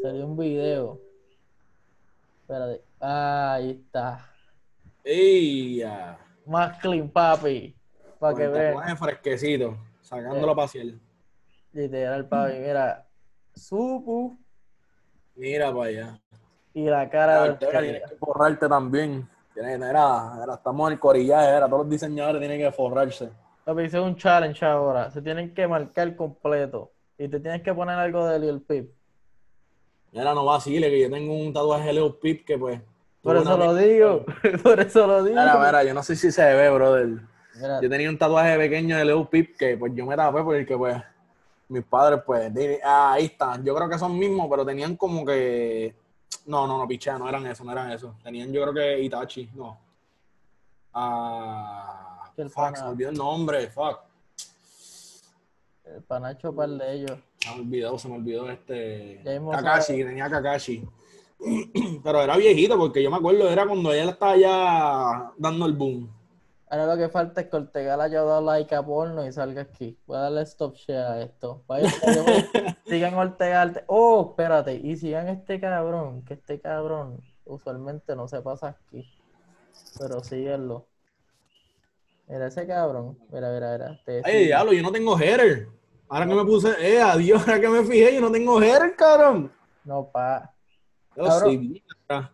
Salió 0.00 0.26
un 0.26 0.36
video. 0.36 0.98
Espérate. 2.42 2.82
Ah, 3.00 3.54
ahí 3.54 3.70
está. 3.70 4.28
¡Ey! 5.04 5.76
ya! 5.78 6.18
Más 6.46 6.78
clean, 6.78 7.08
papi. 7.08 7.76
Para 8.18 8.36
que 8.36 8.46
vean. 8.48 8.96
fresquecito, 8.96 9.76
sacándolo 10.00 10.54
para 10.54 10.68
cielo. 10.68 10.98
Literal, 11.72 12.28
papi. 12.28 12.52
Mira. 12.58 13.06
Supu 13.54 14.38
Mira 15.34 15.72
para 15.72 15.84
allá. 15.88 16.20
y 16.74 16.84
la 16.84 17.08
cara 17.10 17.42
de 17.42 17.50
Ortega, 17.50 17.80
tienes 17.80 18.10
que 18.10 18.16
forrarte 18.16 18.68
también. 18.68 19.28
Tienes, 19.52 19.80
era, 19.80 20.40
era, 20.42 20.54
estamos 20.54 20.88
en 20.88 20.94
el 20.94 20.98
corillaje, 20.98 21.48
era, 21.48 21.66
todos 21.66 21.80
los 21.80 21.90
diseñadores 21.90 22.40
tienen 22.40 22.58
que 22.58 22.72
forrarse. 22.72 23.30
Papi, 23.64 23.82
hice 23.82 24.00
un 24.00 24.16
challenge 24.16 24.64
ahora. 24.64 25.10
Se 25.10 25.20
tienen 25.20 25.52
que 25.54 25.66
marcar 25.68 26.16
completo. 26.16 26.92
Y 27.18 27.28
te 27.28 27.38
tienes 27.40 27.62
que 27.62 27.74
poner 27.74 27.96
algo 27.98 28.26
de 28.26 28.38
Lil 28.38 28.62
Peep. 28.62 28.90
Mira, 30.12 30.34
no 30.34 30.44
vacile, 30.44 30.90
que 30.90 31.00
yo 31.00 31.10
tengo 31.10 31.34
un 31.34 31.52
tatuaje 31.52 31.86
de 31.88 31.92
Lil 31.92 32.14
Peep 32.20 32.44
que 32.44 32.58
pues. 32.58 32.80
Por 33.22 33.36
eso 33.36 33.56
lo 33.56 33.74
digo. 33.74 34.24
Por 34.62 34.80
eso 34.80 35.06
lo 35.06 35.22
digo. 35.22 35.38
Mira, 35.40 35.56
mira, 35.58 35.84
yo 35.84 35.94
no 35.94 36.02
sé 36.02 36.16
si 36.16 36.32
se 36.32 36.42
ve, 36.54 36.70
brother. 36.70 37.08
Mira, 37.54 37.80
Yo 37.80 37.88
tenía 37.88 38.08
un 38.10 38.18
tatuaje 38.18 38.56
pequeño 38.56 38.96
de 38.96 39.04
Lil 39.04 39.26
Peep 39.28 39.56
que 39.56 39.76
pues 39.76 39.92
yo 39.94 40.06
me 40.06 40.16
tapé 40.16 40.42
porque 40.42 40.76
pues 40.76 40.96
mis 41.68 41.84
padres 41.84 42.20
pues 42.26 42.50
ah, 42.84 43.12
ahí 43.12 43.26
están. 43.26 43.64
Yo 43.64 43.74
creo 43.74 43.88
que 43.88 43.98
son 43.98 44.18
mismos, 44.18 44.48
pero 44.50 44.64
tenían 44.66 44.96
como 44.96 45.24
que 45.24 45.94
no, 46.46 46.66
no, 46.66 46.78
no, 46.78 46.88
pichea, 46.88 47.18
no 47.18 47.28
eran 47.28 47.46
eso, 47.46 47.62
no 47.62 47.72
eran 47.72 47.90
eso. 47.92 48.16
Tenían 48.24 48.50
yo 48.52 48.62
creo 48.62 48.74
que 48.74 49.00
Itachi, 49.02 49.50
no. 49.54 49.78
Ah, 50.94 52.30
Que 52.34 52.42
el 52.42 52.50
fuck, 52.50 52.64
pana- 52.64 52.76
se 52.76 52.82
me 52.84 52.90
olvidó 52.90 53.10
el 53.10 53.16
nombre, 53.16 53.68
fuck. 53.70 54.00
el 55.84 56.02
panacho 56.02 56.54
par 56.54 56.68
de 56.70 56.92
ellos. 56.92 57.18
Se 57.38 57.50
me 57.50 57.60
olvidó, 57.60 57.98
se 57.98 58.08
me 58.08 58.14
olvidó 58.16 58.50
este 58.50 59.20
Kakashi, 59.50 59.92
sabe. 59.92 60.04
tenía 60.04 60.28
Kakashi. 60.30 60.88
Pero 62.04 62.22
era 62.22 62.36
viejito 62.36 62.78
porque 62.78 63.02
yo 63.02 63.10
me 63.10 63.16
acuerdo, 63.16 63.48
era 63.50 63.66
cuando 63.66 63.92
él 63.92 64.08
estaba 64.08 64.36
ya 64.36 65.32
dando 65.36 65.66
el 65.66 65.72
boom. 65.72 66.10
Ahora 66.72 66.86
lo 66.86 66.96
que 66.96 67.10
falta 67.10 67.42
es 67.42 67.48
que 67.48 67.56
Ortega 67.56 67.98
le 67.98 68.04
haya 68.04 68.22
dado 68.22 68.40
like 68.40 68.74
a 68.74 68.82
porno 68.82 69.26
y 69.26 69.32
salga 69.32 69.60
aquí. 69.60 69.98
Voy 70.06 70.16
a 70.16 70.20
darle 70.20 70.40
stop 70.42 70.74
share 70.74 71.04
a 71.04 71.22
esto. 71.22 71.62
Vaya, 71.66 71.90
sigan 72.86 73.12
Ortega. 73.12 73.84
Oh, 73.88 74.30
espérate. 74.30 74.76
Y 74.76 74.96
sigan 74.96 75.28
este 75.28 75.60
cabrón. 75.60 76.24
Que 76.24 76.32
este 76.32 76.60
cabrón 76.60 77.20
usualmente 77.44 78.16
no 78.16 78.26
se 78.26 78.40
pasa 78.40 78.68
aquí. 78.68 79.06
Pero 79.98 80.24
síguenlo. 80.24 80.86
Mira 82.26 82.46
ese 82.46 82.66
cabrón. 82.66 83.18
Mira, 83.30 83.52
mira, 83.52 83.72
mira. 83.72 84.00
Te 84.06 84.22
Ay, 84.24 84.46
diablo, 84.46 84.72
yo 84.72 84.82
no 84.82 84.92
tengo 84.92 85.18
header. 85.18 85.68
Ahora 86.08 86.26
que 86.26 86.34
me 86.34 86.44
puse, 86.46 86.70
eh, 86.80 87.02
adiós, 87.02 87.42
ahora 87.46 87.60
que 87.60 87.68
me 87.68 87.84
fijé, 87.84 88.14
yo 88.14 88.22
no 88.22 88.32
tengo 88.32 88.62
header, 88.62 88.96
cabrón. 88.96 89.52
No, 89.84 90.10
pa. 90.10 90.51
Yo 91.16 91.24
Cabrón. 91.24 91.50
sí, 91.50 91.58
mira. 91.58 92.32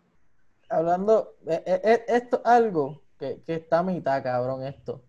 Hablando. 0.68 1.34
eh, 1.46 1.62
eh, 1.66 1.80
eh, 1.82 2.04
esto 2.08 2.36
es 2.38 2.46
algo 2.46 3.02
que, 3.18 3.42
que 3.42 3.54
está 3.54 3.78
a 3.78 3.82
mitad, 3.82 4.22
cabrón, 4.22 4.64
esto. 4.64 5.02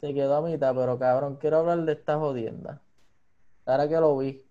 Se 0.00 0.12
quedó 0.14 0.36
a 0.36 0.42
mitad, 0.42 0.74
pero 0.74 0.98
cabrón, 0.98 1.36
quiero 1.36 1.58
hablar 1.58 1.84
de 1.84 1.92
esta 1.92 2.18
jodienda. 2.18 2.82
Ahora 3.64 3.88
que 3.88 3.96
lo 3.96 4.16
vi. 4.16 4.42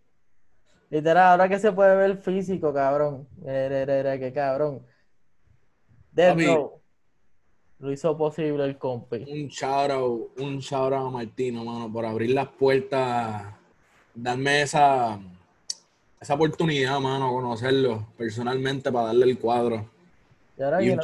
Literal, 0.89 1.31
ahora 1.31 1.49
que 1.49 1.59
se 1.59 1.71
puede 1.71 1.95
ver 1.95 2.17
físico, 2.17 2.73
cabrón. 2.73 3.27
Mira, 3.37 4.19
que 4.19 4.31
cabrón. 4.33 4.85
Row. 6.15 6.81
Lo 7.79 7.91
hizo 7.91 8.17
posible 8.17 8.63
el 8.63 8.77
compi. 8.77 9.25
Un 9.29 9.47
shout 9.49 9.91
out, 9.91 10.39
un 10.39 10.59
shout 10.59 10.93
out 10.93 11.07
a 11.07 11.09
Martino, 11.09 11.65
mano, 11.65 11.91
por 11.91 12.05
abrir 12.05 12.31
las 12.31 12.47
puertas, 12.47 13.53
darme 14.13 14.61
esa, 14.61 15.19
esa 16.25 16.33
oportunidad, 16.33 16.99
mano, 16.99 17.31
conocerlo 17.31 18.07
personalmente 18.17 18.91
para 18.91 19.07
darle 19.07 19.25
el 19.25 19.38
cuadro. 19.38 19.88
Y 20.57 20.63
ahora, 20.63 20.81
Y 20.81 20.89
un 20.89 20.95
no, 20.97 21.03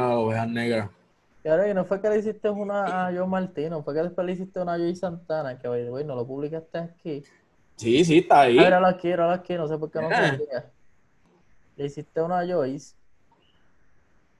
a 0.00 0.18
Ovejas 0.18 0.48
Negras. 0.48 0.90
y 1.44 1.48
ahora 1.48 1.66
que 1.66 1.74
no 1.74 1.84
fue 1.84 2.00
que 2.00 2.08
le 2.08 2.18
hiciste 2.18 2.50
una 2.50 3.06
a 3.06 3.12
John 3.16 3.30
Martino, 3.30 3.84
fue 3.84 3.94
que 3.94 4.02
después 4.02 4.26
le 4.26 4.32
hiciste 4.32 4.58
una 4.58 4.74
a 4.74 4.76
Joey 4.76 4.96
Santana, 4.96 5.56
que 5.60 5.68
güey, 5.68 6.04
no 6.04 6.16
lo 6.16 6.26
publicaste 6.26 6.76
aquí. 6.76 7.22
Sí, 7.76 8.04
sí, 8.04 8.18
está 8.18 8.40
ahí. 8.40 8.58
Ah, 8.58 8.64
mira, 8.64 8.80
lo 8.80 8.98
quiero, 8.98 9.30
lo 9.30 9.40
quiero, 9.44 9.62
no 9.62 9.68
sé 9.68 9.78
por 9.78 9.92
qué 9.92 10.00
no 10.02 10.10
sabía. 10.10 10.70
Le 11.76 11.86
hiciste 11.86 12.20
una 12.20 12.40
a 12.40 12.46
Joyce. 12.46 12.96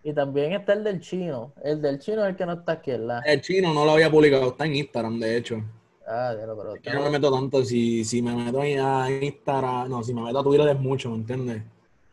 Y 0.02 0.12
también 0.12 0.52
está 0.52 0.72
el 0.72 0.82
del 0.82 1.00
chino. 1.00 1.52
El 1.62 1.80
del 1.80 2.00
chino 2.00 2.24
es 2.24 2.30
el 2.30 2.36
que 2.36 2.44
no 2.44 2.54
está 2.54 2.72
aquí, 2.72 2.90
¿verdad? 2.90 3.22
El 3.24 3.40
chino 3.40 3.72
no 3.72 3.84
lo 3.84 3.92
había 3.92 4.10
publicado, 4.10 4.48
está 4.48 4.66
en 4.66 4.74
Instagram, 4.74 5.20
de 5.20 5.36
hecho. 5.36 5.62
Ah, 6.10 6.32
pero 6.34 6.74
Es 6.74 6.80
que 6.80 6.90
no 6.94 7.02
me 7.02 7.10
meto 7.10 7.30
tanto, 7.30 7.62
si, 7.64 8.02
si 8.04 8.22
me 8.22 8.34
meto 8.34 8.62
a 8.62 9.10
Instagram, 9.10 9.90
no, 9.90 10.02
si 10.02 10.14
me 10.14 10.22
meto 10.22 10.38
a 10.38 10.42
Twitter 10.42 10.68
es 10.68 10.78
mucho, 10.80 11.10
¿me 11.10 11.16
entiendes? 11.16 11.62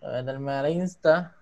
a 0.01 0.09
meterme 0.11 0.51
al 0.51 0.69
Insta. 0.71 1.33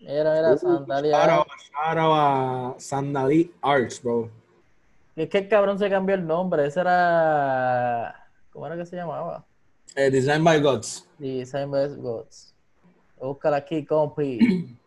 Mira, 0.00 0.32
mira, 0.32 0.52
Uh, 0.54 0.58
sandalia. 0.58 1.10
shout 1.18 1.30
out- 1.30 1.46
shout 1.72 1.98
out 1.98 2.14
a 2.14 2.74
Sandali 2.80 3.52
Arts, 3.60 4.00
bro. 4.02 4.30
Es 5.16 5.28
que 5.28 5.38
el 5.38 5.48
cabrón 5.48 5.76
se 5.78 5.90
cambió 5.90 6.14
el 6.14 6.24
nombre. 6.24 6.64
Ese 6.66 6.80
era. 6.80 8.28
¿Cómo 8.52 8.66
era 8.68 8.76
que 8.76 8.86
se 8.86 8.94
llamaba? 8.96 9.44
Eh, 9.96 10.08
Design 10.10 10.44
by 10.44 10.60
Gods. 10.62 11.08
Design 11.18 11.70
Best 11.72 11.96
Gods. 11.96 12.54
Búscala 13.20 13.56
aquí, 13.56 13.84
compi. 13.84 14.38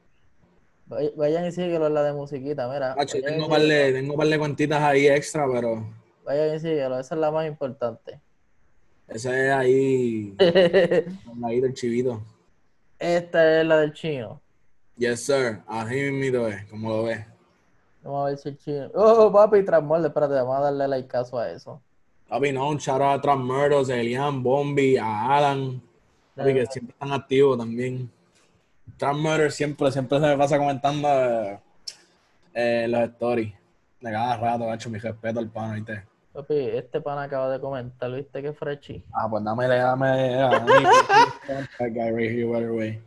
Vay- 0.88 1.14
Vayan 1.18 1.46
y 1.46 1.52
síguelo 1.52 1.88
en 1.88 1.94
la 1.94 2.04
de 2.04 2.14
musiquita, 2.14 2.68
mira. 2.70 2.96
Y 2.98 3.22
tengo 3.22 3.44
un 3.46 3.50
par 3.50 4.28
de, 4.28 4.40
cuentitas 4.40 4.82
ahí 4.82 5.08
extra, 5.08 5.46
pero 5.52 5.86
Vayan 6.32 6.56
y 6.56 6.60
síguelo, 6.62 6.98
esa 6.98 7.16
es 7.16 7.22
la 7.22 7.30
más 7.30 7.46
importante. 7.46 8.22
ese 9.10 9.48
es 9.48 9.54
ahí, 9.54 10.34
Esta 10.40 11.12
ahí 11.44 11.60
del 11.60 11.74
chivito. 11.74 12.22
es 12.98 13.34
la 13.34 13.78
del 13.78 13.92
chino. 13.92 14.40
Yes, 14.96 15.26
sir. 15.26 15.62
Así 15.68 15.96
mismito 15.96 16.48
es, 16.48 16.64
como 16.68 16.90
lo 16.90 17.04
ves. 17.04 17.26
Vamos 18.02 18.22
a 18.22 18.30
ver 18.30 18.38
si 18.38 18.50
el 18.50 18.58
chino. 18.58 18.92
Oh, 18.94 19.30
papi, 19.30 19.64
Transmolde, 19.64 20.08
espérate, 20.08 20.36
vamos 20.36 20.58
a 20.58 20.62
darle 20.62 20.88
like 20.88 21.10
caso 21.10 21.38
a 21.38 21.52
eso. 21.52 21.82
Papi, 22.30 22.54
no, 22.54 22.70
un 22.70 22.78
shout 22.78 23.02
out 23.02 23.20
a 23.20 23.22
Trans 23.22 23.44
Murdos, 23.44 23.90
a 23.90 23.98
Elian, 23.98 24.42
Bombi, 24.42 24.96
a 24.96 25.36
Alan. 25.36 25.82
Papi, 26.34 26.54
que 26.54 26.66
siempre 26.68 26.94
están 26.94 27.12
activos 27.12 27.58
también. 27.58 28.10
Trans 28.96 29.20
Murder 29.20 29.52
siempre, 29.52 29.92
siempre 29.92 30.18
se 30.18 30.28
me 30.28 30.38
pasa 30.38 30.58
comentando 30.58 31.10
eh, 31.10 31.60
eh, 32.54 32.88
los 32.88 33.02
stories. 33.10 33.54
De 34.00 34.12
cada 34.12 34.38
rato, 34.38 34.74
hecho 34.74 34.90
mi 34.90 34.98
respeto 34.98 35.40
al 35.40 35.50
pana, 35.50 35.74
¿viste? 35.76 36.11
Papi, 36.34 36.56
este 36.56 37.02
pana 37.02 37.24
acaba 37.24 37.50
de 37.50 37.60
comentar, 37.60 38.10
¿viste 38.12 38.42
que 38.42 38.54
frechi? 38.54 39.04
Ah, 39.14 39.28
pues 39.30 39.44
dame, 39.44 39.68
dame, 39.68 40.30
dame. 40.36 40.84
That 41.78 41.90
guy 41.94 42.12
right 42.12 42.32
here, 42.32 42.46
by 42.46 42.62
the 42.62 42.72
way. 42.72 43.02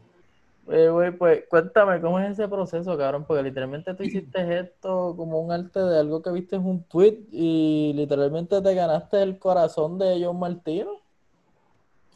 Güey, 0.66 1.10
pues 1.18 1.44
cuéntame, 1.48 2.00
¿cómo 2.00 2.18
es 2.20 2.30
ese 2.32 2.48
proceso, 2.48 2.96
cabrón? 2.96 3.24
Porque 3.26 3.42
literalmente 3.42 3.92
tú 3.94 4.02
hiciste 4.02 4.60
esto 4.60 5.14
como 5.16 5.40
un 5.40 5.52
arte 5.52 5.78
de 5.78 5.98
algo 6.00 6.22
que 6.22 6.30
viste 6.30 6.56
en 6.56 6.64
un 6.66 6.82
tweet 6.84 7.18
y 7.30 7.92
literalmente 7.94 8.60
te 8.62 8.74
ganaste 8.74 9.22
el 9.22 9.38
corazón 9.38 9.98
de 9.98 10.22
John 10.24 10.38
Martino. 10.38 10.90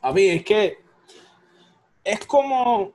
Papi, 0.00 0.28
es 0.28 0.44
que 0.44 0.78
es 2.04 2.24
como, 2.26 2.92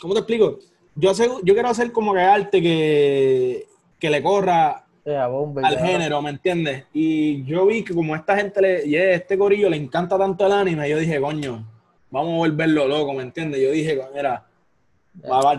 ¿cómo 0.00 0.14
te 0.14 0.20
explico? 0.20 0.58
Yo, 0.96 1.10
hace- 1.10 1.28
yo 1.44 1.54
quiero 1.54 1.68
hacer 1.68 1.92
como 1.92 2.12
que 2.12 2.20
arte 2.20 2.60
que, 2.60 3.66
que 4.00 4.10
le 4.10 4.22
corra 4.24 4.83
Bomba, 5.04 5.66
al 5.66 5.78
género, 5.78 6.22
¿me 6.22 6.30
entiendes? 6.30 6.84
Y 6.94 7.44
yo 7.44 7.66
vi 7.66 7.84
que 7.84 7.94
como 7.94 8.14
a 8.14 8.16
esta 8.16 8.36
gente, 8.36 8.60
le, 8.60 8.86
y 8.86 8.96
a 8.96 9.12
este 9.12 9.36
corillo 9.36 9.68
le 9.68 9.76
encanta 9.76 10.16
tanto 10.16 10.46
el 10.46 10.52
anime, 10.52 10.88
yo 10.88 10.98
dije, 10.98 11.20
coño, 11.20 11.62
vamos 12.10 12.32
a 12.32 12.36
volverlo 12.36 12.88
loco, 12.88 13.12
¿me 13.12 13.22
entiendes? 13.22 13.60
Yo 13.60 13.70
dije, 13.70 14.00
mira, 14.14 14.46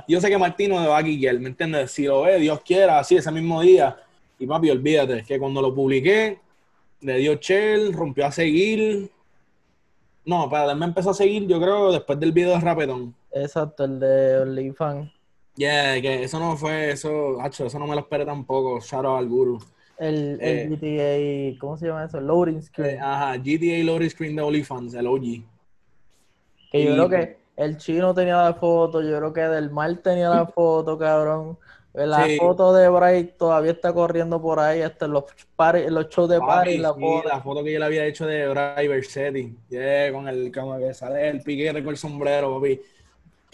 yo 0.07 0.19
sé 0.19 0.29
que 0.29 0.37
Martino 0.37 0.79
me 0.79 0.87
va 0.87 0.97
a 0.97 1.03
¿me 1.03 1.47
entiendes? 1.47 1.91
Si 1.91 2.05
lo 2.05 2.23
ve, 2.23 2.39
Dios 2.39 2.61
quiera, 2.61 2.99
así 2.99 3.15
ese 3.15 3.31
mismo 3.31 3.61
día. 3.61 3.97
Y 4.39 4.47
papi, 4.47 4.69
olvídate, 4.69 5.23
que 5.23 5.39
cuando 5.39 5.61
lo 5.61 5.73
publiqué, 5.73 6.39
le 7.01 7.17
dio 7.17 7.35
shell, 7.35 7.93
rompió 7.93 8.25
a 8.25 8.31
seguir. 8.31 9.11
No, 10.25 10.49
para 10.49 10.73
me 10.73 10.85
empezó 10.85 11.11
a 11.11 11.13
seguir, 11.13 11.47
yo 11.47 11.59
creo, 11.61 11.91
después 11.91 12.19
del 12.19 12.31
video 12.31 12.53
de 12.53 12.59
Rapetón. 12.59 13.15
Exacto, 13.31 13.85
el 13.85 13.99
de 13.99 14.39
OnlyFans. 14.39 15.11
Yeah, 15.57 16.01
que 16.01 16.23
eso 16.23 16.39
no 16.39 16.57
fue, 16.57 16.91
eso, 16.91 17.39
hacho, 17.41 17.65
eso 17.65 17.79
no 17.79 17.87
me 17.87 17.95
lo 17.95 18.01
esperé 18.01 18.25
tampoco. 18.25 18.79
Shout 18.81 19.05
out 19.05 19.19
al 19.19 19.27
guru. 19.29 19.59
El, 19.97 20.37
Eh. 20.41 20.67
GTA, 20.69 21.59
¿cómo 21.59 21.77
se 21.77 21.87
llama 21.87 22.05
eso? 22.05 22.19
Loading 22.19 22.57
Eh, 22.57 22.61
screen. 22.61 23.01
ajá, 23.01 23.37
GTA 23.37 23.83
Loading 23.85 24.09
Screen 24.09 24.35
de 24.35 24.41
OnlyFans, 24.41 24.93
el 24.95 25.07
OG. 25.07 25.43
que 26.71 26.83
yo 26.83 26.93
creo 26.93 27.09
que 27.09 27.37
el 27.57 27.77
chino 27.77 28.13
tenía 28.13 28.35
la 28.37 28.53
foto, 28.53 29.01
yo 29.01 29.17
creo 29.17 29.31
que 29.33 29.41
del 29.41 29.71
mal 29.71 30.01
tenía 30.01 30.29
la 30.29 30.45
foto, 30.47 30.97
cabrón. 30.97 31.57
La 31.93 32.25
Sí. 32.25 32.37
foto 32.37 32.73
de 32.73 32.89
Bright 32.89 33.37
todavía 33.37 33.71
está 33.71 33.93
corriendo 33.93 34.41
por 34.41 34.59
ahí, 34.59 34.81
hasta 34.81 35.07
los, 35.07 35.23
party- 35.55 35.87
los 35.89 36.09
shows 36.09 36.27
de 36.29 36.39
party, 36.39 36.71
Papi, 36.71 36.77
la 36.79 36.93
sí, 36.93 36.99
foto. 36.99 37.27
la 37.29 37.41
foto 37.41 37.63
que 37.63 37.71
yo 37.71 37.79
le 37.79 37.85
había 37.85 38.05
hecho 38.05 38.25
de 38.27 38.45
Driver 38.47 39.05
City. 39.05 39.55
Yeah, 39.69 40.11
con 40.11 40.27
el, 40.27 40.51
como 40.51 40.77
que 40.77 40.93
sale 40.93 41.29
el 41.29 41.41
piquete 41.41 41.81
con 41.81 41.91
el 41.91 41.97
sombrero, 41.97 42.53
papi. 42.55 42.81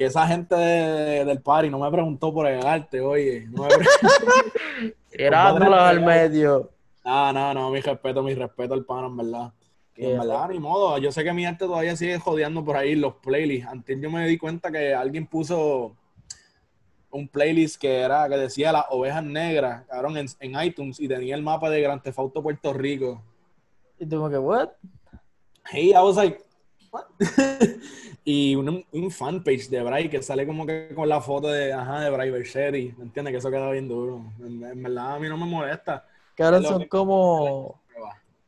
Que 0.02 0.08
esa 0.08 0.26
gente 0.26 0.56
de- 0.56 1.26
del 1.26 1.42
party 1.44 1.70
no 1.70 1.78
me 1.78 1.92
preguntó 1.92 2.34
por 2.34 2.48
el 2.48 2.66
arte, 2.66 3.00
oye. 3.02 3.46
No 3.52 3.66
me 3.66 3.70
Tirándolos 5.12 5.80
al 5.80 6.02
medio. 6.04 6.72
no, 7.06 7.32
no, 7.32 7.54
no, 7.54 7.70
mi 7.70 7.82
respeto, 7.82 8.24
mi 8.24 8.34
respeto 8.34 8.74
al 8.74 8.84
pana, 8.84 9.06
en 9.06 9.18
verdad. 9.18 9.54
Y 9.96 10.06
en 10.08 10.18
verdad, 10.18 10.50
ni 10.50 10.58
modo. 10.60 10.98
Yo 10.98 11.12
sé 11.12 11.24
que 11.24 11.32
mi 11.34 11.46
arte 11.46 11.66
todavía 11.66 11.96
sigue 11.96 12.18
jodeando 12.18 12.66
por 12.66 12.78
ahí 12.78 12.96
los 12.96 13.14
playlists. 13.18 13.70
Antes 13.70 14.02
yo 14.02 14.10
me 14.10 14.28
di 14.28 14.40
cuenta 14.40 14.72
que 14.72 14.92
alguien 14.96 15.28
puso 15.28 15.96
un 17.12 17.28
playlist 17.28 17.80
que 17.80 18.00
era 18.00 18.28
que 18.28 18.38
decía 18.38 18.72
las 18.72 18.86
ovejas 18.90 19.24
negras, 19.24 19.84
cabrón, 19.88 20.18
en, 20.18 20.26
en 20.40 20.64
iTunes 20.64 21.00
y 21.00 21.08
tenía 21.08 21.36
el 21.36 21.44
mapa 21.44 21.70
de 21.70 21.80
Gran 21.80 22.02
Theft 22.02 22.18
Auto 22.18 22.42
Puerto 22.42 22.74
Rico. 22.74 23.22
Y 24.00 24.08
tú 24.08 24.16
como 24.16 24.32
que, 24.32 24.40
what? 24.40 24.70
Hey, 25.72 25.92
I 25.92 26.00
was 26.02 26.16
like, 26.16 26.44
y 28.26 28.56
un, 28.56 28.86
un 28.92 29.12
fanpage 29.12 29.70
de 29.70 29.82
Bray 29.84 30.10
que 30.10 30.22
sale 30.22 30.46
como 30.46 30.66
que 30.66 30.90
con 30.94 31.08
la 31.08 31.22
foto 31.22 31.48
de, 31.50 31.72
ajá, 31.74 32.02
de 32.02 32.10
Bray 32.10 32.30
Berchetti, 32.32 32.94
¿me 32.98 33.06
entiendes? 33.06 33.32
Que 33.32 33.38
eso 33.38 33.50
queda 33.52 33.70
bien 33.72 33.88
duro. 33.88 34.22
En, 34.40 34.64
en 34.64 34.84
verdad 34.84 35.16
a 35.16 35.20
mí 35.20 35.28
no 35.28 35.38
me 35.38 35.46
molesta. 35.46 36.06
Que 36.36 36.44
ahora 36.44 36.62
son 36.62 36.82
que- 36.82 36.90
como, 36.90 37.82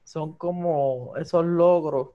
son 0.03 0.33
como 0.33 1.13
esos 1.17 1.45
logros 1.45 2.09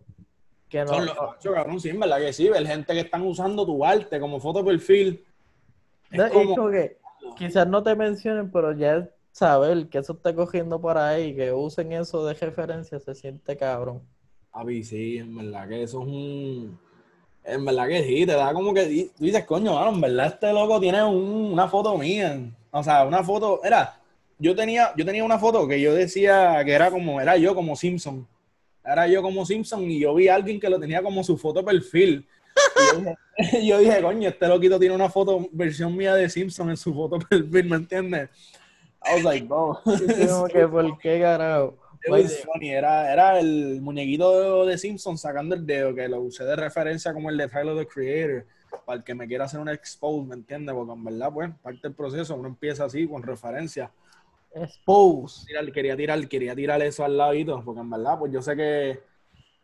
que 0.68 0.84
no, 0.84 0.88
Son 0.88 1.06
los 1.06 1.16
cabrón, 1.42 1.80
sí, 1.80 1.88
en 1.88 2.00
verdad 2.00 2.18
que 2.18 2.32
sí, 2.32 2.48
ver 2.48 2.66
gente 2.66 2.92
que 2.92 3.00
están 3.00 3.22
usando 3.22 3.64
tu 3.64 3.84
arte 3.84 4.20
como 4.20 4.38
foto 4.40 4.58
de 4.58 4.64
perfil. 4.66 5.24
Es 6.10 6.18
No, 6.18 6.26
y 6.26 6.30
como- 6.30 6.54
como 6.56 6.70
que 6.70 6.98
quizás 7.36 7.66
no 7.66 7.82
te 7.82 7.94
mencionen, 7.96 8.50
pero 8.50 8.72
ya 8.72 9.08
saber 9.32 9.88
que 9.88 9.98
eso 9.98 10.12
está 10.14 10.34
cogiendo 10.34 10.80
por 10.80 10.98
ahí, 10.98 11.34
que 11.34 11.52
usen 11.52 11.92
eso 11.92 12.26
de 12.26 12.34
referencia, 12.34 12.98
se 12.98 13.14
siente 13.14 13.56
cabrón. 13.56 14.02
Papi, 14.58 14.82
sí, 14.82 15.18
en 15.18 15.36
verdad 15.36 15.68
que 15.68 15.82
eso 15.84 16.00
es 16.02 16.08
un. 16.08 16.78
En 17.44 17.64
verdad 17.64 17.86
que 17.86 18.02
sí, 18.02 18.26
te 18.26 18.32
da 18.32 18.52
como 18.52 18.74
que. 18.74 19.08
Tú 19.16 19.24
dices, 19.24 19.44
coño, 19.44 19.72
mano, 19.74 19.92
en 19.94 20.00
verdad 20.00 20.26
este 20.26 20.52
loco 20.52 20.80
tiene 20.80 21.00
un- 21.04 21.52
una 21.52 21.68
foto 21.68 21.96
mía. 21.96 22.40
O 22.72 22.82
sea, 22.82 23.04
una 23.06 23.22
foto. 23.22 23.60
Era, 23.62 24.00
yo 24.36 24.56
tenía, 24.56 24.92
yo 24.96 25.04
tenía 25.04 25.22
una 25.22 25.38
foto 25.38 25.68
que 25.68 25.80
yo 25.80 25.94
decía 25.94 26.60
que 26.64 26.72
era 26.72 26.90
como, 26.90 27.20
era 27.20 27.36
yo 27.36 27.54
como 27.54 27.76
Simpson. 27.76 28.26
Era 28.84 29.06
yo 29.06 29.22
como 29.22 29.46
Simpson 29.46 29.88
y 29.88 30.00
yo 30.00 30.12
vi 30.16 30.26
a 30.26 30.34
alguien 30.34 30.58
que 30.58 30.68
lo 30.68 30.80
tenía 30.80 31.02
como 31.02 31.22
su 31.22 31.36
foto 31.38 31.64
perfil. 31.64 32.26
Y 32.56 32.96
yo, 32.96 33.14
yo 33.62 33.78
dije, 33.78 34.02
coño, 34.02 34.28
este 34.28 34.48
loquito 34.48 34.76
tiene 34.80 34.96
una 34.96 35.08
foto, 35.08 35.48
versión 35.52 35.96
mía 35.96 36.16
de 36.16 36.28
Simpson 36.28 36.70
en 36.70 36.76
su 36.76 36.92
foto 36.92 37.16
perfil, 37.30 37.64
¿me 37.70 37.76
entiendes? 37.76 38.28
I 39.04 39.14
was 39.14 39.22
like, 39.22 39.46
que, 40.52 40.66
¿por 40.66 40.98
qué 40.98 41.20
carajo? 41.20 41.76
It 42.08 42.12
was 42.24 42.44
funny. 42.44 42.70
Era, 42.70 43.12
era 43.12 43.38
el 43.38 43.80
muñequito 43.80 44.66
de 44.66 44.76
Simpson 44.78 45.16
sacando 45.16 45.54
el 45.54 45.64
dedo, 45.66 45.94
que 45.94 46.08
lo 46.08 46.20
usé 46.20 46.44
de 46.44 46.56
referencia 46.56 47.12
como 47.12 47.30
el 47.30 47.36
de 47.36 47.48
Tyler 47.48 47.76
the 47.76 47.86
Creator, 47.86 48.46
para 48.84 48.98
el 48.98 49.04
que 49.04 49.14
me 49.14 49.26
quiera 49.26 49.44
hacer 49.44 49.60
un 49.60 49.68
expose, 49.68 50.26
¿me 50.28 50.34
entiendes? 50.34 50.74
Porque 50.74 50.92
en 50.92 51.04
verdad, 51.04 51.32
pues, 51.32 51.50
parte 51.62 51.80
del 51.82 51.94
proceso, 51.94 52.34
uno 52.34 52.48
empieza 52.48 52.84
así, 52.84 53.06
con 53.06 53.22
referencia. 53.22 53.90
Expose. 54.54 55.46
Tirar- 55.46 55.72
quería 55.72 55.96
tirar, 55.96 56.28
quería 56.28 56.54
tirar 56.54 56.82
eso 56.82 57.04
al 57.04 57.16
ladito, 57.16 57.62
porque 57.64 57.80
en 57.80 57.90
verdad, 57.90 58.18
pues 58.18 58.32
yo 58.32 58.42
sé 58.42 58.56
que 58.56 59.00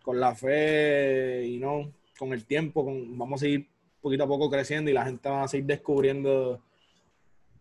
con 0.02 0.20
la 0.20 0.34
fe 0.34 1.44
y 1.46 1.58
no, 1.58 1.90
con 2.18 2.32
el 2.32 2.44
tiempo, 2.44 2.84
con, 2.84 3.16
vamos 3.18 3.40
a 3.40 3.44
seguir 3.44 3.68
poquito 4.02 4.24
a 4.24 4.28
poco 4.28 4.50
creciendo 4.50 4.90
y 4.90 4.94
la 4.94 5.06
gente 5.06 5.28
va 5.30 5.44
a 5.44 5.48
seguir 5.48 5.66
descubriendo 5.66 6.60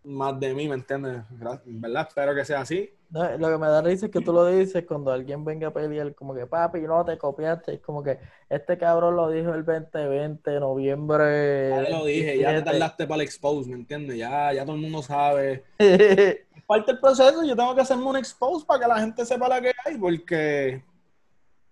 más 0.04 0.38
de 0.38 0.54
mí, 0.54 0.68
¿me 0.68 0.76
entiendes? 0.76 1.22
Verdad, 1.30 2.08
espero 2.10 2.36
que 2.36 2.44
sea 2.44 2.60
así. 2.62 2.90
No, 3.14 3.38
lo 3.38 3.50
que 3.52 3.58
me 3.60 3.68
da 3.68 3.84
risa 3.84 4.08
es 4.08 4.12
que 4.12 4.22
tú 4.22 4.34
lo 4.34 4.48
dices 4.48 4.86
cuando 4.88 5.12
alguien 5.12 5.46
venga 5.46 5.68
a 5.68 5.74
pelear, 5.74 6.16
como 6.16 6.34
que 6.34 6.48
papi, 6.48 6.82
no 6.82 7.06
te 7.06 7.16
copiaste. 7.16 7.76
Es 7.76 7.80
como 7.80 8.02
que 8.02 8.18
este 8.50 8.76
cabrón 8.76 9.16
lo 9.16 9.30
dijo 9.30 9.54
el 9.54 9.64
2020, 9.64 10.60
noviembre. 10.60 11.70
Ya 11.70 11.90
lo 11.90 12.06
dije, 12.06 12.40
ya 12.40 12.48
te 12.48 12.54
27. 12.54 12.72
tardaste 12.72 13.06
para 13.06 13.22
el 13.22 13.22
expose, 13.22 13.70
¿me 13.70 13.76
entiendes? 13.76 14.18
Ya, 14.18 14.52
ya 14.52 14.66
todo 14.66 14.76
el 14.76 14.82
mundo 14.82 15.04
sabe. 15.04 15.64
Parte 16.66 16.92
del 16.92 17.00
proceso, 17.00 17.44
yo 17.44 17.56
tengo 17.56 17.76
que 17.76 17.82
hacerme 17.82 18.06
un 18.06 18.18
expose 18.18 18.66
para 18.66 18.80
que 18.80 18.88
la 18.88 19.00
gente 19.00 19.26
sepa 19.28 19.48
la 19.48 19.62
que 19.62 19.74
hay, 19.86 19.96
porque 20.00 20.84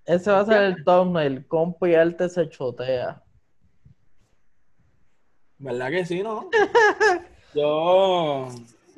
va 0.07 0.39
a 0.41 0.45
ser 0.45 0.61
el 0.61 0.83
thumbnail. 0.83 1.47
Compi 1.47 1.95
Arte 1.95 2.29
se 2.29 2.47
chotea. 2.49 3.23
¿verdad 5.57 5.89
que 5.89 6.05
sí, 6.05 6.21
no? 6.21 6.49
Yo, 7.55 8.47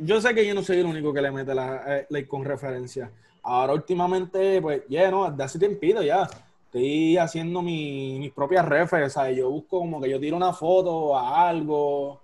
yo 0.06 0.22
sé 0.22 0.34
que 0.34 0.46
yo 0.46 0.54
no 0.54 0.64
soy 0.64 0.78
el 0.80 0.86
único 0.86 1.14
que 1.14 1.22
le 1.22 1.32
mete 1.32 1.54
la, 1.54 2.06
eh, 2.10 2.28
con 2.28 2.44
referencia. 2.46 3.12
Ahora 3.42 3.74
últimamente, 3.74 4.62
pues, 4.62 4.84
ya, 4.90 5.10
no, 5.12 5.30
desde 5.30 5.44
hace 5.44 5.60
tiempito 5.60 6.02
ya. 6.02 6.28
Estoy 6.66 7.18
haciendo 7.18 7.62
mi- 7.62 8.18
mis 8.20 8.32
propias 8.32 8.66
referencias, 8.66 9.14
¿sabes? 9.14 9.38
Yo 9.38 9.50
busco 9.50 9.80
como 9.80 10.02
que 10.02 10.10
yo 10.10 10.20
tiro 10.20 10.38
una 10.38 10.54
foto 10.54 11.16
a 11.18 11.48
algo, 11.50 12.20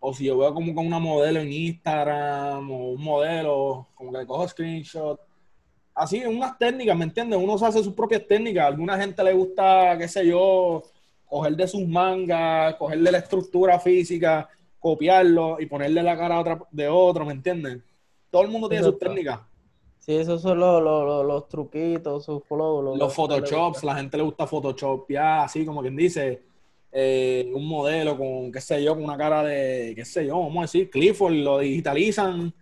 o 0.00 0.14
si 0.14 0.24
yo 0.24 0.36
veo 0.38 0.52
como 0.54 0.74
con 0.74 0.86
una 0.86 0.98
modelo 0.98 1.40
en 1.40 1.52
Instagram, 1.52 2.70
o 2.70 2.90
un 2.92 3.02
modelo, 3.02 3.86
como 3.94 4.12
que 4.12 4.18
le 4.18 4.26
cojo 4.26 4.48
screenshot. 4.48 5.20
Así, 5.94 6.24
unas 6.24 6.58
técnicas, 6.58 6.96
¿me 6.96 7.04
entiendes? 7.04 7.38
Uno 7.42 7.58
se 7.58 7.66
hace 7.66 7.82
sus 7.84 7.94
propias 7.94 8.26
técnicas. 8.26 8.64
A 8.64 8.66
alguna 8.68 8.98
gente 8.98 9.22
le 9.22 9.32
gusta, 9.34 9.96
qué 9.98 10.08
sé 10.08 10.26
yo, 10.26 10.82
coger 11.26 11.54
de 11.56 11.68
sus 11.68 11.86
mangas, 11.86 12.74
cogerle 12.76 13.10
la 13.12 13.18
estructura 13.18 13.78
física, 13.78 14.48
copiarlo 14.80 15.58
y 15.60 15.66
ponerle 15.66 16.02
la 16.02 16.16
cara 16.16 16.36
a 16.36 16.40
otra, 16.40 16.58
de 16.70 16.88
otro, 16.88 17.24
¿me 17.24 17.32
entiendes? 17.32 17.78
Todo 18.30 18.42
el 18.42 18.48
mundo 18.48 18.68
tiene 18.68 18.84
sus 18.84 18.98
técnicas. 18.98 19.40
Sí, 19.98 20.16
esos 20.16 20.40
son 20.40 20.58
los, 20.58 20.82
los, 20.82 21.04
los, 21.04 21.26
los 21.26 21.48
truquitos, 21.48 22.24
sus 22.24 22.42
flow. 22.44 22.82
Los, 22.82 22.98
Los 22.98 23.14
Photoshops, 23.14 23.84
la 23.84 23.94
gente 23.96 24.16
le 24.16 24.22
gusta 24.22 24.46
Photoshop, 24.46 25.04
ya, 25.10 25.42
así 25.44 25.64
como 25.66 25.82
quien 25.82 25.94
dice, 25.94 26.42
eh, 26.90 27.50
un 27.54 27.68
modelo 27.68 28.16
con, 28.16 28.50
qué 28.50 28.60
sé 28.60 28.82
yo, 28.82 28.94
con 28.94 29.04
una 29.04 29.18
cara 29.18 29.42
de, 29.44 29.92
qué 29.94 30.04
sé 30.04 30.26
yo, 30.26 30.38
vamos 30.40 30.56
a 30.58 30.62
decir, 30.62 30.90
Clifford, 30.90 31.34
lo 31.34 31.58
digitalizan 31.58 32.52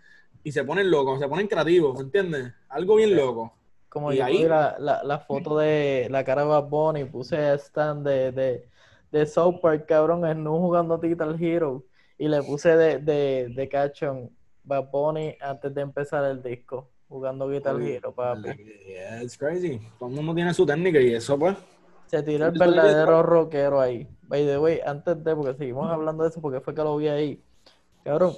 y 0.42 0.50
se 0.52 0.64
ponen 0.64 0.90
locos, 0.90 1.20
se 1.20 1.28
ponen 1.28 1.46
creativos, 1.46 1.94
¿me 1.96 2.02
entiendes? 2.02 2.52
Algo 2.68 2.96
bien 2.96 3.14
loco. 3.14 3.52
Como 3.88 4.12
Y 4.12 4.16
yo 4.16 4.24
ahí- 4.24 4.38
vi 4.38 4.48
la, 4.48 4.76
la, 4.78 5.02
la 5.04 5.18
foto 5.20 5.56
de 5.58 6.08
la 6.10 6.24
cara 6.24 6.42
de 6.42 6.48
Bad 6.48 6.68
Bunny, 6.68 7.04
puse 7.04 7.36
a 7.36 7.54
Stan 7.54 8.02
de, 8.02 8.32
de, 8.32 8.68
de 9.12 9.26
South 9.26 9.60
Park, 9.62 9.86
cabrón, 9.86 10.26
en 10.26 10.42
no 10.42 10.58
jugando 10.58 10.98
Titan 10.98 11.42
Hero. 11.42 11.84
Y 12.18 12.28
le 12.28 12.42
puse 12.42 12.76
de, 12.76 12.98
de, 12.98 13.48
de 13.54 13.68
caption 13.68 14.30
Bad 14.64 14.90
Bunny 14.90 15.36
antes 15.40 15.72
de 15.72 15.80
empezar 15.80 16.24
el 16.24 16.42
disco, 16.42 16.90
jugando 17.08 17.48
Guitar 17.48 17.80
Hero, 17.80 18.12
papi. 18.12 18.48
Yeah, 18.86 19.22
it's 19.22 19.38
crazy. 19.38 19.80
Todo 19.98 20.08
el 20.10 20.16
mundo 20.16 20.34
tiene 20.34 20.52
su 20.52 20.66
técnica 20.66 21.00
y 21.00 21.14
eso, 21.14 21.38
pues. 21.38 21.56
Se 22.06 22.22
tiró 22.22 22.46
el 22.46 22.58
verdadero 22.58 23.22
rockero 23.22 23.80
ahí. 23.80 24.08
By 24.22 24.44
the 24.44 24.58
way, 24.58 24.80
antes 24.84 25.22
de, 25.22 25.36
porque 25.36 25.54
seguimos 25.54 25.90
hablando 25.90 26.24
de 26.24 26.30
eso, 26.30 26.40
porque 26.40 26.60
fue 26.60 26.74
que 26.74 26.82
lo 26.82 26.96
vi 26.96 27.08
ahí. 27.08 27.42
Cabrón, 28.02 28.34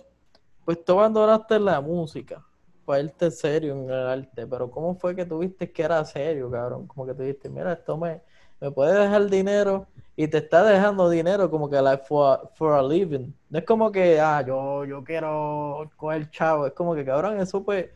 pues 0.64 0.84
tú 0.84 0.92
abandonaste 0.92 1.58
la 1.58 1.80
música 1.80 2.44
para 2.84 3.00
irte 3.00 3.30
serio 3.30 3.74
en 3.74 3.84
el 3.90 4.06
arte, 4.06 4.46
pero 4.46 4.70
¿cómo 4.70 4.94
fue 4.94 5.14
que 5.16 5.24
tuviste 5.24 5.72
que 5.72 5.82
era 5.82 6.04
serio, 6.04 6.50
cabrón? 6.50 6.86
Como 6.86 7.06
que 7.06 7.14
tú 7.14 7.22
dijiste, 7.22 7.48
mira, 7.48 7.72
esto 7.72 7.96
me, 7.96 8.20
me 8.60 8.70
puede 8.70 8.98
dejar 9.00 9.26
dinero 9.30 9.86
y 10.22 10.28
te 10.28 10.38
está 10.38 10.62
dejando 10.64 11.08
dinero 11.08 11.50
como 11.50 11.70
que 11.70 11.80
like 11.80 12.04
for, 12.04 12.26
a- 12.40 12.46
for 12.54 12.72
a 12.74 12.82
living. 12.82 13.32
No 13.48 13.58
es 13.58 13.64
como 13.64 13.90
que, 13.90 14.20
ah, 14.20 14.44
yo, 14.46 14.84
yo 14.84 15.02
quiero 15.02 15.90
coger 15.96 16.30
chavo, 16.30 16.66
es 16.66 16.72
como 16.74 16.94
que, 16.94 17.04
cabrón, 17.04 17.40
eso 17.40 17.62
pues 17.64 17.86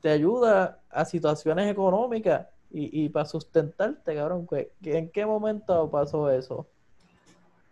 te 0.00 0.10
ayuda 0.10 0.80
a 0.90 1.04
situaciones 1.04 1.70
económicas 1.70 2.46
y, 2.70 3.04
y 3.04 3.08
para 3.08 3.24
sustentarte, 3.24 4.14
cabrón. 4.16 4.46
¿Qué- 4.48 4.72
qué- 4.82 4.98
¿En 4.98 5.10
qué 5.10 5.24
momento 5.26 5.88
pasó 5.90 6.28
eso? 6.30 6.66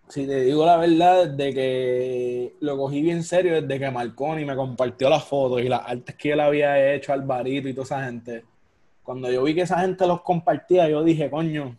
Si 0.09 0.25
te 0.27 0.43
digo 0.43 0.65
la 0.65 0.77
verdad, 0.77 1.27
desde 1.27 1.53
que 1.53 2.57
lo 2.61 2.77
cogí 2.77 3.03
bien 3.03 3.25
serio, 3.25 3.61
desde 3.61 3.81
que 3.81 3.91
Marconi 3.91 4.45
me 4.45 4.55
compartió 4.55 5.11
las 5.11 5.25
fotos 5.25 5.61
y 5.61 5.69
las 5.69 5.83
artes 5.85 6.15
que 6.15 6.33
él 6.33 6.39
había 6.41 6.95
hecho, 6.95 7.13
Alvarito 7.13 7.69
y 7.69 7.75
toda 7.75 7.85
esa 7.85 8.05
gente. 8.05 8.45
Cuando 9.03 9.29
yo 9.31 9.43
vi 9.43 9.55
que 9.57 9.63
esa 9.63 9.81
gente 9.81 10.07
los 10.07 10.21
compartía, 10.23 10.89
yo 10.89 11.03
dije, 11.03 11.29
coño, 11.29 11.77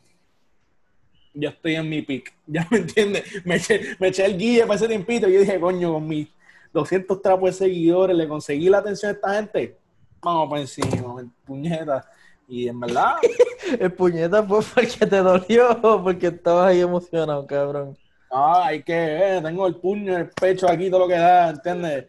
yo 1.39 1.49
estoy 1.49 1.75
en 1.75 1.89
mi 1.89 2.01
pick. 2.01 2.33
¿Ya 2.47 2.67
me 2.69 2.77
entiendes? 2.77 3.23
Me 3.45 3.55
eché, 3.55 3.95
me 3.99 4.07
eché 4.07 4.25
el 4.25 4.37
guille 4.37 4.61
para 4.61 4.75
ese 4.75 4.87
tiempito 4.87 5.29
y 5.29 5.33
yo 5.33 5.39
dije, 5.39 5.59
coño, 5.59 5.93
con 5.93 6.07
mis 6.07 6.27
200 6.73 7.21
trapos 7.21 7.51
de 7.51 7.65
seguidores, 7.65 8.15
le 8.15 8.27
conseguí 8.27 8.69
la 8.69 8.79
atención 8.79 9.11
a 9.11 9.15
esta 9.15 9.33
gente. 9.35 9.77
Vamos 10.21 10.49
para 10.49 10.61
encima, 10.61 11.29
puñeta. 11.45 12.09
Y 12.47 12.67
en 12.67 12.79
verdad, 12.79 13.15
El 13.79 13.91
puñeta 13.91 14.41
fue 14.43 14.61
porque 14.73 15.05
te 15.05 15.17
dolió 15.17 16.01
porque 16.03 16.27
estabas 16.27 16.71
ahí 16.71 16.79
emocionado, 16.79 17.45
cabrón. 17.45 17.97
Ah, 18.31 18.67
hay 18.67 18.83
que 18.83 18.93
ver, 18.93 19.43
tengo 19.43 19.67
el 19.67 19.75
puño 19.75 20.13
en 20.13 20.19
el 20.21 20.29
pecho 20.29 20.69
aquí, 20.69 20.89
todo 20.89 21.01
lo 21.01 21.07
que 21.07 21.15
da, 21.15 21.49
¿entiendes? 21.49 22.05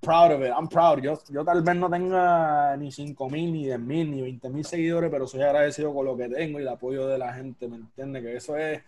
Proud 0.00 0.32
of 0.32 0.40
it, 0.42 0.50
I'm 0.56 0.66
proud. 0.66 1.02
Yo, 1.02 1.18
yo 1.28 1.44
tal 1.44 1.62
vez 1.62 1.76
no 1.76 1.90
tenga 1.90 2.74
ni 2.78 2.90
5 2.90 3.28
mil, 3.28 3.52
ni 3.52 3.64
10 3.66 3.78
mil, 3.78 4.10
ni 4.10 4.22
20 4.22 4.48
mil 4.48 4.64
seguidores, 4.64 5.10
pero 5.10 5.26
soy 5.26 5.42
agradecido 5.42 5.92
con 5.94 6.06
lo 6.06 6.16
que 6.16 6.28
tengo 6.28 6.58
y 6.58 6.62
el 6.62 6.68
apoyo 6.68 7.06
de 7.06 7.18
la 7.18 7.34
gente, 7.34 7.68
¿me 7.68 7.76
entiendes? 7.76 8.22
Que 8.22 8.36
eso 8.36 8.56
es 8.56 8.82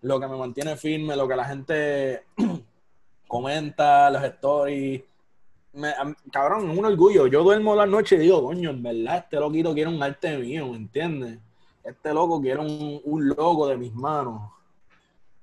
lo 0.00 0.18
que 0.18 0.26
me 0.26 0.36
mantiene 0.36 0.76
firme, 0.76 1.14
lo 1.14 1.28
que 1.28 1.36
la 1.36 1.44
gente 1.44 2.24
comenta, 3.28 4.10
los 4.10 4.24
stories. 4.24 5.02
Me- 5.74 5.94
cabrón, 6.32 6.70
es 6.70 6.76
un 6.78 6.84
orgullo. 6.84 7.28
Yo 7.28 7.44
duermo 7.44 7.76
la 7.76 7.86
noche 7.86 8.16
y 8.16 8.20
digo, 8.20 8.42
coño, 8.42 8.70
en 8.70 8.82
verdad, 8.82 9.18
este 9.18 9.36
loquito 9.38 9.72
quiere 9.72 9.90
un 9.90 10.02
arte 10.02 10.36
mío, 10.36 10.66
¿me 10.68 10.76
entiendes? 10.78 11.38
Este 11.84 12.12
loco 12.12 12.40
quiere 12.40 12.60
un, 12.60 13.00
un 13.04 13.28
logo 13.28 13.68
de 13.68 13.76
mis 13.76 13.94
manos. 13.94 14.50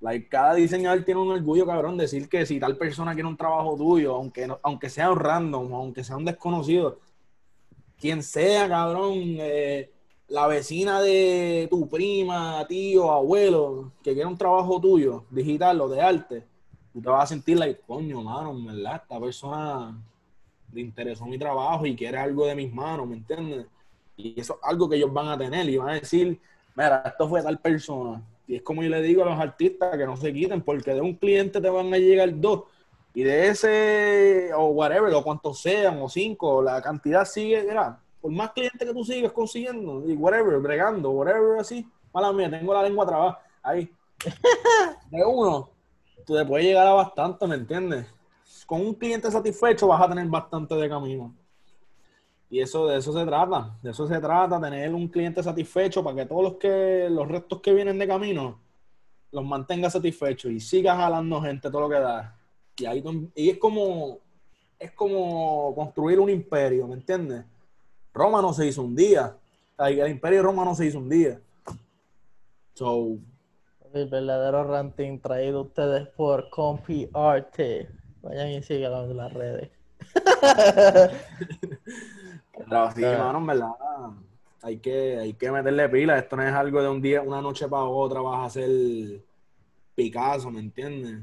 Like, 0.03 0.27
cada 0.27 0.55
diseñador 0.55 1.05
tiene 1.05 1.21
un 1.21 1.31
orgullo, 1.31 1.65
cabrón, 1.65 1.97
decir 1.97 2.27
que 2.27 2.45
si 2.45 2.59
tal 2.59 2.75
persona 2.75 3.13
quiere 3.13 3.29
un 3.29 3.37
trabajo 3.37 3.77
tuyo, 3.77 4.15
aunque, 4.15 4.49
aunque 4.61 4.89
sea 4.89 5.09
un 5.09 5.17
random, 5.17 5.73
aunque 5.73 6.03
sea 6.03 6.17
un 6.17 6.25
desconocido, 6.25 6.99
quien 7.97 8.21
sea, 8.21 8.67
cabrón, 8.67 9.13
eh, 9.15 9.89
la 10.27 10.47
vecina 10.47 10.99
de 10.99 11.69
tu 11.69 11.87
prima, 11.87 12.65
tío, 12.67 13.09
abuelo, 13.13 13.93
que 14.03 14.13
quiera 14.13 14.27
un 14.27 14.37
trabajo 14.37 14.81
tuyo, 14.81 15.23
digital 15.29 15.79
o 15.79 15.87
de 15.87 16.01
arte, 16.01 16.43
tú 16.91 17.01
te 17.01 17.07
vas 17.07 17.23
a 17.23 17.27
sentir 17.27 17.57
like, 17.57 17.79
coño, 17.87 18.21
mano, 18.21 18.53
verdad, 18.61 19.03
esta 19.03 19.17
persona 19.21 19.97
le 20.73 20.81
interesó 20.81 21.25
mi 21.25 21.37
trabajo 21.37 21.85
y 21.85 21.95
quiere 21.95 22.17
algo 22.17 22.45
de 22.45 22.55
mis 22.55 22.73
manos, 22.73 23.07
¿me 23.07 23.15
entiendes? 23.15 23.67
Y 24.17 24.37
eso 24.37 24.55
es 24.55 24.59
algo 24.63 24.89
que 24.89 24.97
ellos 24.97 25.13
van 25.13 25.29
a 25.29 25.37
tener 25.37 25.69
y 25.69 25.77
van 25.77 25.91
a 25.91 25.93
decir, 25.93 26.37
mira, 26.75 27.03
esto 27.05 27.29
fue 27.29 27.41
tal 27.41 27.57
persona. 27.57 28.21
Y 28.47 28.55
es 28.55 28.61
como 28.61 28.83
yo 28.83 28.89
le 28.89 29.01
digo 29.01 29.23
a 29.23 29.29
los 29.29 29.39
artistas 29.39 29.97
que 29.97 30.05
no 30.05 30.17
se 30.17 30.33
quiten, 30.33 30.61
porque 30.61 30.93
de 30.93 31.01
un 31.01 31.15
cliente 31.15 31.61
te 31.61 31.69
van 31.69 31.93
a 31.93 31.97
llegar 31.97 32.29
dos. 32.39 32.63
Y 33.13 33.23
de 33.23 33.47
ese, 33.47 34.53
o 34.55 34.67
whatever, 34.67 35.13
o 35.13 35.23
cuantos 35.23 35.61
sean, 35.61 36.01
o 36.01 36.09
cinco, 36.09 36.61
la 36.61 36.81
cantidad 36.81 37.25
sigue, 37.25 37.59
era, 37.69 37.99
por 38.19 38.31
más 38.31 38.51
clientes 38.51 38.87
que 38.87 38.93
tú 38.93 39.03
sigues 39.03 39.31
consiguiendo, 39.31 40.03
y 40.09 40.13
whatever, 40.15 40.59
bregando, 40.59 41.11
whatever, 41.11 41.59
así. 41.59 41.87
Mala 42.13 42.31
mía, 42.33 42.49
tengo 42.49 42.73
la 42.73 42.83
lengua 42.83 43.05
trabada. 43.05 43.39
Ahí. 43.61 43.89
De 45.11 45.23
uno, 45.25 45.69
tú 46.25 46.35
te 46.35 46.45
puedes 46.45 46.65
llegar 46.65 46.87
a 46.87 46.93
bastante, 46.93 47.45
¿me 47.47 47.55
entiendes? 47.55 48.07
Con 48.65 48.81
un 48.81 48.93
cliente 48.93 49.29
satisfecho 49.29 49.87
vas 49.87 50.01
a 50.01 50.09
tener 50.09 50.25
bastante 50.27 50.75
de 50.75 50.89
camino. 50.89 51.33
Y 52.53 52.61
eso 52.61 52.85
de 52.85 52.99
eso 52.99 53.11
se 53.11 53.25
trata, 53.25 53.75
de 53.81 53.89
eso 53.89 54.07
se 54.07 54.19
trata, 54.19 54.61
tener 54.61 54.93
un 54.93 55.07
cliente 55.07 55.41
satisfecho 55.41 56.03
para 56.03 56.17
que 56.17 56.25
todos 56.27 56.43
los 56.43 56.53
que 56.57 57.07
los 57.09 57.27
restos 57.27 57.61
que 57.61 57.73
vienen 57.73 57.97
de 57.97 58.07
camino 58.07 58.59
los 59.31 59.43
mantenga 59.43 59.89
satisfechos 59.89 60.51
y 60.51 60.59
sigas 60.59 60.95
jalando 60.95 61.41
gente 61.41 61.71
todo 61.71 61.81
lo 61.81 61.89
que 61.89 61.99
da. 61.99 62.37
Y 62.77 62.85
ahí 62.85 63.03
y 63.33 63.49
es 63.49 63.57
como 63.57 64.19
es 64.77 64.91
como 64.91 65.73
construir 65.73 66.19
un 66.19 66.29
imperio, 66.29 66.87
¿me 66.87 66.93
entiendes? 66.93 67.43
Roma 68.13 68.39
no 68.39 68.53
se 68.53 68.67
hizo 68.67 68.83
un 68.83 68.95
día. 68.95 69.35
El 69.79 70.11
imperio 70.11 70.37
de 70.37 70.43
Roma 70.43 70.63
no 70.63 70.75
se 70.75 70.85
hizo 70.85 70.99
un 70.99 71.09
día. 71.09 71.41
So, 72.75 73.17
el 73.93 74.09
verdadero 74.09 74.63
ranting 74.65 75.19
traído 75.19 75.63
ustedes 75.63 76.07
por 76.09 76.51
Compi 76.51 77.09
Arte. 77.15 77.89
Vayan 78.21 78.49
y 78.49 78.61
síganlo 78.61 79.09
en 79.09 79.17
las 79.17 79.33
redes. 79.33 79.71
Pero 82.55 82.91
sí, 82.91 83.03
hermano, 83.03 83.45
verdad, 83.45 83.71
hay 84.61 84.77
que, 84.77 85.17
hay 85.17 85.33
que 85.33 85.51
meterle 85.51 85.89
pila. 85.89 86.17
Esto 86.17 86.35
no 86.35 86.43
es 86.43 86.53
algo 86.53 86.81
de 86.81 86.89
un 86.89 87.01
día, 87.01 87.21
una 87.21 87.41
noche 87.41 87.67
para 87.67 87.83
otra 87.83 88.21
vas 88.21 88.39
a 88.39 88.45
hacer 88.45 89.21
Picasso, 89.95 90.51
¿me 90.51 90.59
entiendes? 90.59 91.21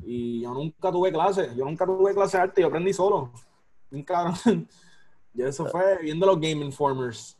Y 0.00 0.42
yo 0.42 0.52
nunca 0.52 0.90
tuve 0.90 1.12
clase, 1.12 1.50
yo 1.56 1.64
nunca 1.64 1.86
tuve 1.86 2.12
clase 2.12 2.36
de 2.36 2.42
arte, 2.42 2.60
yo 2.60 2.66
aprendí 2.66 2.92
solo. 2.92 3.30
Nunca, 3.90 4.34
yo 5.34 5.46
eso 5.46 5.66
fue 5.66 5.98
viendo 6.02 6.26
los 6.26 6.36
Game 6.36 6.64
Informers. 6.64 7.38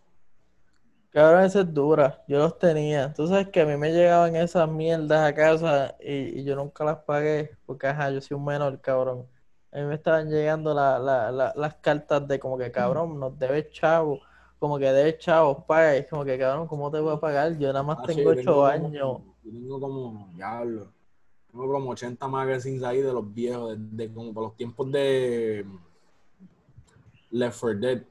Cabrón, 1.10 1.44
esa 1.44 1.60
es 1.60 1.72
dura. 1.72 2.24
Yo 2.26 2.38
los 2.38 2.58
tenía. 2.58 3.12
Tú 3.12 3.26
sabes 3.26 3.48
que 3.48 3.60
a 3.60 3.66
mí 3.66 3.76
me 3.76 3.92
llegaban 3.92 4.34
esas 4.34 4.68
mierdas 4.68 5.28
a 5.28 5.34
casa 5.34 5.94
y, 6.00 6.40
y 6.40 6.44
yo 6.44 6.56
nunca 6.56 6.84
las 6.84 6.96
pagué 6.98 7.56
porque, 7.66 7.86
ajá, 7.86 8.10
yo 8.10 8.20
soy 8.20 8.36
un 8.36 8.44
menor, 8.44 8.80
cabrón 8.80 9.26
a 9.74 9.78
mí 9.78 9.84
me 9.86 9.96
estaban 9.96 10.30
llegando 10.30 10.72
las 10.72 11.74
cartas 11.80 12.28
de 12.28 12.38
como 12.38 12.56
que 12.56 12.70
cabrón, 12.70 13.18
nos 13.18 13.36
debes 13.36 13.72
chavo, 13.72 14.20
como 14.60 14.78
que 14.78 14.84
debes 14.84 15.18
chavo, 15.18 15.66
paga, 15.66 15.96
y 15.98 16.06
como 16.06 16.24
que 16.24 16.38
cabrón, 16.38 16.68
¿cómo 16.68 16.92
te 16.92 17.00
voy 17.00 17.12
a 17.12 17.18
pagar? 17.18 17.58
Yo 17.58 17.72
nada 17.72 17.82
más 17.82 17.98
ah, 18.00 18.04
tengo 18.06 18.30
ocho 18.30 18.64
años. 18.64 18.92
yo 19.42 19.50
tengo 19.50 19.80
como, 19.80 20.28
diablo, 20.32 20.92
tengo 21.50 21.72
como 21.72 21.90
80 21.90 22.28
magazines 22.28 22.84
ahí 22.84 23.02
de 23.02 23.12
los 23.12 23.34
viejos, 23.34 23.74
de, 23.76 24.12
como 24.12 24.32
por 24.32 24.44
los 24.44 24.56
tiempos 24.56 24.92
de 24.92 25.66
Left 27.32 27.58
4 27.60 27.80
Dead. 27.80 28.02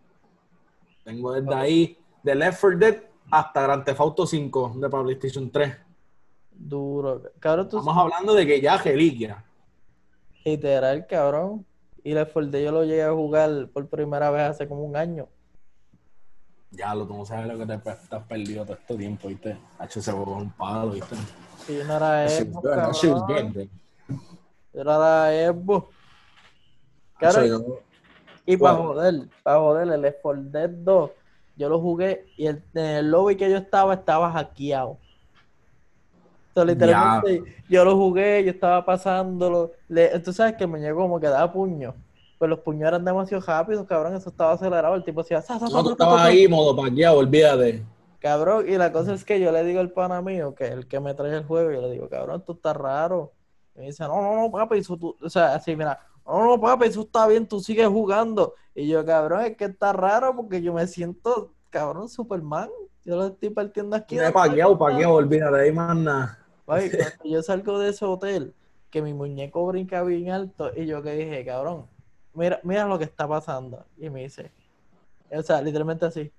Tengo 1.05 1.32
desde 1.32 1.55
ahí, 1.55 1.97
de 2.24 2.36
Left 2.36 2.59
4 2.59 2.78
Dead 2.78 3.03
hasta 3.32 3.61
Grand 3.61 3.86
Theft 3.86 4.01
Auto 4.01 4.28
5 4.28 4.74
de 4.76 4.89
PlayStation 4.89 5.49
3. 5.49 5.78
Duro. 6.51 7.22
Cabrón, 7.39 7.68
Estamos 7.68 7.97
hablando 7.97 8.34
de 8.34 8.45
que 8.45 8.59
ya 8.59 8.78
reliquia. 8.78 9.45
Literal, 10.43 11.07
cabrón. 11.07 11.65
Y 12.03 12.13
4 12.13 12.47
Dead 12.47 12.63
yo 12.65 12.71
lo 12.71 12.83
llegué 12.83 13.03
a 13.03 13.13
jugar 13.13 13.69
por 13.73 13.87
primera 13.87 14.29
vez 14.29 14.43
hace 14.43 14.67
como 14.67 14.83
un 14.83 14.97
año. 14.97 15.29
Ya 16.71 16.93
lo, 16.93 17.07
tú 17.07 17.15
no 17.15 17.25
sabes 17.25 17.47
lo 17.47 17.57
que 17.57 17.65
te 17.65 17.89
has 17.89 18.23
perdido 18.27 18.65
todo 18.65 18.75
este 18.75 18.97
tiempo, 18.97 19.27
¿viste? 19.27 19.57
H 19.77 20.01
se 20.01 20.11
con 20.11 20.29
un 20.29 20.51
palo, 20.51 20.91
¿viste? 20.91 21.15
Sí, 21.65 21.79
no 21.87 21.95
era 21.95 22.25
Evo, 22.27 22.61
cabrón. 22.61 23.69
Era 24.73 25.33
Evo. 25.43 25.89
Claro, 27.17 27.79
y 28.45 28.57
para 28.57 28.75
joder, 28.75 29.29
para 29.43 29.59
joder, 29.59 29.93
el 29.93 30.01
Left 30.01 30.19
4 30.21 30.43
Dead 30.43 30.69
2, 30.69 31.11
yo 31.55 31.69
lo 31.69 31.79
jugué 31.79 32.25
y 32.35 32.47
el, 32.47 32.61
en 32.73 32.85
el 32.85 33.11
lobby 33.11 33.37
que 33.37 33.49
yo 33.49 33.57
estaba, 33.57 33.93
estaba 33.93 34.31
hackeado 34.31 34.97
literalmente 36.56 37.43
yo 37.68 37.84
lo 37.84 37.95
jugué, 37.95 38.43
yo 38.43 38.51
estaba 38.51 38.86
pasándolo. 38.86 39.72
Le, 39.88 40.20
tú 40.20 40.32
sabes 40.32 40.56
que 40.56 40.68
me 40.68 40.80
llegó 40.80 41.01
como 41.01 41.20
que 41.20 41.28
daba 41.28 41.51
puño. 41.51 41.95
Pues 42.38 42.49
los 42.49 42.60
puños 42.60 42.88
eran 42.88 43.06
demasiado 43.06 43.43
rápidos, 43.45 43.88
cabrón. 43.88 44.16
Eso 44.16 44.30
estaba 44.30 44.51
acelerado. 44.51 44.95
El 44.95 45.04
tipo 45.04 45.24
decía, 45.24 45.43
no, 45.49 45.84
tú 45.84 45.91
estabas 45.91 46.22
ahí, 46.22 46.47
modo 46.47 46.76
paqueado, 46.76 47.18
olvídate. 47.18 47.84
Cabrón, 48.20 48.66
y 48.70 48.78
la 48.78 48.91
cosa 48.91 49.14
es 49.14 49.26
que 49.26 49.39
yo 49.39 49.51
le 49.51 49.64
digo 49.64 49.80
al 49.80 49.91
pana 49.91 50.22
mío, 50.22 50.56
que 50.56 50.66
es 50.66 50.72
el 50.72 50.88
que 50.88 50.99
me 50.99 51.14
trae 51.14 51.36
el 51.36 51.43
juego, 51.43 51.72
yo 51.72 51.82
le 51.82 51.91
digo, 51.91 52.08
cabrón, 52.08 52.39
esto 52.39 52.54
está 52.54 52.74
raro. 52.74 53.34
Y 53.76 53.80
me 53.80 53.86
dice, 53.88 54.04
no, 54.04 54.22
no, 54.22 54.36
no, 54.36 54.51
papi, 54.51 54.78
eso 54.78 54.95
tú, 54.95 55.18
o 55.22 55.30
sea, 55.30 55.56
así, 55.56 55.76
mira, 55.76 55.99
no, 56.26 56.45
no, 56.45 56.62
papi, 56.62 56.86
eso 56.86 57.01
está 57.01 57.28
bien, 57.28 57.47
tú 57.47 57.60
sigues 57.60 57.88
jugando. 57.88 58.54
Y 58.74 58.88
yo, 58.88 59.06
cabrón, 59.06 59.41
es 59.41 59.58
que 59.58 59.66
está 59.66 59.91
raro 59.91 60.36
porque 60.36 60.62
yo 60.62 60.74
me 60.74 60.88
siento, 60.88 61.51
cabrón, 61.70 62.08
Superman. 62.08 62.70
Yo 63.06 63.18
lo 63.18 63.26
estoy 63.28 63.49
partiendo 63.49 63.95
aquí. 63.95 64.16
Me 64.16 64.32
paqueado, 64.32 64.78
paqueado, 64.78 65.16
olvídate, 65.16 65.60
ahí 65.60 65.72
más 65.74 65.95
nada. 65.95 66.39
yo 67.24 67.43
salgo 67.43 67.80
de 67.80 67.89
ese 67.89 68.05
hotel, 68.05 68.53
que 68.89 69.01
mi 69.01 69.14
muñeco 69.14 69.66
brinca 69.66 70.03
bien 70.03 70.30
alto, 70.30 70.72
y 70.76 70.86
yo 70.86 71.01
que 71.01 71.14
dije, 71.14 71.45
cabrón, 71.45 71.88
mira, 72.34 72.59
mira 72.64 72.86
lo 72.86 72.97
que 72.97 73.05
está 73.05 73.28
pasando. 73.28 73.86
Y 73.97 74.09
me 74.09 74.24
dice, 74.24 74.51
o 75.32 75.41
sea, 75.41 75.61
literalmente 75.61 76.05
así. 76.05 76.32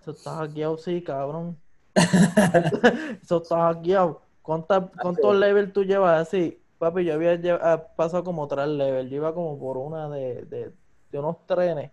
Eso 0.00 0.12
está 0.12 0.36
hackeado, 0.36 0.78
sí, 0.78 1.02
cabrón. 1.02 1.56
Eso 3.22 3.42
está 3.42 3.72
hackeado. 3.72 4.22
¿Cuántos 4.42 5.36
levels 5.36 5.72
tú 5.72 5.84
llevas 5.84 6.28
así? 6.28 6.60
Papi, 6.78 7.04
yo 7.04 7.14
había 7.14 7.38
ah, 7.62 7.86
pasado 7.94 8.24
como 8.24 8.48
tres 8.48 8.68
levels. 8.68 9.10
Yo 9.10 9.16
iba 9.16 9.34
como 9.34 9.58
por 9.58 9.76
una 9.76 10.08
de, 10.08 10.42
de, 10.46 10.72
de 11.12 11.18
unos 11.18 11.46
trenes. 11.46 11.90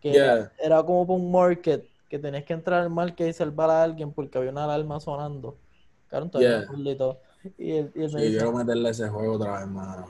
Que 0.00 0.14
era, 0.58 0.82
como 0.82 1.06
por 1.06 1.16
un 1.16 1.32
market. 1.32 1.86
Que 2.08 2.18
tenías 2.18 2.44
que 2.44 2.52
entrar 2.52 2.82
al 2.82 2.90
market 2.90 3.28
y 3.28 3.32
salvar 3.32 3.70
a 3.70 3.82
alguien 3.82 4.12
porque 4.12 4.36
había 4.36 4.50
una 4.50 4.64
alarma 4.64 5.00
sonando. 5.00 5.56
Claro, 6.10 6.28
todavía 6.28 6.66
yeah. 6.66 7.16
Y 7.56 7.70
él, 7.72 7.92
y 7.94 8.02
él 8.02 8.12
me 8.12 8.20
sí, 8.20 8.30
quiero 8.32 8.52
meterle 8.52 8.90
ese 8.90 9.08
juego 9.08 9.34
otra 9.34 9.60
vez, 9.60 9.68
mano, 9.68 10.06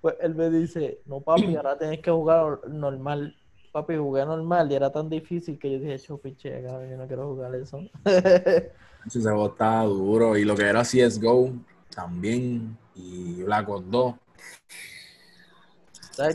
Pues 0.00 0.14
él 0.20 0.34
me 0.34 0.50
dice, 0.50 1.00
no 1.06 1.20
papi, 1.20 1.56
ahora 1.56 1.76
tienes 1.76 2.00
que 2.00 2.10
jugar 2.10 2.68
normal. 2.68 3.34
Papi, 3.72 3.96
jugué 3.96 4.26
normal 4.26 4.70
y 4.70 4.74
era 4.74 4.92
tan 4.92 5.08
difícil 5.08 5.58
que 5.58 5.72
yo 5.72 5.78
dije, 5.78 5.98
chupiche, 5.98 6.62
cabrón, 6.62 6.90
yo 6.90 6.96
no 6.96 7.06
quiero 7.06 7.28
jugar 7.28 7.54
eso. 7.54 7.80
ese 8.04 9.20
juego 9.22 9.46
estaba 9.46 9.84
duro. 9.84 10.36
Y 10.36 10.44
lo 10.44 10.54
que 10.54 10.64
era 10.64 10.82
CSGO 10.82 11.52
también. 11.94 12.76
Y 12.94 13.42
Black 13.42 13.68
Ops 13.68 13.90
2. 13.90 14.14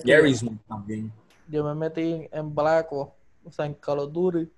Gary's 0.04 0.44
también. 0.68 1.12
Yo 1.48 1.64
me 1.64 1.76
metí 1.76 2.28
en 2.32 2.56
Black 2.56 2.92
Ops, 2.92 3.14
o 3.46 3.52
sea, 3.52 3.66
en 3.66 3.76
Call 3.76 4.00
of 4.00 4.12
Duty. 4.12 4.52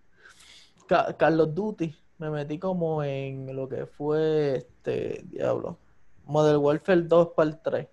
Call 1.18 1.42
of 1.42 1.54
Duty 1.54 1.94
me 2.20 2.30
metí 2.30 2.58
como 2.58 3.04
en 3.04 3.56
lo 3.56 3.70
que 3.70 3.86
fue 3.86 4.58
este 4.58 5.24
diablo. 5.30 5.78
Model 6.26 6.58
Warfare 6.58 7.02
2 7.04 7.30
para 7.36 7.50
el 7.50 7.58
3. 7.60 7.88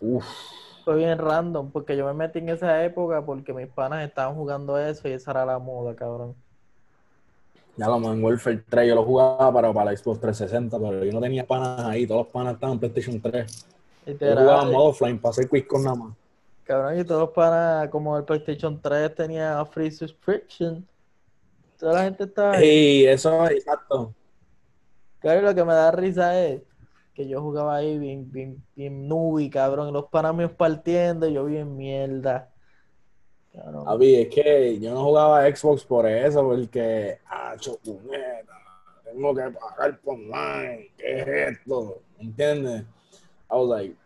Uf. 0.00 0.24
Fue 0.84 0.96
bien 0.96 1.18
random, 1.18 1.70
porque 1.70 1.96
yo 1.96 2.06
me 2.06 2.14
metí 2.14 2.38
en 2.38 2.48
esa 2.48 2.82
época 2.84 3.24
porque 3.24 3.52
mis 3.52 3.68
panas 3.68 4.06
estaban 4.06 4.34
jugando 4.34 4.78
eso 4.78 5.08
y 5.08 5.12
esa 5.12 5.32
era 5.32 5.44
la 5.44 5.58
moda, 5.58 5.94
cabrón. 5.94 6.34
Ya 7.76 7.86
lo 7.86 8.00
Modern 8.00 8.24
Warfare 8.24 8.64
3 8.68 8.88
yo 8.88 8.94
lo 8.94 9.04
jugaba 9.04 9.52
para, 9.52 9.72
para 9.72 9.90
la 9.92 9.96
Xbox 9.96 10.20
360, 10.20 10.78
pero 10.78 11.04
yo 11.04 11.12
no 11.12 11.20
tenía 11.20 11.46
panas 11.46 11.84
ahí, 11.84 12.06
todos 12.06 12.22
los 12.24 12.32
panas 12.32 12.54
estaban 12.54 12.74
en 12.74 12.80
PlayStation 12.80 13.20
3. 13.20 13.66
Yo 14.06 14.36
jugaba 14.36 14.62
en 14.62 14.72
modo 14.72 14.84
offline 14.86 15.18
para 15.18 15.30
hacer 15.30 15.48
quiz 15.48 15.66
con 15.66 15.84
nada 15.84 15.96
más. 15.96 16.14
Cabrón, 16.64 16.98
y 16.98 17.04
todos 17.04 17.20
los 17.20 17.30
panas, 17.30 17.88
como 17.88 18.16
el 18.16 18.24
PlayStation 18.24 18.80
3 18.80 19.14
tenía 19.14 19.64
free 19.66 19.90
subscription, 19.90 20.86
Toda 21.78 21.94
la 21.94 22.04
gente 22.04 22.24
está. 22.24 22.58
Sí, 22.58 23.06
eso 23.06 23.46
es 23.46 23.52
exacto. 23.52 24.14
Claro, 25.20 25.42
lo 25.42 25.54
que 25.54 25.64
me 25.64 25.72
da 25.72 25.90
risa 25.90 26.44
es 26.44 26.62
que 27.14 27.28
yo 27.28 27.40
jugaba 27.42 27.76
ahí 27.76 27.98
bien, 27.98 28.30
bien, 28.30 28.62
bien 28.76 29.08
nubi, 29.08 29.50
cabrón, 29.50 29.92
los 29.92 30.06
panamios 30.06 30.52
partiendo, 30.52 31.28
y 31.28 31.34
yo 31.34 31.44
bien 31.44 31.76
mierda. 31.76 32.50
A 33.86 33.96
mí, 33.96 34.14
es 34.14 34.28
que 34.28 34.78
yo 34.78 34.94
no 34.94 35.04
jugaba 35.04 35.44
Xbox 35.44 35.84
por 35.84 36.06
eso, 36.06 36.44
porque, 36.44 37.18
ah, 37.26 37.56
puñeta, 37.82 38.52
tengo 39.04 39.34
que 39.34 39.50
pagar 39.50 39.98
por 40.00 40.14
online, 40.14 40.92
¿qué 40.96 41.20
es 41.20 41.58
esto? 41.58 42.02
¿Entiendes? 42.18 42.82
I 43.50 43.54
was 43.54 43.68
like, 43.68 43.96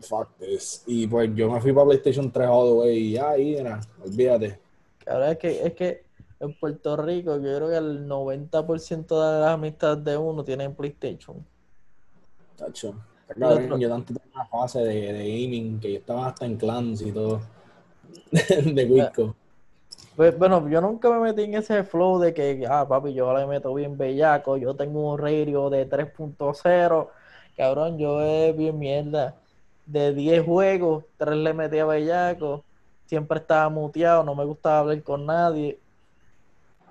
fuck 0.00 0.28
this. 0.38 0.82
Y 0.86 1.06
pues 1.06 1.30
yo 1.34 1.50
me 1.50 1.60
fui 1.60 1.72
para 1.72 1.86
PlayStation 1.86 2.30
3 2.30 2.48
all 2.50 2.68
the 2.68 2.74
way, 2.74 2.98
y 2.98 3.16
ahí 3.16 3.56
era, 3.56 3.80
olvídate. 4.04 4.58
Cabrón, 5.04 5.30
es 5.30 5.38
que, 5.38 5.66
es 5.66 5.72
que 5.74 6.04
en 6.42 6.54
Puerto 6.54 6.96
Rico, 6.96 7.36
yo 7.36 7.56
creo 7.56 7.68
que 7.68 7.76
el 7.76 8.08
90% 8.08 9.06
de 9.06 9.40
las 9.40 9.50
amistades 9.50 10.02
de 10.04 10.16
uno 10.16 10.42
tienen 10.42 10.74
PlayStation. 10.74 11.46
Tacho. 12.56 12.94
Yo 13.78 13.88
tanto 13.88 14.12
tengo 14.12 14.26
una 14.34 14.44
fase 14.46 14.80
de, 14.80 15.12
de, 15.12 15.28
gaming 15.28 15.78
que 15.78 15.92
yo 15.92 15.98
estaba 16.00 16.26
hasta 16.26 16.44
en 16.44 16.56
clans 16.56 17.00
y 17.00 17.12
todo. 17.12 17.40
de 18.32 18.84
Wisco. 18.84 19.36
Pues, 20.16 20.36
bueno, 20.36 20.68
yo 20.68 20.80
nunca 20.80 21.08
me 21.10 21.20
metí 21.20 21.44
en 21.44 21.54
ese 21.54 21.84
flow 21.84 22.18
de 22.18 22.34
que, 22.34 22.66
ah, 22.68 22.86
papi, 22.86 23.14
yo 23.14 23.34
le 23.36 23.46
meto 23.46 23.72
bien 23.72 23.96
bellaco, 23.96 24.56
yo 24.56 24.74
tengo 24.74 25.12
un 25.12 25.18
radio 25.18 25.70
de 25.70 25.88
3.0, 25.88 27.08
cabrón, 27.56 27.98
yo 27.98 28.20
es 28.20 28.56
bien 28.56 28.78
mierda. 28.78 29.36
De 29.86 30.12
10 30.12 30.44
juegos, 30.44 31.04
3 31.18 31.36
le 31.36 31.54
metí 31.54 31.78
a 31.78 31.86
bellaco, 31.86 32.64
siempre 33.06 33.38
estaba 33.38 33.68
muteado, 33.68 34.24
no 34.24 34.34
me 34.34 34.44
gustaba 34.44 34.80
hablar 34.80 35.02
con 35.02 35.24
nadie. 35.24 35.78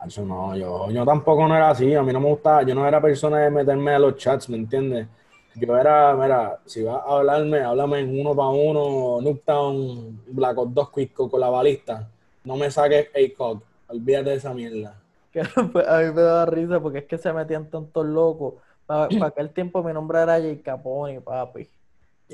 Eso 0.06 0.26
no, 0.26 0.56
yo, 0.56 0.90
yo 0.90 1.06
tampoco 1.06 1.48
no 1.48 1.56
era 1.56 1.70
así, 1.70 1.94
a 1.94 2.02
mí 2.02 2.12
no 2.12 2.20
me 2.20 2.30
gustaba, 2.30 2.64
yo 2.64 2.74
no 2.74 2.88
era 2.88 3.00
persona 3.00 3.40
de 3.40 3.52
meterme 3.52 3.94
a 3.94 4.00
los 4.00 4.18
chats, 4.18 4.50
¿me 4.50 4.58
entiendes? 4.58 5.08
Yo 5.56 5.78
era, 5.78 6.16
mira, 6.16 6.60
si 6.66 6.82
vas 6.84 7.02
a 7.06 7.18
hablarme, 7.18 7.60
háblame 7.60 8.00
en 8.00 8.20
uno 8.20 8.36
para 8.36 8.50
uno, 8.50 9.22
Nooktown, 9.22 10.22
Black 10.28 10.58
Ops 10.58 10.74
2 10.74 10.92
Quisco 10.92 11.30
con 11.30 11.40
la 11.40 11.50
balista. 11.50 12.08
No 12.46 12.56
me 12.56 12.72
saques 12.72 13.10
ACOG, 13.14 13.62
olvídate 13.90 14.30
de 14.32 14.36
esa 14.38 14.54
mierda. 14.54 14.96
A 15.36 15.98
mí 16.00 16.14
me 16.14 16.22
daba 16.22 16.46
risa 16.46 16.80
porque 16.80 17.00
es 17.00 17.06
que 17.06 17.18
se 17.18 17.32
metían 17.34 17.70
tantos 17.70 18.06
locos. 18.06 18.56
Para, 18.86 19.08
aquel 19.28 19.50
tiempo 19.50 19.84
mi 19.84 19.94
nombre 19.94 20.20
era 20.20 20.40
Jay 20.40 20.58
Capone, 20.58 21.22
papi. 21.22 21.68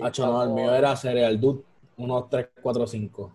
Hacho, 0.02 0.26
no, 0.26 0.44
el 0.44 0.50
mío 0.52 0.74
era 0.74 0.96
Cereal 0.96 1.40
Dude 1.40 1.64
1, 1.98 2.28
3, 2.30 2.48
4, 2.62 2.88
5. 2.88 3.32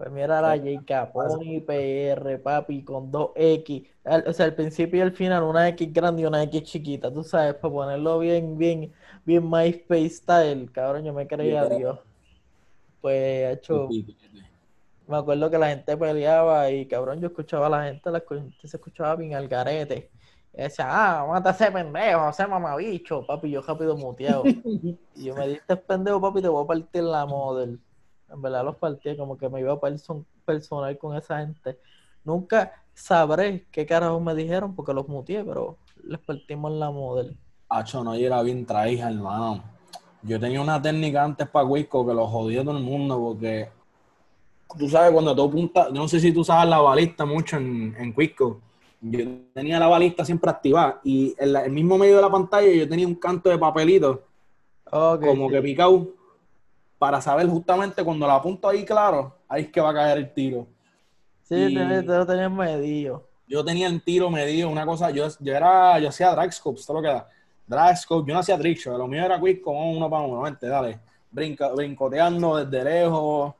Pues 0.00 0.10
mira 0.12 0.40
la 0.40 0.56
J 0.56 0.82
Capone 0.86 1.60
PR, 1.60 2.38
papi, 2.38 2.82
con 2.82 3.10
dos 3.10 3.32
X. 3.34 3.82
O 4.26 4.32
sea, 4.32 4.46
al 4.46 4.54
principio 4.54 4.98
y 4.98 5.02
al 5.02 5.12
final, 5.12 5.42
una 5.42 5.68
X 5.68 5.92
grande 5.92 6.22
y 6.22 6.24
una 6.24 6.42
X 6.44 6.62
chiquita, 6.62 7.12
tú 7.12 7.22
sabes, 7.22 7.56
para 7.56 7.74
ponerlo 7.74 8.18
bien, 8.18 8.56
bien, 8.56 8.90
bien 9.26 9.50
MySpace 9.50 10.08
style, 10.08 10.72
cabrón, 10.72 11.04
yo 11.04 11.12
me 11.12 11.26
creía 11.26 11.66
Dios. 11.66 11.98
Pues, 13.02 13.58
hecho, 13.58 13.90
me 15.06 15.18
acuerdo 15.18 15.50
que 15.50 15.58
la 15.58 15.68
gente 15.68 15.94
peleaba 15.94 16.70
y, 16.70 16.86
cabrón, 16.86 17.20
yo 17.20 17.26
escuchaba 17.26 17.66
a 17.66 17.68
la 17.70 17.84
gente, 17.84 18.10
la 18.10 18.24
gente 18.26 18.68
se 18.68 18.78
escuchaba 18.78 19.16
bien 19.16 19.34
al 19.34 19.48
garete. 19.48 20.10
Y 20.54 20.62
decía, 20.62 20.86
ah, 20.88 21.26
mata 21.28 21.50
ese 21.50 21.70
pendejo, 21.70 22.30
ese 22.30 22.46
mamabicho, 22.46 23.26
papi, 23.26 23.50
yo 23.50 23.60
rápido 23.60 23.98
muteado. 23.98 24.44
y 25.14 25.24
yo 25.24 25.34
me 25.34 25.46
diste 25.46 25.76
pendejo, 25.76 26.22
papi, 26.22 26.40
te 26.40 26.48
voy 26.48 26.64
a 26.64 26.66
partir 26.66 27.02
la 27.02 27.26
model 27.26 27.78
en 28.32 28.42
verdad 28.42 28.64
los 28.64 28.76
partí 28.76 29.16
como 29.16 29.36
que 29.36 29.48
me 29.48 29.60
iba 29.60 29.72
a 29.72 29.80
person 29.80 30.24
personal 30.44 30.96
con 30.98 31.16
esa 31.16 31.38
gente. 31.38 31.78
Nunca 32.24 32.72
sabré 32.94 33.66
qué 33.70 33.86
carajo 33.86 34.20
me 34.20 34.34
dijeron 34.34 34.74
porque 34.74 34.92
los 34.92 35.08
muteé, 35.08 35.44
pero 35.44 35.76
les 36.04 36.18
partimos 36.20 36.72
la 36.72 36.90
model. 36.90 37.36
Hacho, 37.68 38.02
no, 38.04 38.16
yo 38.16 38.26
era 38.26 38.42
bien 38.42 38.66
traída, 38.66 39.08
hermano. 39.08 39.62
Yo 40.22 40.38
tenía 40.38 40.60
una 40.60 40.80
técnica 40.80 41.24
antes 41.24 41.48
para 41.48 41.64
Wisco 41.64 42.06
que 42.06 42.12
lo 42.12 42.26
jodía 42.26 42.62
todo 42.62 42.76
el 42.76 42.82
mundo 42.82 43.18
porque 43.18 43.70
tú 44.78 44.88
sabes 44.88 45.12
cuando 45.12 45.34
tú 45.34 45.44
apuntas, 45.44 45.88
yo 45.88 45.94
no 45.94 46.08
sé 46.08 46.20
si 46.20 46.32
tú 46.32 46.44
sabes 46.44 46.68
la 46.68 46.78
balista 46.78 47.24
mucho 47.24 47.56
en, 47.56 47.94
en 47.98 48.14
Quisco. 48.14 48.60
Yo 49.00 49.20
tenía 49.54 49.78
la 49.78 49.86
balista 49.86 50.24
siempre 50.24 50.50
activada 50.50 51.00
y 51.02 51.34
en 51.38 51.56
el 51.56 51.70
mismo 51.70 51.96
medio 51.96 52.16
de 52.16 52.22
la 52.22 52.30
pantalla 52.30 52.70
yo 52.70 52.86
tenía 52.86 53.06
un 53.06 53.14
canto 53.14 53.48
de 53.48 53.56
papelito 53.56 54.24
como 54.90 55.48
que 55.48 55.62
picado 55.62 56.08
para 57.00 57.18
saber 57.18 57.48
justamente 57.48 58.04
cuando 58.04 58.26
la 58.26 58.34
apunto 58.34 58.68
ahí 58.68 58.84
claro, 58.84 59.34
ahí 59.48 59.62
es 59.62 59.70
que 59.70 59.80
va 59.80 59.88
a 59.88 59.94
caer 59.94 60.18
el 60.18 60.34
tiro. 60.34 60.66
Sí, 61.44 61.74
te, 61.74 62.02
lo 62.02 62.26
tenías 62.26 62.52
medido. 62.52 63.26
Yo 63.48 63.64
tenía 63.64 63.86
el 63.86 64.02
tiro 64.02 64.28
medido, 64.28 64.68
una 64.68 64.84
cosa, 64.84 65.10
yo, 65.10 65.26
yo 65.40 65.56
era, 65.56 65.98
yo 65.98 66.10
hacía 66.10 66.30
drag 66.30 66.52
scopes, 66.52 66.84
todo 66.84 66.98
lo 66.98 67.02
que 67.02 67.08
da. 67.08 67.26
Drag 67.66 67.96
scope, 67.96 68.28
yo 68.28 68.34
no 68.34 68.40
hacía 68.40 68.58
trickshot, 68.58 68.98
lo 68.98 69.08
mío 69.08 69.24
era 69.24 69.40
quick 69.40 69.66
uno 69.66 70.10
para 70.10 70.24
uno, 70.24 70.42
vente, 70.42 70.66
dale. 70.68 71.00
Brinca, 71.30 71.72
brincoteando 71.72 72.62
desde 72.62 72.84
lejos. 72.84 73.54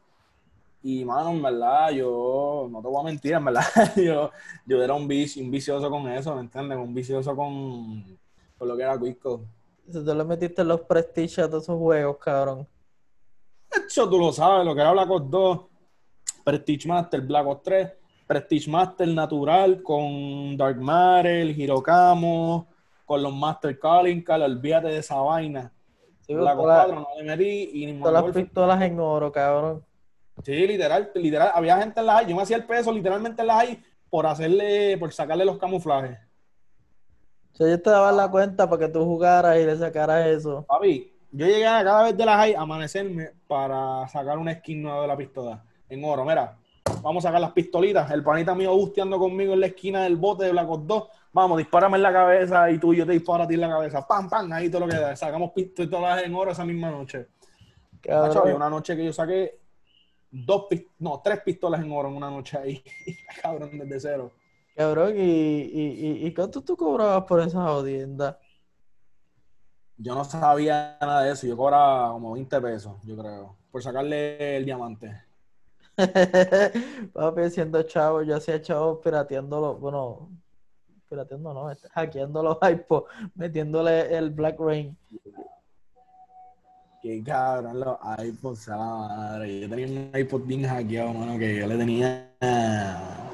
Y, 0.83 1.03
mano, 1.07 1.31
en 1.31 1.41
verdad, 1.41 1.93
yo, 1.93 2.69
no 2.71 2.83
te 2.83 2.89
voy 2.89 3.01
a 3.01 3.05
mentir, 3.05 3.33
en 3.33 3.45
verdad, 3.47 3.63
yo, 3.97 4.31
yo 4.67 4.85
era 4.85 4.93
un, 4.93 5.09
vicioso 5.09 5.89
con 5.89 6.07
eso, 6.11 6.35
¿me 6.35 6.43
entiendes? 6.43 6.77
Un 6.77 6.93
vicioso 6.93 7.35
con, 7.35 8.05
con 8.59 8.69
lo 8.69 8.77
que 8.77 8.83
era 8.83 9.01
Quisco. 9.01 9.41
Si 9.87 10.05
tú 10.05 10.15
le 10.15 10.25
metiste 10.25 10.63
los 10.63 10.83
prestige 10.83 11.41
a 11.41 11.49
todos 11.49 11.63
esos 11.63 11.79
juegos, 11.79 12.19
cabrón. 12.19 12.67
Eso 13.91 14.09
tú 14.09 14.21
lo 14.21 14.33
sabes, 14.33 14.65
lo 14.65 14.73
que 14.73 14.83
era 14.83 14.93
Black 14.93 15.11
Ops 15.11 15.31
2, 15.31 15.61
Prestige 16.45 16.87
Master, 16.87 17.21
Black 17.23 17.45
Ops 17.45 17.63
3, 17.65 17.93
Prestige 18.25 18.71
Master 18.71 19.09
natural 19.09 19.83
con 19.83 20.57
Dark 20.57 20.81
Matter, 20.81 21.47
Hirokamo, 21.47 22.69
con 23.05 23.21
los 23.21 23.35
Master 23.35 23.77
Calling, 23.81 24.23
Call, 24.23 24.43
olvídate 24.43 24.87
de 24.87 24.99
esa 24.99 25.17
vaina. 25.17 25.73
Black 26.29 26.57
Ops 26.57 26.69
4 26.69 26.95
no 26.95 27.07
le 27.19 27.25
metí 27.25 27.83
y 27.83 27.87
ni 27.87 27.99
Todas 28.01 28.25
las 28.25 28.33
pistolas 28.33 28.81
en 28.81 29.01
oro, 29.01 29.33
cabrón. 29.33 29.85
Sí, 30.45 30.69
literal, 30.69 31.11
literal. 31.17 31.51
Había 31.53 31.77
gente 31.79 31.99
en 31.99 32.07
la 32.07 32.13
high, 32.13 32.29
yo 32.29 32.37
me 32.37 32.43
hacía 32.43 32.59
el 32.59 32.67
peso 32.67 32.93
literalmente 32.93 33.41
en 33.41 33.49
la 33.49 33.55
high 33.57 33.83
por 34.09 34.25
hacerle, 34.25 34.99
por 34.99 35.13
sacarle 35.13 35.45
los 35.45 35.59
camuflajes. 35.59 36.17
O 37.55 37.57
sea, 37.57 37.69
yo 37.69 37.83
te 37.83 37.91
daba 37.91 38.13
la 38.13 38.31
cuenta 38.31 38.71
para 38.71 38.87
que 38.87 38.93
tú 38.93 39.05
jugaras 39.05 39.59
y 39.59 39.67
le 39.67 39.77
sacaras 39.77 40.29
eso. 40.29 40.65
Papi, 40.69 41.10
yo 41.33 41.47
llegué 41.47 41.67
a 41.67 41.85
cada 41.85 42.05
vez 42.05 42.17
de 42.17 42.27
la 42.27 42.37
high 42.37 42.55
a 42.55 42.63
amanecerme 42.63 43.31
para 43.47 44.07
sacar 44.09 44.39
una 44.39 44.55
skin 44.55 44.83
nueva 44.83 45.03
de 45.03 45.09
la 45.09 45.17
pistola 45.17 45.65
en 45.89 46.05
oro. 46.05 46.25
Mira, 46.25 46.57
vamos 47.03 47.25
a 47.25 47.29
sacar 47.29 47.41
las 47.41 47.53
pistolitas. 47.53 48.11
El 48.11 48.23
panita 48.23 48.55
mío 48.55 48.75
busteando 48.75 49.19
conmigo 49.19 49.55
en 49.55 49.61
la 49.61 49.67
esquina 49.67 50.03
del 50.03 50.17
bote 50.17 50.45
de 50.45 50.53
Black 50.53 50.69
Ops 50.69 50.87
2. 50.87 51.09
Vamos, 51.33 51.59
dispárame 51.59 51.97
en 51.97 52.03
la 52.03 52.13
cabeza 52.13 52.71
y 52.71 52.79
tú 52.79 52.93
y 52.93 52.99
yo 52.99 53.07
te 53.07 53.13
disparo 53.13 53.45
a 53.45 53.47
ti 53.47 53.55
en 53.55 53.61
la 53.61 53.69
cabeza. 53.69 54.07
Pam, 54.07 54.29
pam, 54.29 54.53
ahí 54.53 54.69
todo 54.69 54.83
lo 54.83 54.89
que 54.89 54.97
da. 54.97 55.15
Sacamos 55.15 55.53
pistolas 55.53 56.25
en 56.25 56.35
oro 56.35 56.51
esa 56.51 56.65
misma 56.65 56.91
noche. 56.91 57.29
Macho, 58.09 58.43
había 58.43 58.57
una 58.57 58.71
noche 58.71 58.97
que 58.97 59.05
yo 59.05 59.13
saqué 59.13 59.61
dos, 60.31 60.67
no, 60.99 61.21
tres 61.23 61.41
pistolas 61.41 61.83
en 61.83 61.93
oro 61.93 62.09
en 62.09 62.17
una 62.17 62.31
noche 62.31 62.59
ahí. 62.59 62.83
Cabrón, 63.43 63.79
desde 63.79 64.01
cero. 64.01 64.33
Cabrón, 64.75 65.15
¿y, 65.17 65.21
y, 65.21 66.27
y, 66.27 66.35
cuánto 66.35 66.63
tú 66.63 66.77
cobrabas 66.77 67.25
por 67.25 67.41
esa 67.41 67.63
audiencia? 67.63 68.39
Yo 70.03 70.15
no 70.15 70.25
sabía 70.25 70.97
nada 71.01 71.23
de 71.25 71.33
eso. 71.33 71.47
Yo 71.47 71.57
cobraba 71.57 72.13
como 72.13 72.33
20 72.33 72.61
pesos, 72.61 72.97
yo 73.05 73.17
creo, 73.17 73.57
por 73.71 73.83
sacarle 73.83 74.57
el 74.57 74.65
diamante. 74.65 75.23
Papi, 77.13 77.51
siendo 77.51 77.83
chavo, 77.83 78.23
yo 78.23 78.37
hacía 78.37 78.63
chavo 78.63 78.99
pirateándolo, 79.03 79.77
bueno, 79.77 80.31
pirateando 81.09 81.53
no, 81.53 81.71
este, 81.71 81.89
hackeando 81.91 82.43
los 82.43 82.59
iPods, 82.63 83.11
metiéndole 83.35 84.17
el 84.17 84.31
Black 84.31 84.59
Rain. 84.59 84.97
Qué 87.03 87.23
cabrón 87.23 87.81
los 87.81 87.99
iPods, 88.25 88.69
madre. 88.69 89.61
Yo 89.61 89.69
tenía 89.69 89.87
un 89.87 90.19
iPod 90.19 90.43
bien 90.43 90.65
hackeado, 90.65 91.13
mano, 91.13 91.39
que 91.39 91.59
yo 91.59 91.67
le 91.67 91.77
tenía 91.77 92.31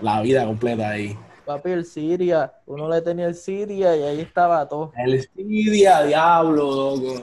la 0.03 0.21
vida 0.21 0.45
completa 0.45 0.91
ahí. 0.91 1.17
Papi, 1.47 1.71
el 1.71 1.85
Siria. 1.85 2.53
Uno 2.67 2.89
le 2.89 3.01
tenía 3.01 3.27
el 3.27 3.37
Siria 3.37 3.97
y 3.97 4.03
ahí 4.03 4.21
estaba 4.21 4.69
todo. 4.69 4.93
El 4.97 5.23
Siria, 5.23 6.03
diablo, 6.03 6.97
loco. 6.97 7.23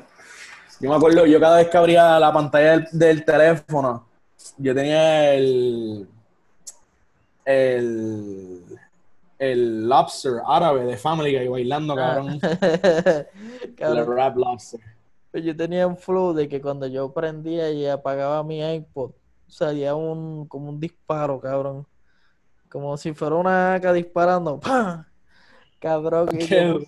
Yo 0.80 0.90
me 0.90 0.96
acuerdo, 0.96 1.26
yo 1.26 1.40
cada 1.40 1.58
vez 1.58 1.68
que 1.68 1.78
abría 1.78 2.18
la 2.20 2.32
pantalla 2.32 2.88
del, 2.92 3.26
teléfono, 3.26 4.08
yo 4.58 4.74
tenía 4.74 5.34
el. 5.34 6.08
El. 7.46 8.64
El 9.38 9.90
lobster 9.90 10.42
árabe 10.48 10.86
de 10.86 10.96
Family 10.96 11.38
Guy 11.38 11.48
bailando, 11.50 11.96
cabrón. 11.96 12.40
El 13.78 14.06
rap 14.06 14.38
lobster. 14.38 14.80
Pues 15.32 15.44
yo 15.44 15.54
tenía 15.54 15.86
un 15.86 15.98
flow 15.98 16.34
de 16.34 16.48
que 16.48 16.62
cuando 16.62 16.88
yo 16.88 17.12
prendía 17.12 17.70
y 17.72 17.86
apagaba 17.88 18.42
mi 18.44 18.62
iPod, 18.62 19.12
salía 19.48 19.96
un, 19.96 20.48
como 20.48 20.70
un 20.70 20.80
disparo, 20.80 21.42
cabrón. 21.42 21.86
Como 22.74 22.98
si 22.98 23.14
fuera 23.14 23.36
una 23.36 23.76
AK 23.76 23.94
disparando. 23.94 24.60
¡Pam! 24.60 25.06
Cabrón, 25.78 26.28
yo, 26.50 26.80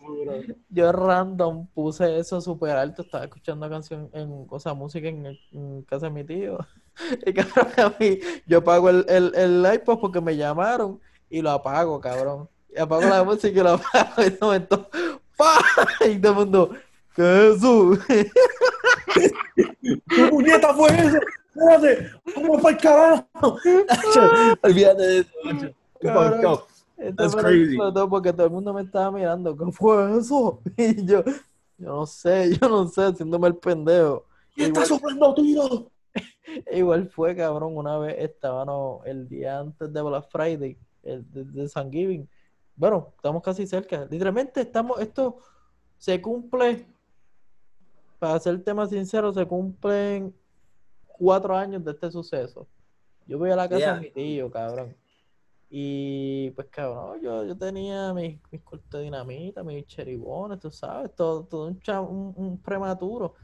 yo, 0.70 0.92
random 0.92 1.68
puse 1.68 2.18
eso 2.18 2.42
súper 2.42 2.72
alto. 2.72 3.04
Estaba 3.04 3.26
escuchando 3.26 3.70
canción 3.70 4.10
en 4.14 4.48
cosa 4.48 4.74
música 4.74 5.10
en, 5.10 5.84
casa 5.84 6.08
de 6.08 6.12
mi 6.12 6.24
tío. 6.24 6.58
Y 7.28 7.34
cabrón, 7.34 7.68
a 7.78 7.94
mí, 8.00 8.18
yo 8.48 8.60
apago 8.60 8.90
el, 8.90 9.06
el, 9.08 9.36
el 9.36 9.74
iPod 9.76 10.00
porque 10.00 10.22
me 10.22 10.36
llamaron 10.36 11.00
y 11.30 11.44
lo 11.44 11.52
apago, 11.52 12.00
cabrón. 12.02 12.50
Y 12.76 12.80
apago 12.80 13.04
la 13.04 13.24
música 13.24 13.60
y 13.60 13.64
lo 13.64 13.74
apago. 13.74 14.24
Y 14.24 14.30
de 14.32 14.38
momento, 14.42 14.90
¡pam! 15.38 15.62
Y 16.10 16.18
todo 16.18 16.32
el 16.32 16.38
mundo, 16.40 16.72
¿qué 17.16 17.50
es 17.50 17.58
eso? 17.58 17.92
¿Qué 20.10 20.28
puñeta 20.32 20.74
fue 20.74 20.90
eso? 20.90 21.20
Espérate, 21.56 22.12
vamos 22.36 22.62
para 22.62 22.76
el 22.76 22.82
carajo. 22.82 23.58
Olvídate 24.62 25.02
de 25.02 25.20
eso, 25.20 25.32
macho. 26.04 26.68
That's 27.16 27.36
crazy. 27.36 27.78
Porque 28.10 28.32
todo 28.32 28.46
el 28.46 28.54
mundo 28.54 28.74
me 28.74 28.82
estaba 28.82 29.12
mirando, 29.12 29.56
¿qué 29.58 29.72
fue 29.72 30.18
eso? 30.18 30.62
Y 30.78 31.06
yo, 31.06 31.24
yo 31.78 31.90
no 31.90 32.06
sé, 32.06 32.58
yo 32.58 32.70
no 32.70 32.88
sé, 32.88 33.04
haciéndome 33.04 33.48
el 33.48 33.56
pendejo. 33.56 34.26
¿Y 34.56 34.64
está 34.64 34.86
soplando 34.86 35.34
tiro? 35.34 35.92
Igual 36.72 37.10
fue, 37.10 37.36
cabrón, 37.36 37.76
una 37.76 37.98
vez 37.98 38.16
estábamos 38.20 39.06
el 39.06 39.28
día 39.28 39.60
antes 39.60 39.92
de 39.92 40.02
Black 40.02 40.30
Friday, 40.30 40.78
el 41.04 41.30
de, 41.32 41.44
de 41.44 41.68
San 41.68 41.92
Giving. 41.92 42.28
Bueno, 42.78 43.14
estamos 43.16 43.44
casi 43.44 43.68
cerca. 43.68 44.08
Literalmente 44.10 44.62
estamos, 44.62 45.00
esto 45.02 45.38
se 45.98 46.22
cumple, 46.22 46.86
para 48.20 48.40
ser 48.40 48.64
tema 48.64 48.88
sincero, 48.88 49.34
se 49.34 49.46
cumplen 49.46 50.34
cuatro 51.18 51.56
años 51.56 51.84
de 51.84 51.92
este 51.92 52.12
suceso. 52.12 52.68
Yo 53.28 53.38
voy 53.40 53.52
a 53.52 53.56
la 53.56 53.68
casa 53.70 53.94
de 53.96 54.02
mi 54.02 54.12
tío, 54.12 54.52
cabrón. 54.52 54.96
Y 55.70 56.52
pues 56.52 56.68
cabrón, 56.70 57.20
yo, 57.22 57.44
yo 57.44 57.58
tenía 57.58 58.14
mis, 58.14 58.40
mis 58.52 58.62
cortes 58.64 58.92
de 58.92 59.02
dinamita, 59.02 59.64
mis 59.64 59.86
cheribones, 59.88 60.60
tú 60.60 60.72
sabes, 60.72 61.14
todo, 61.16 61.44
todo 61.46 61.68
un, 61.68 61.80
cha- 61.82 62.02
un, 62.02 62.34
un 62.38 62.58
prematuro. 62.62 63.36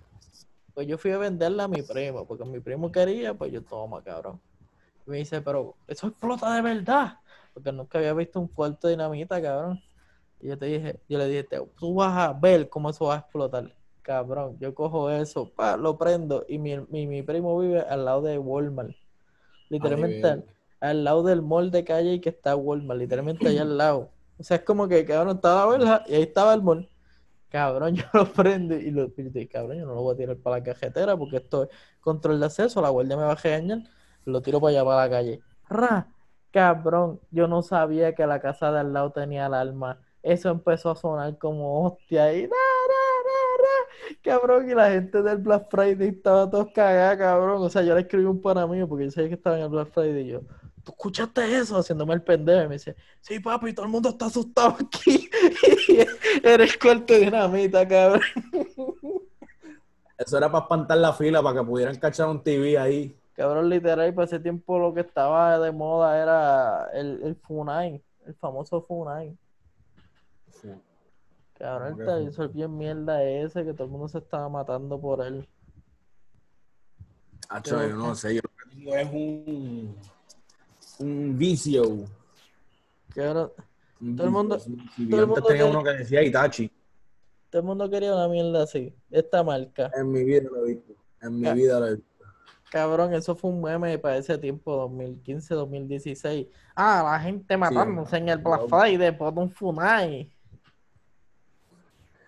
Pues 0.74 0.88
yo 0.88 0.98
fui 0.98 1.12
a 1.12 1.18
venderla 1.18 1.66
a 1.66 1.68
mi 1.68 1.82
primo, 1.82 2.26
porque 2.26 2.46
mi 2.46 2.60
primo 2.60 2.92
quería, 2.92 3.34
pues 3.34 3.52
yo 3.52 3.62
toma, 3.64 4.02
cabrón. 4.04 4.40
Y 5.06 5.10
me 5.12 5.18
dice, 5.18 5.42
pero 5.42 5.76
eso 5.88 6.08
explota 6.08 6.54
de 6.56 6.62
verdad, 6.62 7.18
porque 7.54 7.72
nunca 7.72 7.98
había 7.98 8.14
visto 8.14 8.40
un 8.40 8.48
corte 8.48 8.88
de 8.88 8.94
dinamita, 8.94 9.42
cabrón. 9.42 9.82
Y 10.40 10.48
yo 10.50 10.58
te 10.58 10.66
dije, 10.68 11.00
yo 11.10 11.18
le 11.18 11.28
dije, 11.28 11.44
"Te- 11.44 11.68
tú 11.80 11.96
vas 11.96 12.18
a 12.18 12.34
ver 12.34 12.70
cómo 12.70 12.90
eso 12.90 13.06
va 13.06 13.16
a 13.16 13.20
explotar. 13.20 13.76
Cabrón, 14.04 14.58
yo 14.60 14.74
cojo 14.74 15.10
eso, 15.12 15.54
pa, 15.54 15.78
lo 15.78 15.98
prendo, 15.98 16.44
y 16.50 16.58
mi, 16.58 16.78
mi, 16.90 17.06
mi 17.08 17.22
primo 17.24 17.60
vive 17.60 17.82
al 17.82 18.06
lado 18.06 18.22
de 18.24 18.38
Walmart. 18.40 18.96
Literalmente 19.70 20.28
al, 20.28 20.46
al 20.82 21.04
lado 21.04 21.24
del 21.24 21.42
mall 21.42 21.72
de 21.72 21.84
calle 21.86 22.14
y 22.16 22.22
que 22.22 22.30
está 22.30 22.56
Walmart, 22.56 23.00
literalmente 23.00 23.50
allá 23.50 23.64
al 23.64 23.78
lado. 23.78 24.12
O 24.38 24.44
sea, 24.44 24.58
es 24.58 24.64
como 24.64 24.88
que 24.88 25.06
cabrón 25.06 25.38
estaba 25.38 25.66
la 25.66 25.78
verja 25.78 26.04
y 26.08 26.16
ahí 26.16 26.24
estaba 26.24 26.54
el 26.54 26.64
mall. 26.64 26.90
Cabrón, 27.50 27.96
yo 27.98 28.06
lo 28.14 28.32
prendo 28.34 28.76
y 28.76 28.92
lo 28.92 29.06
y 29.18 29.24
dije, 29.24 29.50
cabrón, 29.50 29.78
yo 29.80 29.86
no 29.86 29.96
lo 29.96 30.02
voy 30.04 30.16
a 30.16 30.18
tirar 30.18 30.38
para 30.38 30.58
la 30.58 30.64
cajetera 30.64 31.18
porque 31.18 31.38
esto 31.38 31.64
es 31.64 31.70
control 32.00 32.40
de 32.40 32.46
acceso, 32.48 32.82
la 32.82 32.90
guardia 32.90 33.18
me 33.18 33.24
va 33.24 33.34
a 33.34 33.36
regañar, 33.36 33.80
lo 34.26 34.42
tiro 34.42 34.60
para 34.62 34.72
allá 34.72 34.86
para 34.86 35.04
la 35.06 35.10
calle. 35.10 35.44
Ra, 35.70 36.14
cabrón, 36.52 37.20
yo 37.32 37.48
no 37.48 37.62
sabía 37.64 38.14
que 38.16 38.28
la 38.28 38.40
casa 38.42 38.72
de 38.72 38.80
al 38.82 38.94
lado 38.94 39.12
tenía 39.12 39.46
alarma. 39.48 40.00
Eso 40.22 40.50
empezó 40.50 40.92
a 40.92 40.96
sonar 40.96 41.38
como 41.40 41.84
hostia 41.86 42.34
y 42.34 42.46
ra. 42.48 42.56
Cabrón, 44.24 44.70
y 44.70 44.74
la 44.74 44.92
gente 44.92 45.22
del 45.22 45.38
Black 45.38 45.68
Friday 45.70 46.10
estaba 46.10 46.50
todos 46.50 46.68
cagada, 46.74 47.18
cabrón. 47.18 47.62
O 47.62 47.70
sea, 47.70 47.82
yo 47.82 47.94
le 47.96 48.02
escribí 48.02 48.26
un 48.26 48.42
pana 48.42 48.68
mío 48.68 48.88
porque 48.88 49.06
yo 49.06 49.12
sabía 49.12 49.30
que 49.30 49.36
estaba 49.36 49.58
en 49.58 49.64
el 49.64 49.70
Black 49.70 49.90
Friday 49.92 50.22
y 50.22 50.32
yo, 50.32 50.42
¿tú 50.84 50.92
escuchaste 50.92 51.58
eso? 51.58 51.78
Haciéndome 51.78 52.14
el 52.14 52.22
pendejo. 52.22 52.64
Y 52.64 52.68
me 52.68 52.76
dice, 52.76 52.96
sí, 53.22 53.40
papi, 53.40 53.74
todo 53.74 53.86
el 53.86 53.92
mundo 53.92 54.10
está 54.10 54.26
asustado 54.28 54.78
aquí. 54.80 55.30
Eres 56.44 56.78
corte 56.78 57.14
de 57.14 57.20
dinamita, 57.26 57.88
cabrón. 57.88 58.22
Eso 60.18 60.38
era 60.38 60.52
para 60.52 60.64
espantar 60.64 60.98
la 60.98 61.14
fila, 61.14 61.42
para 61.42 61.60
que 61.60 61.66
pudieran 61.66 61.98
cachar 61.98 62.28
un 62.30 62.44
TV 62.44 62.78
ahí. 62.78 63.16
Cabrón, 63.34 63.70
literal, 63.70 64.08
y 64.08 64.12
para 64.12 64.26
ese 64.26 64.40
tiempo 64.40 64.78
lo 64.78 64.94
que 64.94 65.02
estaba 65.02 65.58
de 65.60 65.72
moda 65.72 66.22
era 66.22 66.90
el, 66.94 67.22
el 67.24 67.36
Funai, 67.36 68.04
el 68.28 68.36
famoso 68.36 68.84
Funai. 68.84 69.36
Cabrón, 71.62 71.92
¿Cómo 71.92 72.02
el 72.02 72.08
televisor 72.08 72.52
bien 72.52 72.76
mierda 72.76 73.24
ese, 73.24 73.64
que 73.64 73.74
todo 73.74 73.84
el 73.86 73.92
mundo 73.92 74.08
se 74.08 74.18
estaba 74.18 74.50
matando 74.50 75.00
por 75.00 75.24
él. 75.24 75.48
Hacho, 77.50 77.88
yo 77.88 77.96
no 77.96 78.16
sé, 78.16 78.36
yo 78.36 78.42
lo 78.44 78.50
que 78.50 78.76
tengo 78.76 78.96
es 78.96 79.10
un, 79.12 79.96
un 81.00 81.38
vicio. 81.38 81.84
Cabrón, 83.14 83.52
Un 84.02 84.16
Todo 84.16 84.28
el 84.28 84.34
mundo- 84.34 84.56
vicio. 84.56 84.76
Si 84.96 85.10
todo 85.10 85.22
el 85.22 85.28
mundo 85.28 85.42
tenía 85.44 85.66
uno 85.66 85.84
que 85.84 85.90
decía 85.92 86.24
Itachi. 86.24 86.72
todo 87.52 87.60
el 87.62 87.68
mundo 87.68 87.90
quería 87.90 88.16
una 88.16 88.28
mierda 88.28 88.64
así, 88.64 88.96
esta 89.12 89.44
marca. 89.44 89.92
En 89.96 90.12
mi 90.12 90.24
vida 90.24 90.50
lo 90.50 90.66
he 90.66 90.70
visto. 90.76 90.94
En 91.22 91.40
mi 91.40 91.52
vida 91.52 91.80
lo 91.80 91.88
he 91.88 91.96
visto. 91.98 92.10
Cabrón, 92.72 93.14
eso 93.14 93.36
fue 93.36 93.52
un 93.52 93.62
meme 93.62 94.00
para 94.00 94.18
ese 94.18 94.38
tiempo, 94.38 94.76
2015, 94.78 95.54
2016. 95.54 96.48
Ah, 96.74 97.04
la 97.06 97.20
gente 97.20 97.56
matándose 97.58 98.16
en 98.18 98.30
el 98.30 98.38
Black 98.40 98.68
Friday 98.68 99.16
por 99.16 99.38
un 99.38 99.52
Funai. 99.52 100.32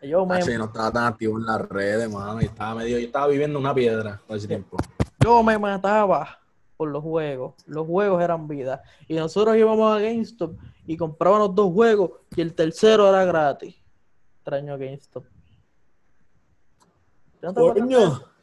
Yo 0.04 0.26
me, 0.26 0.40
no 0.40 0.66
estaba 0.66 0.92
tan 0.92 1.06
activo 1.06 1.38
en 1.38 1.46
las 1.46 1.62
redes, 1.62 2.12
mano. 2.12 2.42
Y 2.42 2.46
estaba 2.46 2.76
medio, 2.76 3.00
yo 3.00 3.06
estaba 3.06 3.28
viviendo 3.28 3.58
una 3.58 3.74
piedra 3.74 4.22
por 4.28 4.38
ese 4.38 4.48
tiempo. 4.48 4.78
yo 5.24 5.42
me 5.44 5.58
mataba 5.58 6.40
por 6.76 6.90
los 6.90 7.02
juegos. 7.02 7.54
Los 7.66 7.88
juegos 7.88 8.22
eran 8.22 8.48
vida. 8.48 8.84
Y 9.08 9.16
nosotros 9.16 9.56
íbamos 9.56 9.96
a 9.96 10.02
GameStop 10.02 10.58
y 10.86 10.98
comprábamos 10.98 11.56
dos 11.56 11.72
juegos 11.72 12.12
y 12.36 12.42
el 12.42 12.54
tercero 12.54 13.08
era 13.08 13.24
gratis. 13.24 13.76
Extraño 14.38 14.78
GameStop. 14.78 15.24
¿Tú 17.40 17.48
no 17.48 17.54
te 17.54 17.60
acuerdas 17.60 17.88
de 17.88 17.96
eso? 17.96 18.10
Coño. 18.10 18.34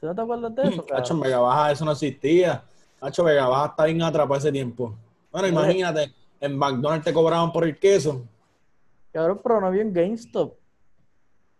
¿Tú 0.00 0.06
no 0.06 0.14
te 0.14 0.20
acuerdas 0.20 0.54
de 0.54 0.62
eso, 0.62 0.86
Hacho, 0.94 1.18
Vega 1.18 1.38
Baja 1.38 1.72
eso 1.72 1.84
no 1.84 1.92
existía. 1.92 2.64
Hacho, 3.00 3.24
Vega 3.24 3.46
Baja 3.46 3.66
está 3.66 3.84
bien 3.84 4.02
atrapado 4.02 4.38
ese 4.38 4.52
tiempo. 4.52 4.94
Bueno, 5.30 5.48
imagínate, 5.48 6.14
en 6.40 6.56
McDonald's 6.56 7.04
te 7.04 7.12
cobraban 7.12 7.52
por 7.52 7.64
el 7.64 7.78
queso. 7.78 8.24
Cabrón, 9.16 9.40
pero 9.42 9.62
no 9.62 9.68
había 9.68 9.82
un 9.82 9.94
GameStop. 9.94 10.58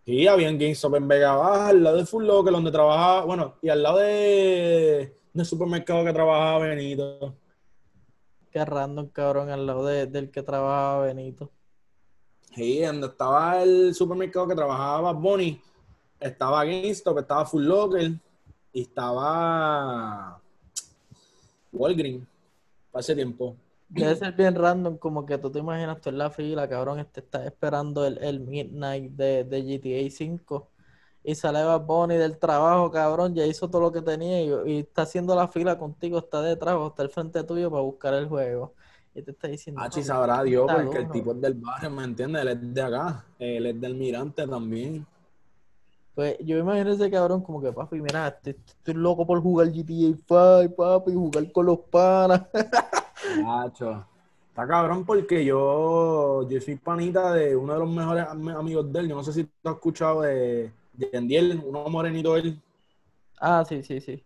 Sí, 0.04 0.26
había 0.28 0.50
en 0.50 0.58
GameStop 0.58 0.94
en 0.96 1.08
Vega 1.08 1.36
Baja, 1.36 1.68
al 1.68 1.82
lado 1.82 1.96
de 1.96 2.04
Full 2.04 2.26
Locker, 2.26 2.52
donde 2.52 2.70
trabajaba, 2.70 3.24
bueno, 3.24 3.54
y 3.62 3.70
al 3.70 3.82
lado 3.82 3.96
de, 3.96 5.16
del 5.32 5.46
supermercado 5.46 6.04
que 6.04 6.12
trabajaba 6.12 6.58
Benito. 6.66 7.34
Qué 8.50 8.62
random, 8.62 9.06
cabrón, 9.08 9.48
al 9.48 9.64
lado 9.64 9.86
de- 9.86 10.04
del 10.06 10.30
que 10.30 10.42
trabajaba 10.42 11.06
Benito. 11.06 11.50
Sí, 12.54 12.82
donde 12.82 13.06
estaba 13.06 13.62
el 13.62 13.94
supermercado 13.94 14.46
que 14.48 14.54
trabajaba 14.54 15.14
Bunny, 15.14 15.58
estaba 16.20 16.62
GameStop, 16.62 17.20
estaba 17.20 17.46
Full 17.46 17.64
Locker 17.64 18.10
y 18.74 18.82
estaba 18.82 20.38
Walgreens 21.72 22.26
para 22.92 23.00
ese 23.00 23.14
tiempo. 23.14 23.56
Debe 23.88 24.16
ser 24.16 24.32
bien 24.34 24.54
random, 24.54 24.98
como 24.98 25.24
que 25.24 25.38
tú 25.38 25.50
te 25.50 25.60
imaginas 25.60 26.00
tú 26.00 26.08
en 26.10 26.18
la 26.18 26.30
fila, 26.30 26.68
cabrón, 26.68 26.98
este 26.98 27.20
está 27.20 27.44
esperando 27.46 28.04
el, 28.06 28.18
el 28.18 28.40
midnight 28.40 29.12
de, 29.12 29.44
de 29.44 29.62
GTA 29.64 30.10
5 30.10 30.70
y 31.22 31.34
sale 31.34 31.62
Bad 31.64 31.82
Bunny 31.86 32.16
del 32.16 32.38
trabajo, 32.38 32.90
cabrón, 32.90 33.34
ya 33.34 33.46
hizo 33.46 33.68
todo 33.70 33.82
lo 33.82 33.92
que 33.92 34.02
tenía 34.02 34.42
y, 34.42 34.50
y 34.72 34.78
está 34.80 35.02
haciendo 35.02 35.34
la 35.34 35.48
fila 35.48 35.78
contigo, 35.78 36.18
está 36.18 36.42
detrás 36.42 36.74
o 36.74 36.88
está 36.88 37.02
al 37.02 37.10
frente 37.10 37.42
tuyo 37.44 37.70
para 37.70 37.82
buscar 37.82 38.14
el 38.14 38.28
juego. 38.28 38.74
Y 39.14 39.22
te 39.22 39.30
está 39.30 39.48
diciendo, 39.48 39.80
Ah, 39.82 39.90
sí, 39.90 40.00
"No, 40.00 40.06
sabrá 40.06 40.42
Dios, 40.42 40.66
porque 40.70 40.98
el 40.98 41.04
duro". 41.04 41.12
tipo 41.12 41.32
es 41.32 41.40
del 41.40 41.54
barrio, 41.54 41.90
¿me 41.90 42.04
entiendes? 42.04 42.42
Él 42.42 42.48
es 42.48 42.74
de 42.74 42.82
acá, 42.82 43.24
él 43.38 43.66
es 43.66 43.80
del 43.80 43.94
Mirante 43.94 44.46
también. 44.46 45.06
Pues 46.14 46.36
yo 46.40 46.54
me 46.56 46.60
imagino 46.62 46.92
ese 46.92 47.10
cabrón 47.10 47.42
como 47.42 47.60
que, 47.60 47.72
papi, 47.72 48.00
mira, 48.00 48.28
estoy, 48.28 48.56
estoy 48.66 48.94
loco 48.94 49.26
por 49.26 49.40
jugar 49.42 49.68
GTA 49.70 50.16
5, 50.64 50.74
papi, 50.76 51.12
jugar 51.12 51.52
con 51.52 51.66
los 51.66 51.78
panas. 51.90 52.42
Nacho. 53.34 54.06
Está 54.48 54.66
cabrón 54.66 55.04
porque 55.04 55.44
yo, 55.44 56.48
yo 56.48 56.60
soy 56.60 56.76
panita 56.76 57.32
de 57.34 57.54
uno 57.54 57.74
de 57.74 57.78
los 57.80 57.90
mejores 57.90 58.26
am- 58.26 58.48
amigos 58.48 58.90
de 58.92 59.00
él. 59.00 59.08
Yo 59.08 59.16
no 59.16 59.22
sé 59.22 59.32
si 59.32 59.44
tú 59.44 59.68
has 59.68 59.74
escuchado 59.74 60.22
de, 60.22 60.72
de 60.94 61.10
Yandiel, 61.12 61.62
uno 61.64 61.88
morenito 61.90 62.34
de 62.34 62.40
él. 62.40 62.62
Ah, 63.38 63.64
sí, 63.68 63.82
sí, 63.82 64.00
sí. 64.00 64.24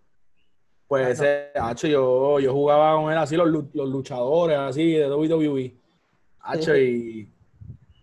Pues 0.86 1.09
ese, 1.20 1.51
hacho, 1.55 1.86
yo, 1.86 2.40
yo 2.40 2.53
jugaba 2.53 3.01
con 3.01 3.12
él 3.12 3.18
así, 3.18 3.36
los, 3.36 3.48
los 3.48 3.88
luchadores, 3.88 4.59
así, 4.59 4.92
de 4.92 5.09
WWE. 5.09 5.76
Hacho, 6.40 6.76
y 6.76 7.28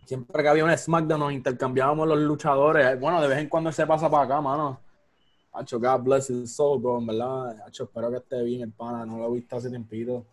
siempre 0.05 0.43
que 0.43 0.49
había 0.49 0.63
un 0.63 0.77
SmackDown 0.77 1.19
nos 1.19 1.33
intercambiábamos 1.33 2.07
los 2.07 2.19
luchadores. 2.19 2.99
Bueno, 2.99 3.21
de 3.21 3.27
vez 3.27 3.39
en 3.39 3.49
cuando 3.49 3.69
él 3.69 3.73
se 3.73 3.85
pasa 3.87 4.09
para 4.09 4.23
acá, 4.23 4.41
mano. 4.41 4.79
Hacho, 5.53 5.79
God 5.79 6.01
bless 6.01 6.29
his 6.29 6.55
soul, 6.55 6.79
bro, 6.79 6.99
en 6.99 7.07
verdad. 7.07 7.57
Hacho, 7.65 7.85
espero 7.85 8.09
que 8.11 8.17
esté 8.17 8.43
bien 8.43 8.61
el 8.61 8.71
pana, 8.71 9.05
no 9.05 9.17
lo 9.17 9.27
he 9.27 9.31
visto 9.33 9.55
hace 9.55 9.69
tiempito. 9.69 10.25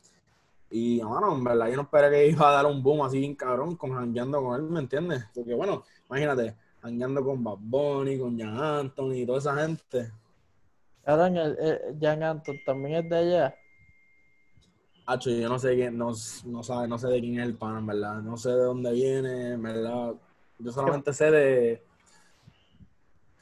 Y, 0.76 1.00
mano, 1.04 1.36
en 1.36 1.44
verdad, 1.44 1.68
yo 1.68 1.76
no 1.76 1.82
esperé 1.82 2.10
que 2.10 2.28
iba 2.30 2.48
a 2.48 2.52
dar 2.52 2.66
un 2.66 2.82
boom 2.82 3.02
así 3.02 3.20
bien 3.20 3.36
cabrón, 3.36 3.76
con 3.76 3.94
jangueando 3.94 4.42
con 4.42 4.56
él, 4.60 4.68
¿me 4.68 4.80
entiendes? 4.80 5.24
Porque, 5.32 5.54
bueno, 5.54 5.84
imagínate, 6.10 6.56
jangueando 6.82 7.24
con 7.24 7.44
Bad 7.44 7.58
Bunny, 7.60 8.18
con 8.18 8.36
Jan 8.36 8.58
Anthony 8.58 9.12
y 9.18 9.24
toda 9.24 9.38
esa 9.38 9.54
gente. 9.54 10.10
Cabrón, 11.04 11.36
el, 11.36 11.56
el 11.60 11.98
Jan 12.00 12.24
Anton 12.24 12.56
también 12.66 13.04
es 13.04 13.08
de 13.08 13.16
allá. 13.16 13.54
Hacho, 15.06 15.30
yo 15.30 15.48
no 15.48 15.60
sé 15.60 15.76
quién, 15.76 15.96
no, 15.96 16.10
no 16.46 16.62
sabe, 16.64 16.88
no 16.88 16.98
sé 16.98 17.06
de 17.06 17.20
quién 17.20 17.38
es 17.38 17.46
el 17.46 17.54
pan, 17.54 17.78
en 17.78 17.86
verdad. 17.86 18.20
No 18.20 18.36
sé 18.36 18.48
de 18.50 18.64
dónde 18.64 18.90
viene, 18.90 19.52
en 19.52 19.62
verdad. 19.62 20.14
Yo 20.58 20.72
solamente 20.72 21.12
sé 21.12 21.30
de, 21.30 21.82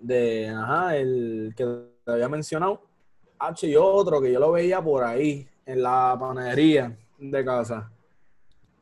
de, 0.00 0.48
ajá, 0.50 0.98
el 0.98 1.54
que 1.56 1.64
te 2.04 2.12
había 2.12 2.28
mencionado. 2.28 2.82
Hacho 3.38 3.66
y 3.66 3.74
otro 3.74 4.20
que 4.20 4.30
yo 4.30 4.38
lo 4.38 4.52
veía 4.52 4.82
por 4.82 5.02
ahí, 5.02 5.48
en 5.64 5.82
la 5.82 6.14
panadería 6.20 6.98
de 7.30 7.44
casa. 7.44 7.90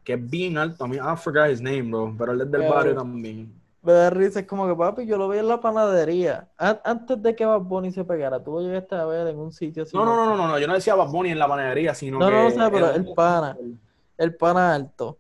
Que 0.05 0.15
es 0.15 0.31
bien 0.31 0.57
alto. 0.59 0.85
A 0.85 0.89
mí, 0.89 0.97
I 0.97 1.17
forgot 1.17 1.51
his 1.51 1.61
name, 1.61 1.83
bro. 1.83 2.15
Pero 2.19 2.33
él 2.33 2.41
es 2.43 2.51
del 2.51 2.61
Pero- 2.63 2.75
barrio 2.75 2.95
también. 2.95 3.55
Me 3.83 3.93
da 3.95 4.11
risa, 4.11 4.41
es 4.41 4.47
como 4.47 4.67
que 4.69 4.75
papi, 4.75 5.07
yo 5.07 5.17
lo 5.17 5.27
vi 5.31 5.39
en 5.39 5.49
la 5.49 5.59
panadería. 5.59 6.49
An- 6.59 6.81
antes 6.85 7.23
de 7.23 7.35
que 7.35 7.47
Bad 7.47 7.63
Bunny 7.63 7.91
se 7.91 8.05
pegara, 8.05 8.43
tú 8.45 8.53
lo 8.53 8.61
llegaste 8.61 8.95
a 8.95 9.07
ver 9.07 9.27
en 9.29 9.39
un 9.39 9.53
sitio 9.53 9.85
así. 9.85 9.97
No, 9.97 10.05
no, 10.05 10.15
no, 10.17 10.37
no, 10.37 10.49
no, 10.49 10.59
yo 10.59 10.67
no 10.67 10.75
decía 10.75 10.95
Bad 10.95 11.09
Bunny 11.09 11.31
en 11.31 11.39
la 11.39 11.49
panadería, 11.49 11.95
sino 11.95 12.19
No, 12.19 12.27
que... 12.27 12.33
no, 12.33 12.47
o 12.47 12.51
sea, 12.51 12.71
pero 12.71 12.91
el 12.91 13.07
pana. 13.15 13.57
El 14.19 14.35
pana 14.37 14.75
alto. 14.75 15.17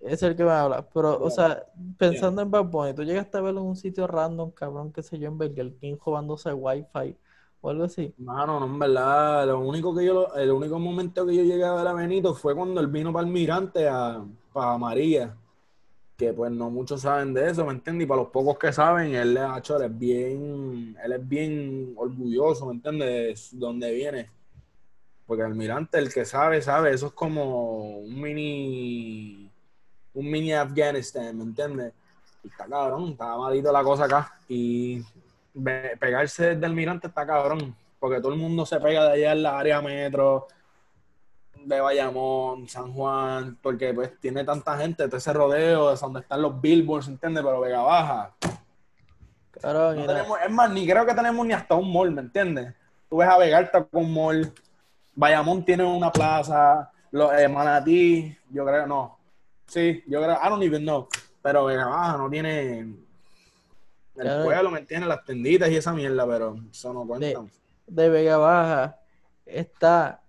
Es 0.00 0.22
el 0.22 0.34
que 0.34 0.44
me 0.44 0.50
habla. 0.50 0.80
Pero, 0.94 1.22
o 1.22 1.28
sea, 1.28 1.62
pensando 1.98 2.40
en 2.40 2.50
Bad 2.50 2.64
Bunny, 2.64 2.94
tú 2.94 3.02
llegaste 3.04 3.36
a 3.36 3.42
verlo 3.42 3.60
en 3.60 3.66
un 3.66 3.76
sitio 3.76 4.06
random, 4.06 4.50
cabrón, 4.52 4.92
qué 4.92 5.02
sé 5.02 5.18
yo, 5.18 5.28
en 5.28 5.36
Burger 5.36 5.74
King, 5.74 5.96
robándose 6.02 6.54
Wi-Fi 6.54 7.18
o 7.60 7.70
algo 7.70 7.84
así. 7.84 8.14
Mano, 8.18 8.60
no, 8.60 8.66
en 8.66 8.78
verdad, 8.78 9.46
lo 9.46 9.60
único 9.60 9.94
que 9.94 10.04
yo, 10.04 10.34
el 10.34 10.50
único 10.50 10.78
momento 10.78 11.26
que 11.26 11.34
yo 11.34 11.42
llegué 11.42 11.64
a 11.64 11.74
ver 11.74 11.86
a 11.86 11.92
Benito 11.92 12.34
fue 12.34 12.54
cuando 12.54 12.80
él 12.80 12.86
vino 12.86 13.12
para 13.12 13.26
Almirante, 13.26 13.88
a, 13.88 14.24
para 14.52 14.78
María, 14.78 15.36
que 16.16 16.32
pues 16.32 16.52
no 16.52 16.70
muchos 16.70 17.02
saben 17.02 17.32
de 17.34 17.50
eso, 17.50 17.64
¿me 17.64 17.72
entiendes? 17.72 18.04
Y 18.04 18.08
para 18.08 18.22
los 18.22 18.30
pocos 18.30 18.58
que 18.58 18.72
saben, 18.72 19.14
él, 19.14 19.36
es 19.36 19.98
bien, 19.98 20.96
él 21.02 21.12
es 21.12 21.28
bien 21.28 21.94
orgulloso, 21.96 22.66
¿me 22.66 22.74
entiendes? 22.74 23.50
De 23.52 23.58
donde 23.58 23.92
viene. 23.92 24.30
Porque 25.26 25.42
Almirante, 25.42 25.98
el 25.98 26.12
que 26.12 26.24
sabe, 26.24 26.60
sabe, 26.60 26.92
eso 26.92 27.06
es 27.06 27.12
como 27.12 27.98
un 28.00 28.20
mini, 28.20 29.50
un 30.14 30.30
mini 30.30 30.52
Afghanistan, 30.52 31.36
¿me 31.36 31.44
entiendes? 31.44 31.92
Y 32.42 32.48
está 32.48 32.66
cabrón, 32.66 33.10
está 33.10 33.36
malito 33.36 33.70
la 33.70 33.84
cosa 33.84 34.04
acá. 34.04 34.34
Y 34.48 35.02
pegarse 35.98 36.54
desde 36.54 36.66
Almirante 36.66 37.08
está 37.08 37.26
cabrón, 37.26 37.74
porque 37.98 38.20
todo 38.20 38.32
el 38.32 38.38
mundo 38.38 38.64
se 38.66 38.78
pega 38.80 39.04
de 39.04 39.12
allá 39.12 39.32
en 39.32 39.42
la 39.42 39.58
área 39.58 39.80
metro, 39.80 40.46
de 41.64 41.80
Bayamón, 41.80 42.68
San 42.68 42.92
Juan, 42.92 43.58
porque 43.62 43.92
pues 43.92 44.18
tiene 44.18 44.44
tanta 44.44 44.78
gente, 44.78 45.06
todo 45.06 45.18
ese 45.18 45.32
rodeo, 45.32 45.92
es 45.92 46.00
donde 46.00 46.20
están 46.20 46.40
los 46.40 46.58
billboards, 46.60 47.08
¿entiendes? 47.08 47.44
Pero 47.44 47.60
Vega 47.60 47.82
Baja. 47.82 48.34
No 50.00 50.06
tenemos- 50.06 50.38
es 50.42 50.50
más, 50.50 50.70
ni 50.70 50.86
creo 50.88 51.04
que 51.04 51.14
tenemos 51.14 51.46
ni 51.46 51.52
hasta 51.52 51.74
un 51.74 51.92
mall, 51.92 52.10
¿me 52.12 52.22
entiendes? 52.22 52.74
Tú 53.08 53.18
ves 53.18 53.28
a 53.28 53.36
Vega 53.36 53.58
Alta 53.58 53.84
con 53.84 54.04
un 54.04 54.14
mall, 54.14 54.52
Bayamón 55.14 55.64
tiene 55.64 55.84
una 55.84 56.10
plaza, 56.10 56.90
los, 57.10 57.32
eh, 57.34 57.48
Manatí, 57.48 58.34
yo 58.48 58.64
creo, 58.64 58.86
no. 58.86 59.18
Sí, 59.66 60.02
yo 60.06 60.22
creo, 60.22 60.38
I 60.42 60.48
don't 60.48 60.62
even 60.62 60.82
know. 60.82 61.08
Pero 61.42 61.66
Vega 61.66 61.86
Baja 61.86 62.16
no 62.16 62.30
tiene 62.30 62.94
el 64.20 64.26
Claro. 64.28 64.44
pueblo, 64.44 64.70
¿me 64.70 64.78
entiendes? 64.80 65.08
Las 65.08 65.24
tenditas 65.24 65.70
y 65.70 65.76
esa 65.76 65.92
mierda, 65.92 66.26
pero 66.26 66.56
eso 66.70 66.92
no 66.92 67.06
cuenta. 67.06 67.26
de, 67.26 67.38
de 67.86 68.08
Vega 68.08 68.36
Baja 68.38 68.98
está 69.46 70.20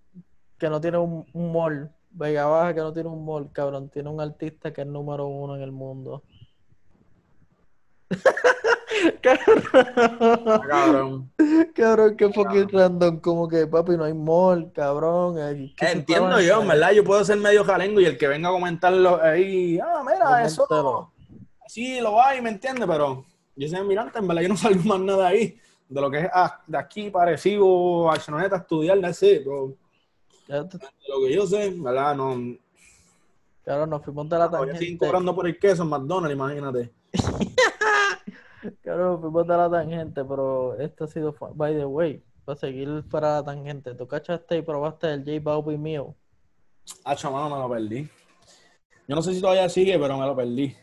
que 0.57 0.69
no 0.69 0.79
tiene 0.81 0.97
un, 0.97 1.25
un 1.33 1.51
mall. 1.51 1.91
Vega 2.11 2.45
Baja 2.45 2.73
que 2.73 2.81
no 2.81 2.91
tiene 2.93 3.09
un 3.09 3.23
mall, 3.25 3.49
cabrón. 3.51 3.89
Tiene 3.89 4.09
un 4.09 4.19
artista 4.21 4.71
que 4.73 4.81
es 4.81 4.87
número 4.87 5.25
uno 5.27 5.55
en 5.55 5.61
el 5.61 5.71
mundo. 5.71 6.23
cabrón, 9.21 9.63
Ah, 9.73 10.61
cabrón. 10.67 11.31
cabrón, 11.73 12.17
qué 12.17 12.29
fucking 12.29 12.69
random. 12.69 13.19
Como 13.19 13.47
que, 13.47 13.65
papi, 13.67 13.91
no 13.97 14.03
hay 14.03 14.13
mall, 14.13 14.71
cabrón. 14.73 15.37
ay, 15.39 15.73
¿qué 15.77 15.85
se 15.87 15.91
Entiendo 15.93 16.39
yo, 16.41 16.61
en 16.61 16.67
verdad, 16.67 16.91
yo 16.91 17.03
puedo 17.03 17.23
ser 17.23 17.37
medio 17.37 17.63
jalengo 17.63 17.99
y 18.01 18.05
el 18.05 18.17
que 18.17 18.27
venga 18.27 18.49
a 18.49 18.51
comentarlo 18.51 19.21
ahí, 19.21 19.79
ah, 19.79 20.03
mira, 20.05 20.43
eso 20.45 21.11
sí 21.67 22.01
lo 22.01 22.21
hay, 22.21 22.41
¿me 22.41 22.49
entiendes? 22.49 22.85
Pero 22.87 23.25
yo 23.62 23.68
soy 23.78 23.86
mirante, 23.88 24.20
en 24.20 24.28
verdad 24.28 24.41
yo 24.43 24.49
no 24.49 24.57
salgo 24.57 24.82
más 24.84 24.99
nada 24.99 25.28
ahí. 25.28 25.59
De 25.88 25.99
lo 26.01 26.09
que 26.09 26.20
es 26.22 26.30
de 26.68 26.78
aquí 26.78 27.09
parecido 27.09 28.03
a 28.09 28.14
Barceloneta, 28.14 28.55
estudiar, 28.57 28.97
bro. 29.43 29.76
Ya 30.47 30.68
te- 30.68 30.78
De 30.78 30.86
lo 31.09 31.26
que 31.26 31.34
yo 31.34 31.45
sé, 31.45 31.66
en 31.66 31.84
verdad, 31.84 32.16
no. 32.16 32.57
Cabrón, 33.64 33.89
nos 33.91 34.03
fuimos 34.03 34.28
de 34.30 34.38
la 34.39 34.47
Voy 34.47 34.57
a 34.70 34.74
seguir 34.74 34.80
tangente. 34.80 35.05
cobrando 35.05 35.36
por 35.36 35.47
el 35.47 35.59
queso 35.59 35.84
en 35.84 35.89
McDonald's, 35.89 36.34
imagínate. 36.36 36.91
Cabrón, 38.84 39.12
nos 39.14 39.22
fuimos 39.22 39.47
de 39.47 39.57
la 39.57 39.70
tangente, 39.70 40.24
pero 40.26 40.76
esto 40.80 41.03
ha 41.03 41.07
sido, 41.07 41.36
by 41.55 41.76
the 41.76 41.86
way, 41.86 42.24
para 42.45 42.57
seguir 42.57 43.03
para 43.09 43.34
la 43.36 43.43
tangente. 43.43 43.93
¿Tú 43.95 44.07
cachaste 44.07 44.57
y 44.57 44.62
probaste 44.62 45.14
el 45.14 45.24
J 45.26 45.39
Balvin 45.41 45.82
mío? 45.82 46.16
Ah, 47.03 47.16
mano, 47.30 47.49
me 47.55 47.62
lo 47.62 47.70
perdí. 47.70 48.09
Yo 49.07 49.16
no 49.16 49.22
sé 49.22 49.34
si 49.34 49.41
todavía 49.41 49.68
sigue, 49.70 49.97
pero 49.99 50.18
me 50.18 50.26
lo 50.26 50.36
perdí. 50.36 50.76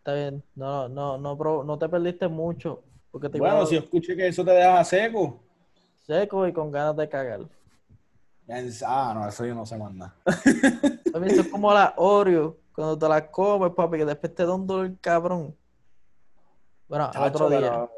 Está 0.00 0.14
bien, 0.14 0.42
no, 0.54 0.88
no, 0.88 1.18
no, 1.18 1.36
bro, 1.36 1.62
no 1.62 1.78
te 1.78 1.86
perdiste 1.86 2.26
mucho, 2.26 2.82
porque 3.10 3.28
te 3.28 3.38
Bueno, 3.38 3.66
si 3.66 3.76
escuché 3.76 4.16
que 4.16 4.28
eso 4.28 4.42
te 4.42 4.52
deja 4.52 4.82
seco. 4.82 5.42
seco 6.06 6.46
y 6.46 6.54
con 6.54 6.70
ganas 6.70 6.96
de 6.96 7.06
cagar. 7.06 7.40
Ah, 8.86 9.12
no, 9.14 9.28
eso 9.28 9.44
yo 9.44 9.54
no 9.54 9.66
sé 9.66 9.76
más 9.76 9.92
nada. 9.94 10.16
Eso 11.26 11.42
es 11.42 11.48
como 11.48 11.72
la 11.72 11.92
Oreo, 11.98 12.56
cuando 12.74 12.98
te 12.98 13.08
la 13.08 13.30
comes, 13.30 13.72
papi, 13.74 13.98
que 13.98 14.04
después 14.06 14.34
te 14.34 14.46
da 14.46 14.54
un 14.54 14.66
dolor 14.66 14.96
cabrón. 15.00 15.54
Bueno, 16.88 17.10
Chacho, 17.12 17.44
otro 17.44 17.50
día. 17.50 17.60
pero 17.60 17.90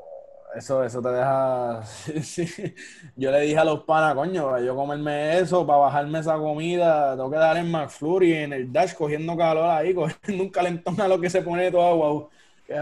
Eso, 0.55 0.85
eso 0.85 1.01
te 1.01 1.09
deja. 1.09 1.83
Sí. 2.23 2.47
Yo 3.17 3.31
le 3.31 3.41
dije 3.41 3.59
a 3.59 3.65
los 3.65 3.85
panas, 3.85 4.15
coño, 4.15 4.51
para 4.51 4.61
yo 4.63 4.77
comerme 4.77 5.39
eso, 5.39 5.67
para 5.67 5.79
bajarme 5.79 6.19
esa 6.19 6.37
comida, 6.39 7.13
tengo 7.17 7.31
que 7.31 7.37
dar 7.39 7.57
en 7.57 7.71
McFlurry, 7.71 8.35
en 8.35 8.53
el 8.53 8.73
dash, 8.73 8.95
cogiendo 8.95 9.35
calor 9.37 9.65
ahí, 9.71 9.95
cogiendo 9.95 10.45
un 10.45 10.51
calentón 10.51 11.01
a 11.01 11.09
lo 11.09 11.19
que 11.21 11.31
se 11.31 11.43
pone 11.43 11.71
todo 11.71 11.83
agua. 11.87 12.29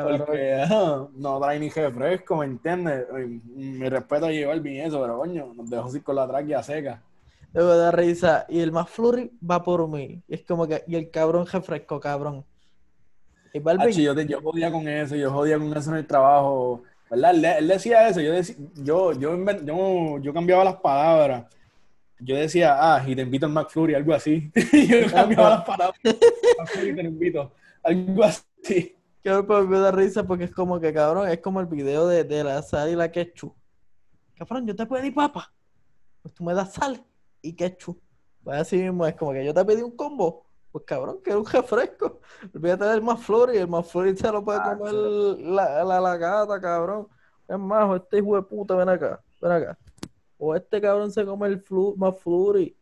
Porque 0.00 0.54
ah, 0.68 1.08
no 1.14 1.40
trae 1.40 1.58
ni 1.60 1.68
refresco, 1.70 2.36
¿me 2.38 2.46
entiendes? 2.46 3.06
Mi 3.44 3.88
respeto 3.88 4.26
a 4.26 4.30
llevar 4.30 4.60
bien 4.60 4.86
eso, 4.86 5.00
pero 5.00 5.18
coño, 5.18 5.52
nos 5.54 5.68
dejó 5.70 5.84
así 5.88 6.00
con 6.00 6.16
la 6.16 6.26
tráquea 6.28 6.62
seca. 6.62 7.02
Me 7.52 7.62
da 7.62 7.90
risa. 7.92 8.46
Y 8.48 8.60
el 8.60 8.72
más 8.72 8.88
flurry 8.90 9.30
va 9.48 9.62
por 9.62 9.88
mí. 9.88 10.22
Es 10.28 10.44
como 10.44 10.66
que, 10.68 10.84
y 10.88 10.96
el 10.96 11.10
cabrón 11.10 11.46
refresco, 11.46 12.00
cabrón. 12.00 12.46
Y 13.94 14.02
yo, 14.04 14.14
te- 14.14 14.26
yo 14.26 14.40
jodía 14.42 14.70
con 14.70 14.86
eso, 14.88 15.16
yo 15.16 15.30
jodía 15.32 15.58
con 15.58 15.76
eso 15.76 15.90
en 15.90 15.96
el 15.98 16.06
trabajo, 16.06 16.82
¿verdad? 17.10 17.34
Él, 17.34 17.44
él 17.44 17.68
decía 17.68 18.08
eso, 18.08 18.20
yo, 18.20 18.32
deci- 18.32 18.56
yo, 18.76 19.12
yo, 19.12 19.36
yo, 19.64 20.18
yo 20.20 20.32
cambiaba 20.32 20.64
las 20.64 20.76
palabras. 20.76 21.44
Yo 22.20 22.36
decía, 22.36 22.76
ah, 22.78 23.02
y 23.06 23.16
te 23.16 23.22
invito 23.22 23.46
al 23.46 23.52
McFlurry, 23.52 23.94
algo 23.94 24.14
así. 24.14 24.50
Y 24.72 24.86
yo 24.88 25.10
cambiaba 25.10 25.50
las 25.50 25.64
palabras. 25.64 26.00
McFlurry, 26.58 26.94
te 26.94 27.02
invito, 27.02 27.52
algo 27.82 28.24
así. 28.24 28.94
pero 29.22 29.66
me 29.66 29.78
da 29.78 29.90
risa 29.90 30.24
porque 30.26 30.44
es 30.44 30.50
como 30.50 30.78
que, 30.78 30.92
cabrón, 30.92 31.28
es 31.28 31.38
como 31.40 31.60
el 31.60 31.66
video 31.66 32.06
de, 32.06 32.24
de 32.24 32.44
la 32.44 32.62
sal 32.62 32.90
y 32.90 32.94
la 32.96 33.10
ketchup. 33.10 33.54
Cabrón, 34.36 34.66
yo 34.66 34.76
te 34.76 34.86
pedí 34.86 35.10
papa. 35.10 35.52
Pues 36.22 36.34
tú 36.34 36.44
me 36.44 36.54
das 36.54 36.72
sal 36.74 37.02
y 37.42 37.54
ketchup. 37.54 37.98
Pues 38.44 38.58
así 38.60 38.76
mismo 38.76 39.06
es 39.06 39.14
como 39.14 39.32
que 39.32 39.44
yo 39.44 39.52
te 39.52 39.64
pedí 39.64 39.82
un 39.82 39.96
combo. 39.96 40.44
Pues 40.72 40.84
cabrón, 40.84 41.20
que 41.22 41.30
era 41.30 41.38
un 41.40 41.46
refresco. 41.46 42.20
Olvídate 42.54 42.84
del 42.84 43.02
más 43.02 43.20
flurry. 43.20 43.58
El 43.58 43.68
más 43.68 43.90
flurry 43.90 44.16
se 44.16 44.30
lo 44.30 44.44
puede 44.44 44.60
Ah, 44.62 44.76
comer 44.78 44.94
la, 44.94 45.84
la, 45.84 46.00
la 46.00 46.16
gata, 46.16 46.60
cabrón. 46.60 47.08
Es 47.48 47.58
más, 47.58 47.96
este 48.00 48.18
hijo 48.18 48.36
de 48.36 48.42
puta, 48.42 48.76
ven 48.76 48.88
acá, 48.88 49.20
ven 49.40 49.52
acá. 49.52 49.78
O 50.38 50.54
este 50.54 50.80
cabrón 50.80 51.10
se 51.10 51.24
come 51.26 51.48
el 51.48 51.60
flu, 51.60 51.94
más 51.96 52.16
flurry. 52.18 52.76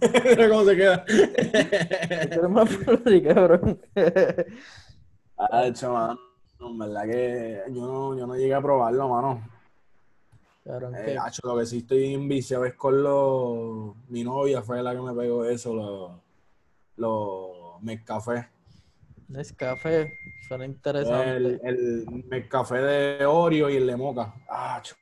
Mira 0.00 0.48
cómo 0.48 0.64
se 0.64 0.76
queda. 0.76 1.04
El 2.30 2.48
más 2.48 2.68
flurry, 2.70 3.22
cabrón. 3.34 3.80
Hacho, 5.36 5.92
mano, 5.92 6.18
en 6.60 6.78
verdad 6.78 7.02
que 7.04 7.62
yo 7.68 7.86
no, 7.86 8.16
yo 8.18 8.26
no 8.26 8.34
llegué 8.36 8.54
a 8.54 8.62
probarlo, 8.62 9.08
mano. 9.08 9.42
cabrón, 10.64 10.94
Eh, 10.96 11.16
hacho, 11.20 11.40
lo 11.44 11.58
que 11.58 11.66
sí 11.66 11.78
estoy 11.78 12.14
enviciado 12.14 12.64
es 12.64 12.74
con 12.74 13.02
los... 13.02 13.94
Mi 14.08 14.22
novia 14.24 14.62
fue 14.62 14.82
la 14.82 14.94
que 14.94 15.00
me 15.00 15.12
pegó 15.14 15.44
eso, 15.44 15.74
los... 15.74 16.10
Los 17.00 17.82
Nescafé. 17.82 18.48
Nescafé, 19.28 20.12
suena 20.46 20.66
interesante. 20.66 21.36
El, 21.36 21.60
el 21.64 22.28
Nescafé 22.28 22.76
de 22.76 23.24
Oreo 23.26 23.70
y 23.70 23.76
el 23.76 23.86
de 23.86 23.96
Moca. 23.96 24.34
Ah, 24.48 24.82
chu- 24.82 24.94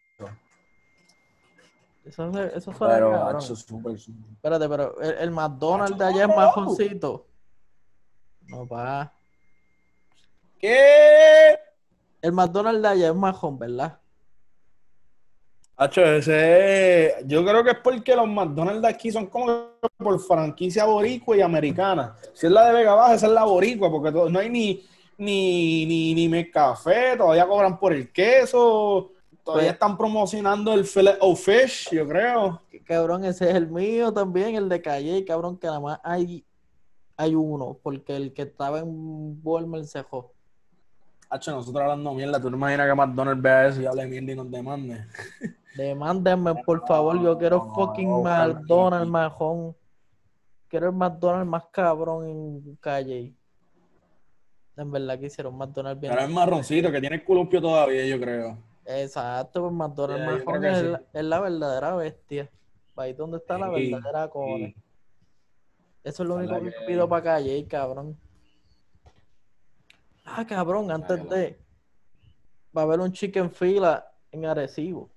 Eso, 2.05 2.30
eso 2.38 2.72
suena 2.72 2.94
pero, 3.26 3.40
súper. 3.40 3.96
Espérate, 3.96 4.68
pero 4.68 5.01
el, 5.01 5.18
el 5.18 5.30
McDonald's 5.30 5.99
de 5.99 6.05
allá 6.05 6.24
es 6.24 6.36
majoncito. 6.36 7.26
No, 8.46 8.66
pa. 8.66 9.12
¿Qué? 10.59 11.59
El 12.22 12.32
McDonald's 12.32 12.80
de 12.82 12.88
allá 12.88 13.09
es 13.09 13.14
majón, 13.14 13.59
¿verdad? 13.59 14.01
Hacho, 15.81 16.05
ese 16.05 17.07
es- 17.07 17.26
Yo 17.26 17.45
creo 17.45 17.62
que 17.62 17.70
es 17.70 17.79
porque 17.83 18.16
los 18.16 18.26
McDonald's 18.26 18.83
de 18.83 18.89
aquí 18.89 19.12
son 19.12 19.26
como 19.26 19.68
por 19.97 20.18
franquicia 20.18 20.85
boricua 20.85 21.37
y 21.37 21.41
americana. 21.41 22.16
Si 22.33 22.47
es 22.47 22.53
la 22.53 22.66
de 22.66 22.72
Vega 22.74 22.95
Baja, 22.95 23.14
esa 23.14 23.26
es 23.26 23.33
la 23.33 23.45
boricua, 23.45 23.89
porque 23.89 24.11
no 24.11 24.39
hay 24.41 24.51
ni, 24.51 24.85
ni, 25.16 25.87
ni, 25.87 26.26
ni 26.26 26.51
café, 26.51 27.16
todavía 27.16 27.47
cobran 27.47 27.79
por 27.79 27.93
el 27.93 28.12
queso, 28.12 29.12
todavía 29.45 29.68
Pues- 29.68 29.72
están 29.74 29.97
promocionando 29.97 30.72
el 30.74 30.85
filet 30.85 31.16
o 31.20 31.37
fish, 31.37 31.91
yo 31.93 32.09
creo. 32.09 32.61
Cabrón, 32.85 33.24
ese 33.24 33.49
es 33.49 33.55
el 33.55 33.68
mío 33.68 34.12
también, 34.12 34.57
el 34.57 34.68
de 34.68 34.83
Calle, 34.83 35.24
cabrón, 35.24 35.59
que 35.59 35.68
nada 35.68 35.79
más 35.79 36.01
hay, 36.03 36.45
hay 37.16 37.35
uno, 37.37 37.79
porque 37.83 38.16
el 38.16 38.33
que 38.33 38.43
estaba 38.43 38.81
en 38.81 39.41
Walmart 39.45 39.85
se. 39.85 40.05
Hacho, 41.31 41.51
nosotros 41.53 41.83
hablando 41.83 42.14
mierda, 42.14 42.41
tú 42.41 42.51
no 42.51 42.57
imaginas 42.57 42.89
que 42.89 42.95
McDonald's 42.95 43.43
vea 43.43 43.66
eso 43.68 43.83
y 43.83 43.87
hable 43.87 44.07
mierda 44.07 44.33
y 44.33 44.37
nos 44.37 44.51
demande. 44.51 45.05
Demándenme, 45.76 46.55
por 46.64 46.87
favor, 46.87 47.22
yo 47.22 47.37
quiero 47.39 47.59
no, 47.59 47.74
fucking 47.74 48.09
no, 48.09 48.22
McDonald's, 48.22 49.09
majón. 49.11 49.76
Quiero 50.68 50.87
el 50.89 50.95
McDonald's 50.95 51.49
más 51.49 51.64
cabrón 51.70 52.26
en 52.29 52.76
Calle. 52.81 53.33
En 54.76 54.91
verdad 54.91 55.18
que 55.18 55.26
hicieron 55.26 55.57
McDonald's 55.57 56.01
bien. 56.01 56.12
Pero 56.12 56.24
es 56.26 56.33
marroncito, 56.33 56.91
que 56.91 57.01
tiene 57.01 57.16
el 57.16 57.24
columpio 57.24 57.61
todavía, 57.61 58.07
yo 58.07 58.18
creo. 58.18 58.59
Exacto, 58.87 59.61
pues 59.62 59.72
McDonald's 59.72 60.45
Yeah, 60.45 60.61
que 60.61 60.68
es, 60.70 60.79
sí. 60.79 60.85
la, 60.89 61.03
es 61.12 61.24
la 61.24 61.41
verdadera 61.41 61.95
bestia. 61.97 62.51
Ahí 62.97 63.12
donde 63.12 63.37
está 63.37 63.57
la 63.59 63.68
verdadera 63.68 64.29
cone. 64.29 64.74
sí. 64.74 64.83
Eso 66.05 66.22
es 66.22 66.29
lo 66.29 66.37
único 66.37 66.59
que 66.61 66.70
que- 66.70 66.87
pido 66.87 67.09
para 67.09 67.22
calle, 67.22 67.66
cabrón. 67.68 68.16
Ah, 70.37 70.47
cabrón, 70.47 70.91
antes 70.91 71.29
de. 71.29 71.59
Va 72.76 72.83
a 72.83 72.85
haber 72.85 73.01
un 73.01 73.12
chicken 73.12 73.51
fila 73.51 74.11
en 74.31 74.45
Arecibo. 74.47 75.11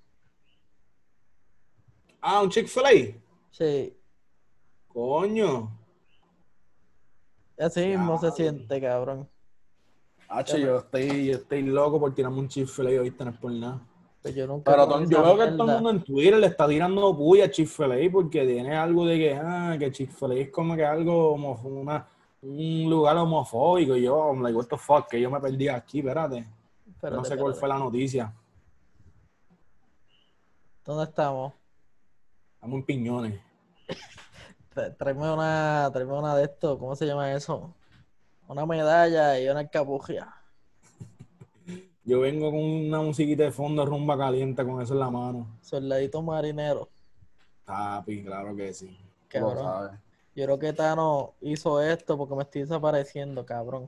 Ah, 2.21 2.41
un 2.41 2.49
Chick-fil-A. 2.49 3.19
Sí, 3.51 3.97
Coño. 4.87 5.71
así 7.59 7.85
mismo 7.87 8.19
se 8.19 8.31
siente, 8.31 8.79
cabrón. 8.79 9.27
Hacho, 10.29 10.57
yo 10.57 10.77
estoy, 10.77 11.25
yo 11.25 11.37
estoy 11.37 11.63
loco 11.63 11.99
por 11.99 12.13
tirarme 12.13 12.39
un 12.39 12.47
Chick-fil-A 12.47 12.97
ahorita, 12.99 13.25
no 13.25 13.31
es 13.31 13.37
por 13.37 13.51
nada. 13.51 13.81
Pues 14.21 14.35
yo 14.35 14.45
nunca 14.47 14.71
Pero 14.71 14.87
todo- 14.87 15.03
yo 15.09 15.23
veo 15.23 15.37
que 15.37 15.51
todo 15.57 15.67
el 15.67 15.73
mundo 15.73 15.89
en 15.89 16.03
Twitter 16.03 16.37
le 16.37 16.47
está 16.47 16.67
tirando 16.67 17.17
puya 17.17 17.45
a 17.45 17.51
Chick-fil-A 17.51 18.11
porque 18.11 18.45
tiene 18.45 18.75
algo 18.75 19.05
de 19.05 19.17
que, 19.17 19.33
ah, 19.35 19.75
que 19.79 19.91
Chick-fil-A 19.91 20.35
es 20.35 20.49
como 20.51 20.75
que 20.75 20.85
algo, 20.85 21.33
homo- 21.33 21.59
una, 21.63 22.07
un 22.41 22.89
lugar 22.89 23.17
homofóbico. 23.17 23.95
Y 23.95 24.03
yo, 24.03 24.31
I'm 24.31 24.41
like, 24.41 24.55
what 24.55 24.67
the 24.67 24.77
fuck, 24.77 25.07
que 25.07 25.19
yo 25.19 25.29
me 25.29 25.39
perdí 25.39 25.67
aquí, 25.67 25.99
espérate. 25.99 26.47
Espérate, 26.87 27.17
no 27.17 27.23
sé 27.23 27.37
cuál 27.37 27.51
espérate. 27.53 27.59
fue 27.59 27.69
la 27.69 27.79
noticia. 27.79 28.33
¿Dónde 30.83 31.03
estamos? 31.03 31.53
Estamos 32.55 32.79
en 32.79 32.85
piñones. 32.85 33.41
Tráeme 34.97 35.33
una, 35.33 35.89
tráeme 35.91 36.13
una 36.13 36.35
de 36.35 36.45
estos, 36.45 36.77
¿cómo 36.77 36.95
se 36.95 37.05
llama 37.05 37.33
eso? 37.33 37.73
Una 38.47 38.65
medalla 38.65 39.39
y 39.39 39.47
una 39.47 39.67
capugia. 39.67 40.33
Yo 42.03 42.21
vengo 42.21 42.49
con 42.49 42.59
una 42.59 43.01
musiquita 43.01 43.43
de 43.43 43.51
fondo, 43.51 43.85
rumba 43.85 44.17
caliente, 44.17 44.65
con 44.65 44.81
eso 44.81 44.93
en 44.93 44.99
la 44.99 45.09
mano. 45.09 45.57
Soldadito 45.61 46.21
marinero. 46.21 46.89
Papi, 47.65 48.23
claro 48.23 48.55
que 48.55 48.73
sí. 48.73 48.97
Lo 49.33 49.53
Cabrón. 49.53 50.00
Yo 50.35 50.45
creo 50.45 50.59
que 50.59 50.73
Tano 50.73 51.33
hizo 51.41 51.81
esto 51.81 52.17
porque 52.17 52.35
me 52.35 52.43
estoy 52.43 52.61
desapareciendo, 52.61 53.45
cabrón. 53.45 53.87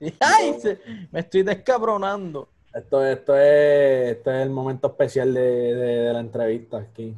¡Ay! 0.20 0.54
se- 0.60 0.80
me 1.12 1.20
estoy 1.20 1.42
descabronando. 1.42 2.48
Esto, 2.74 3.04
esto, 3.04 3.36
es, 3.36 4.16
esto 4.16 4.32
es 4.32 4.42
el 4.42 4.50
momento 4.50 4.88
especial 4.88 5.32
de, 5.32 5.40
de- 5.40 5.74
de 6.06 6.12
la 6.12 6.20
entrevista 6.20 6.78
aquí. 6.78 7.14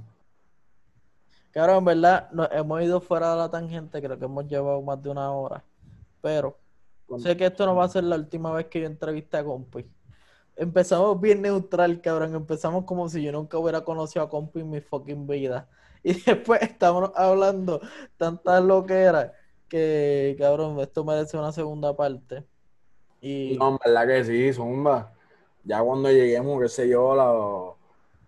Cabrón, 1.50 1.78
en 1.78 1.84
verdad, 1.86 2.30
nos 2.32 2.48
hemos 2.52 2.82
ido 2.82 3.00
fuera 3.00 3.30
de 3.30 3.38
la 3.38 3.50
tangente, 3.50 4.02
creo 4.02 4.18
que 4.18 4.26
hemos 4.26 4.46
llevado 4.46 4.82
más 4.82 5.02
de 5.02 5.08
una 5.08 5.32
hora. 5.32 5.64
Pero 6.20 6.58
sé 7.18 7.34
que 7.36 7.46
esto 7.46 7.64
no 7.64 7.74
va 7.74 7.84
a 7.84 7.88
ser 7.88 8.04
la 8.04 8.16
última 8.16 8.52
vez 8.52 8.66
que 8.66 8.80
yo 8.80 8.86
entreviste 8.86 9.38
a 9.38 9.44
Compi. 9.44 9.86
Empezamos 10.56 11.18
bien 11.18 11.40
neutral, 11.40 12.00
cabrón. 12.02 12.34
Empezamos 12.34 12.84
como 12.84 13.08
si 13.08 13.22
yo 13.22 13.32
nunca 13.32 13.56
hubiera 13.58 13.80
conocido 13.82 14.22
a 14.24 14.28
Compi 14.28 14.60
en 14.60 14.68
mi 14.70 14.80
fucking 14.82 15.26
vida. 15.26 15.66
Y 16.06 16.12
después 16.20 16.62
estamos 16.62 17.10
hablando 17.16 17.80
tantas 18.16 18.62
loqueras 18.62 19.32
que, 19.68 20.36
cabrón, 20.38 20.78
esto 20.78 21.04
merece 21.04 21.36
una 21.36 21.50
segunda 21.50 21.96
parte. 21.96 22.44
Y 23.20 23.56
No, 23.58 23.70
en 23.70 23.78
verdad 23.84 24.06
que 24.06 24.24
sí, 24.24 24.52
Zumba. 24.52 25.12
Ya 25.64 25.82
cuando 25.82 26.08
lleguemos, 26.12 26.62
qué 26.62 26.68
sé 26.68 26.88
yo, 26.88 27.16
la 27.16 27.32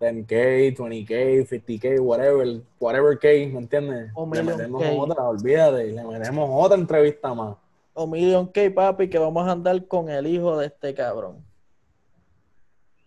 10K, 0.05 0.75
20K, 0.75 1.47
50K, 1.47 2.01
whatever, 2.01 2.61
whatever 2.81 3.17
K, 3.17 3.27
¿me 3.47 3.59
entiendes? 3.59 4.11
O 4.13 4.25
Le 4.29 4.43
metemos 4.43 4.81
K. 4.81 4.91
otra, 4.91 5.23
olvídate, 5.29 5.85
le 5.85 6.03
metemos 6.03 6.49
otra 6.51 6.77
entrevista 6.77 7.33
más. 7.33 7.55
o 7.93 8.05
Million 8.07 8.45
K, 8.47 8.69
papi, 8.75 9.09
que 9.09 9.17
vamos 9.17 9.47
a 9.47 9.51
andar 9.53 9.87
con 9.87 10.09
el 10.09 10.27
hijo 10.27 10.57
de 10.57 10.65
este 10.65 10.93
cabrón. 10.93 11.45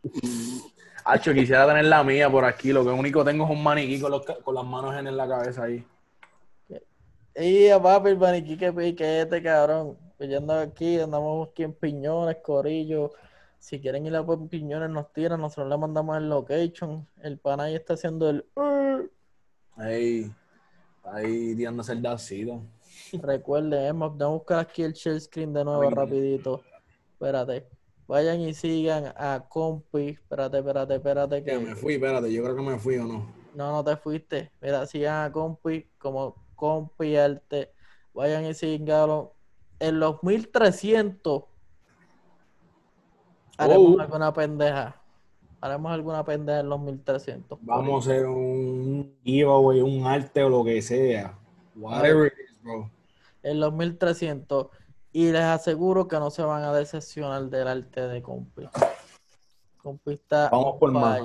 Hacho, 1.05 1.33
quisiera 1.35 1.67
tener 1.67 1.85
la 1.87 2.05
mía 2.05 2.31
por 2.31 2.45
aquí, 2.45 2.73
lo 2.73 2.85
que 2.85 2.91
único 2.91 3.25
tengo 3.25 3.45
es 3.45 3.51
un 3.51 3.63
maniquí 3.63 4.01
con, 4.01 4.11
los 4.13 4.25
con 4.25 4.55
las 4.55 4.65
manos 4.65 4.95
en 4.97 5.17
la 5.17 5.27
cabeza 5.29 5.65
ahí. 5.65 5.85
Y 7.35 7.71
papi, 7.71 8.11
el 8.11 8.19
maniquí 8.19 8.57
que 8.57 8.73
piquete, 8.73 9.43
cabrón. 9.43 9.97
Pues 10.19 10.31
yo 10.31 10.39
ando 10.39 10.55
aquí, 10.55 11.01
andamos 11.01 11.49
aquí 11.49 11.63
en 11.65 11.73
Piñones, 11.73 12.37
Corillo. 12.43 13.11
Si 13.59 13.81
quieren 13.81 14.07
ir 14.07 14.15
a 14.15 14.25
por 14.25 14.49
Piñones, 14.49 14.91
nos 14.91 15.13
tiran, 15.13 15.41
nosotros 15.41 15.69
le 15.69 15.79
mandamos 15.79 16.17
el 16.19 16.29
location. 16.29 17.07
El 17.23 17.39
pana 17.39 17.65
ahí 17.65 17.75
está 17.75 17.95
haciendo 17.95 18.29
el. 18.29 18.45
"Uh". 18.55 19.09
Ahí, 19.77 20.31
ahí 21.05 21.57
tirándose 21.57 21.93
el 21.93 22.03
dacito. 22.03 22.61
Recuerden, 23.21 23.73
eh, 23.73 23.93
vamos 23.93 24.21
a 24.21 24.27
buscar 24.27 24.59
aquí 24.61 24.83
el 24.83 24.93
share 24.93 25.21
screen 25.21 25.53
de 25.53 25.65
nuevo 25.65 25.83
Ay. 25.83 25.91
rapidito. 25.91 26.63
Espérate. 27.15 27.67
Vayan 28.13 28.43
y 28.43 28.53
sigan 28.53 29.07
a 29.17 29.47
Compi. 29.49 30.11
Espérate, 30.11 30.59
espérate, 30.59 30.97
espérate. 30.97 31.43
Que 31.43 31.59
me 31.59 31.75
fui, 31.75 31.95
espérate, 31.95 32.31
yo 32.31 32.43
creo 32.43 32.55
que 32.55 32.61
me 32.61 32.79
fui 32.79 32.99
o 32.99 33.07
no. 33.07 33.27
No, 33.55 33.73
no 33.73 33.83
te 33.83 33.97
fuiste. 33.97 34.53
Mira, 34.61 34.85
sigan 34.85 35.25
a 35.25 35.33
Compi 35.33 35.89
como 35.97 36.37
Compi 36.55 37.17
Arte. 37.17 37.73
Vayan 38.13 38.45
y 38.45 38.53
síganlo. 38.53 39.33
En 39.81 39.99
los 39.99 40.23
1300 40.23 41.45
haremos 43.57 43.97
Oh. 43.97 44.01
alguna 44.03 44.31
pendeja. 44.35 45.01
Haremos 45.63 45.91
alguna 45.93 46.23
pendeja 46.23 46.61
en 46.61 46.69
los 46.69 46.81
1300. 46.81 47.59
Vamos 47.63 48.07
a 48.07 48.11
hacer 48.11 48.27
un 48.27 49.17
giveaway, 49.25 49.81
un 49.81 50.07
arte 50.07 50.43
o 50.43 50.51
lo 50.51 50.63
que 50.63 50.83
sea. 50.83 51.39
Whatever 51.77 52.27
it 52.27 52.35
is, 52.45 52.63
bro. 52.63 52.91
En 53.43 53.59
los 53.59 53.73
1300. 53.73 54.67
Y 55.13 55.31
les 55.31 55.43
aseguro 55.43 56.09
que 56.09 56.17
no 56.19 56.31
se 56.31 56.43
van 56.43 56.63
a 56.65 56.73
decepcionar 56.73 57.45
del 57.45 57.69
arte 57.69 58.09
de 58.09 58.23
Compi. 58.23 58.69
Compi 59.77 60.15
está 60.15 60.49
Vamos 60.51 60.77
por 60.79 60.91
más. 60.91 61.21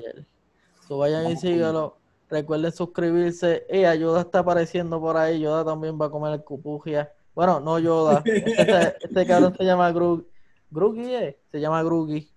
So, 0.88 0.98
vayan 0.98 1.22
y 1.22 1.26
Vamos 1.26 1.40
síguelo. 1.40 1.98
Recuerden 2.30 2.72
suscribirse. 2.72 3.66
Y 3.70 3.82
Yoda 3.98 4.22
está 4.22 4.40
apareciendo 4.40 5.00
por 5.00 5.16
ahí. 5.16 5.40
Yoda 5.40 5.64
también 5.64 5.98
va 6.00 6.08
a 6.08 6.10
comer 6.10 6.34
el 6.34 6.44
cupugia. 6.44 7.14
Bueno, 7.34 7.60
no 7.60 7.80
Yoda. 7.80 8.22
Este, 8.26 8.98
este 9.06 9.26
cabrón 9.26 9.56
se 9.56 9.64
llama 9.64 9.92
Grug. 9.92 10.26
Grugi, 10.70 11.14
eh? 11.14 11.40
Se 11.52 11.62
llama 11.62 11.82
Grugi. 11.84 12.30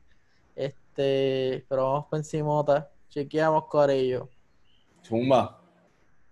Este, 0.55 1.65
pero 1.69 1.85
vamos 1.85 2.07
por 2.07 2.19
encimota. 2.19 2.91
Chequeamos, 3.09 3.65
Corillo. 3.67 4.29
Zumba. 5.03 5.60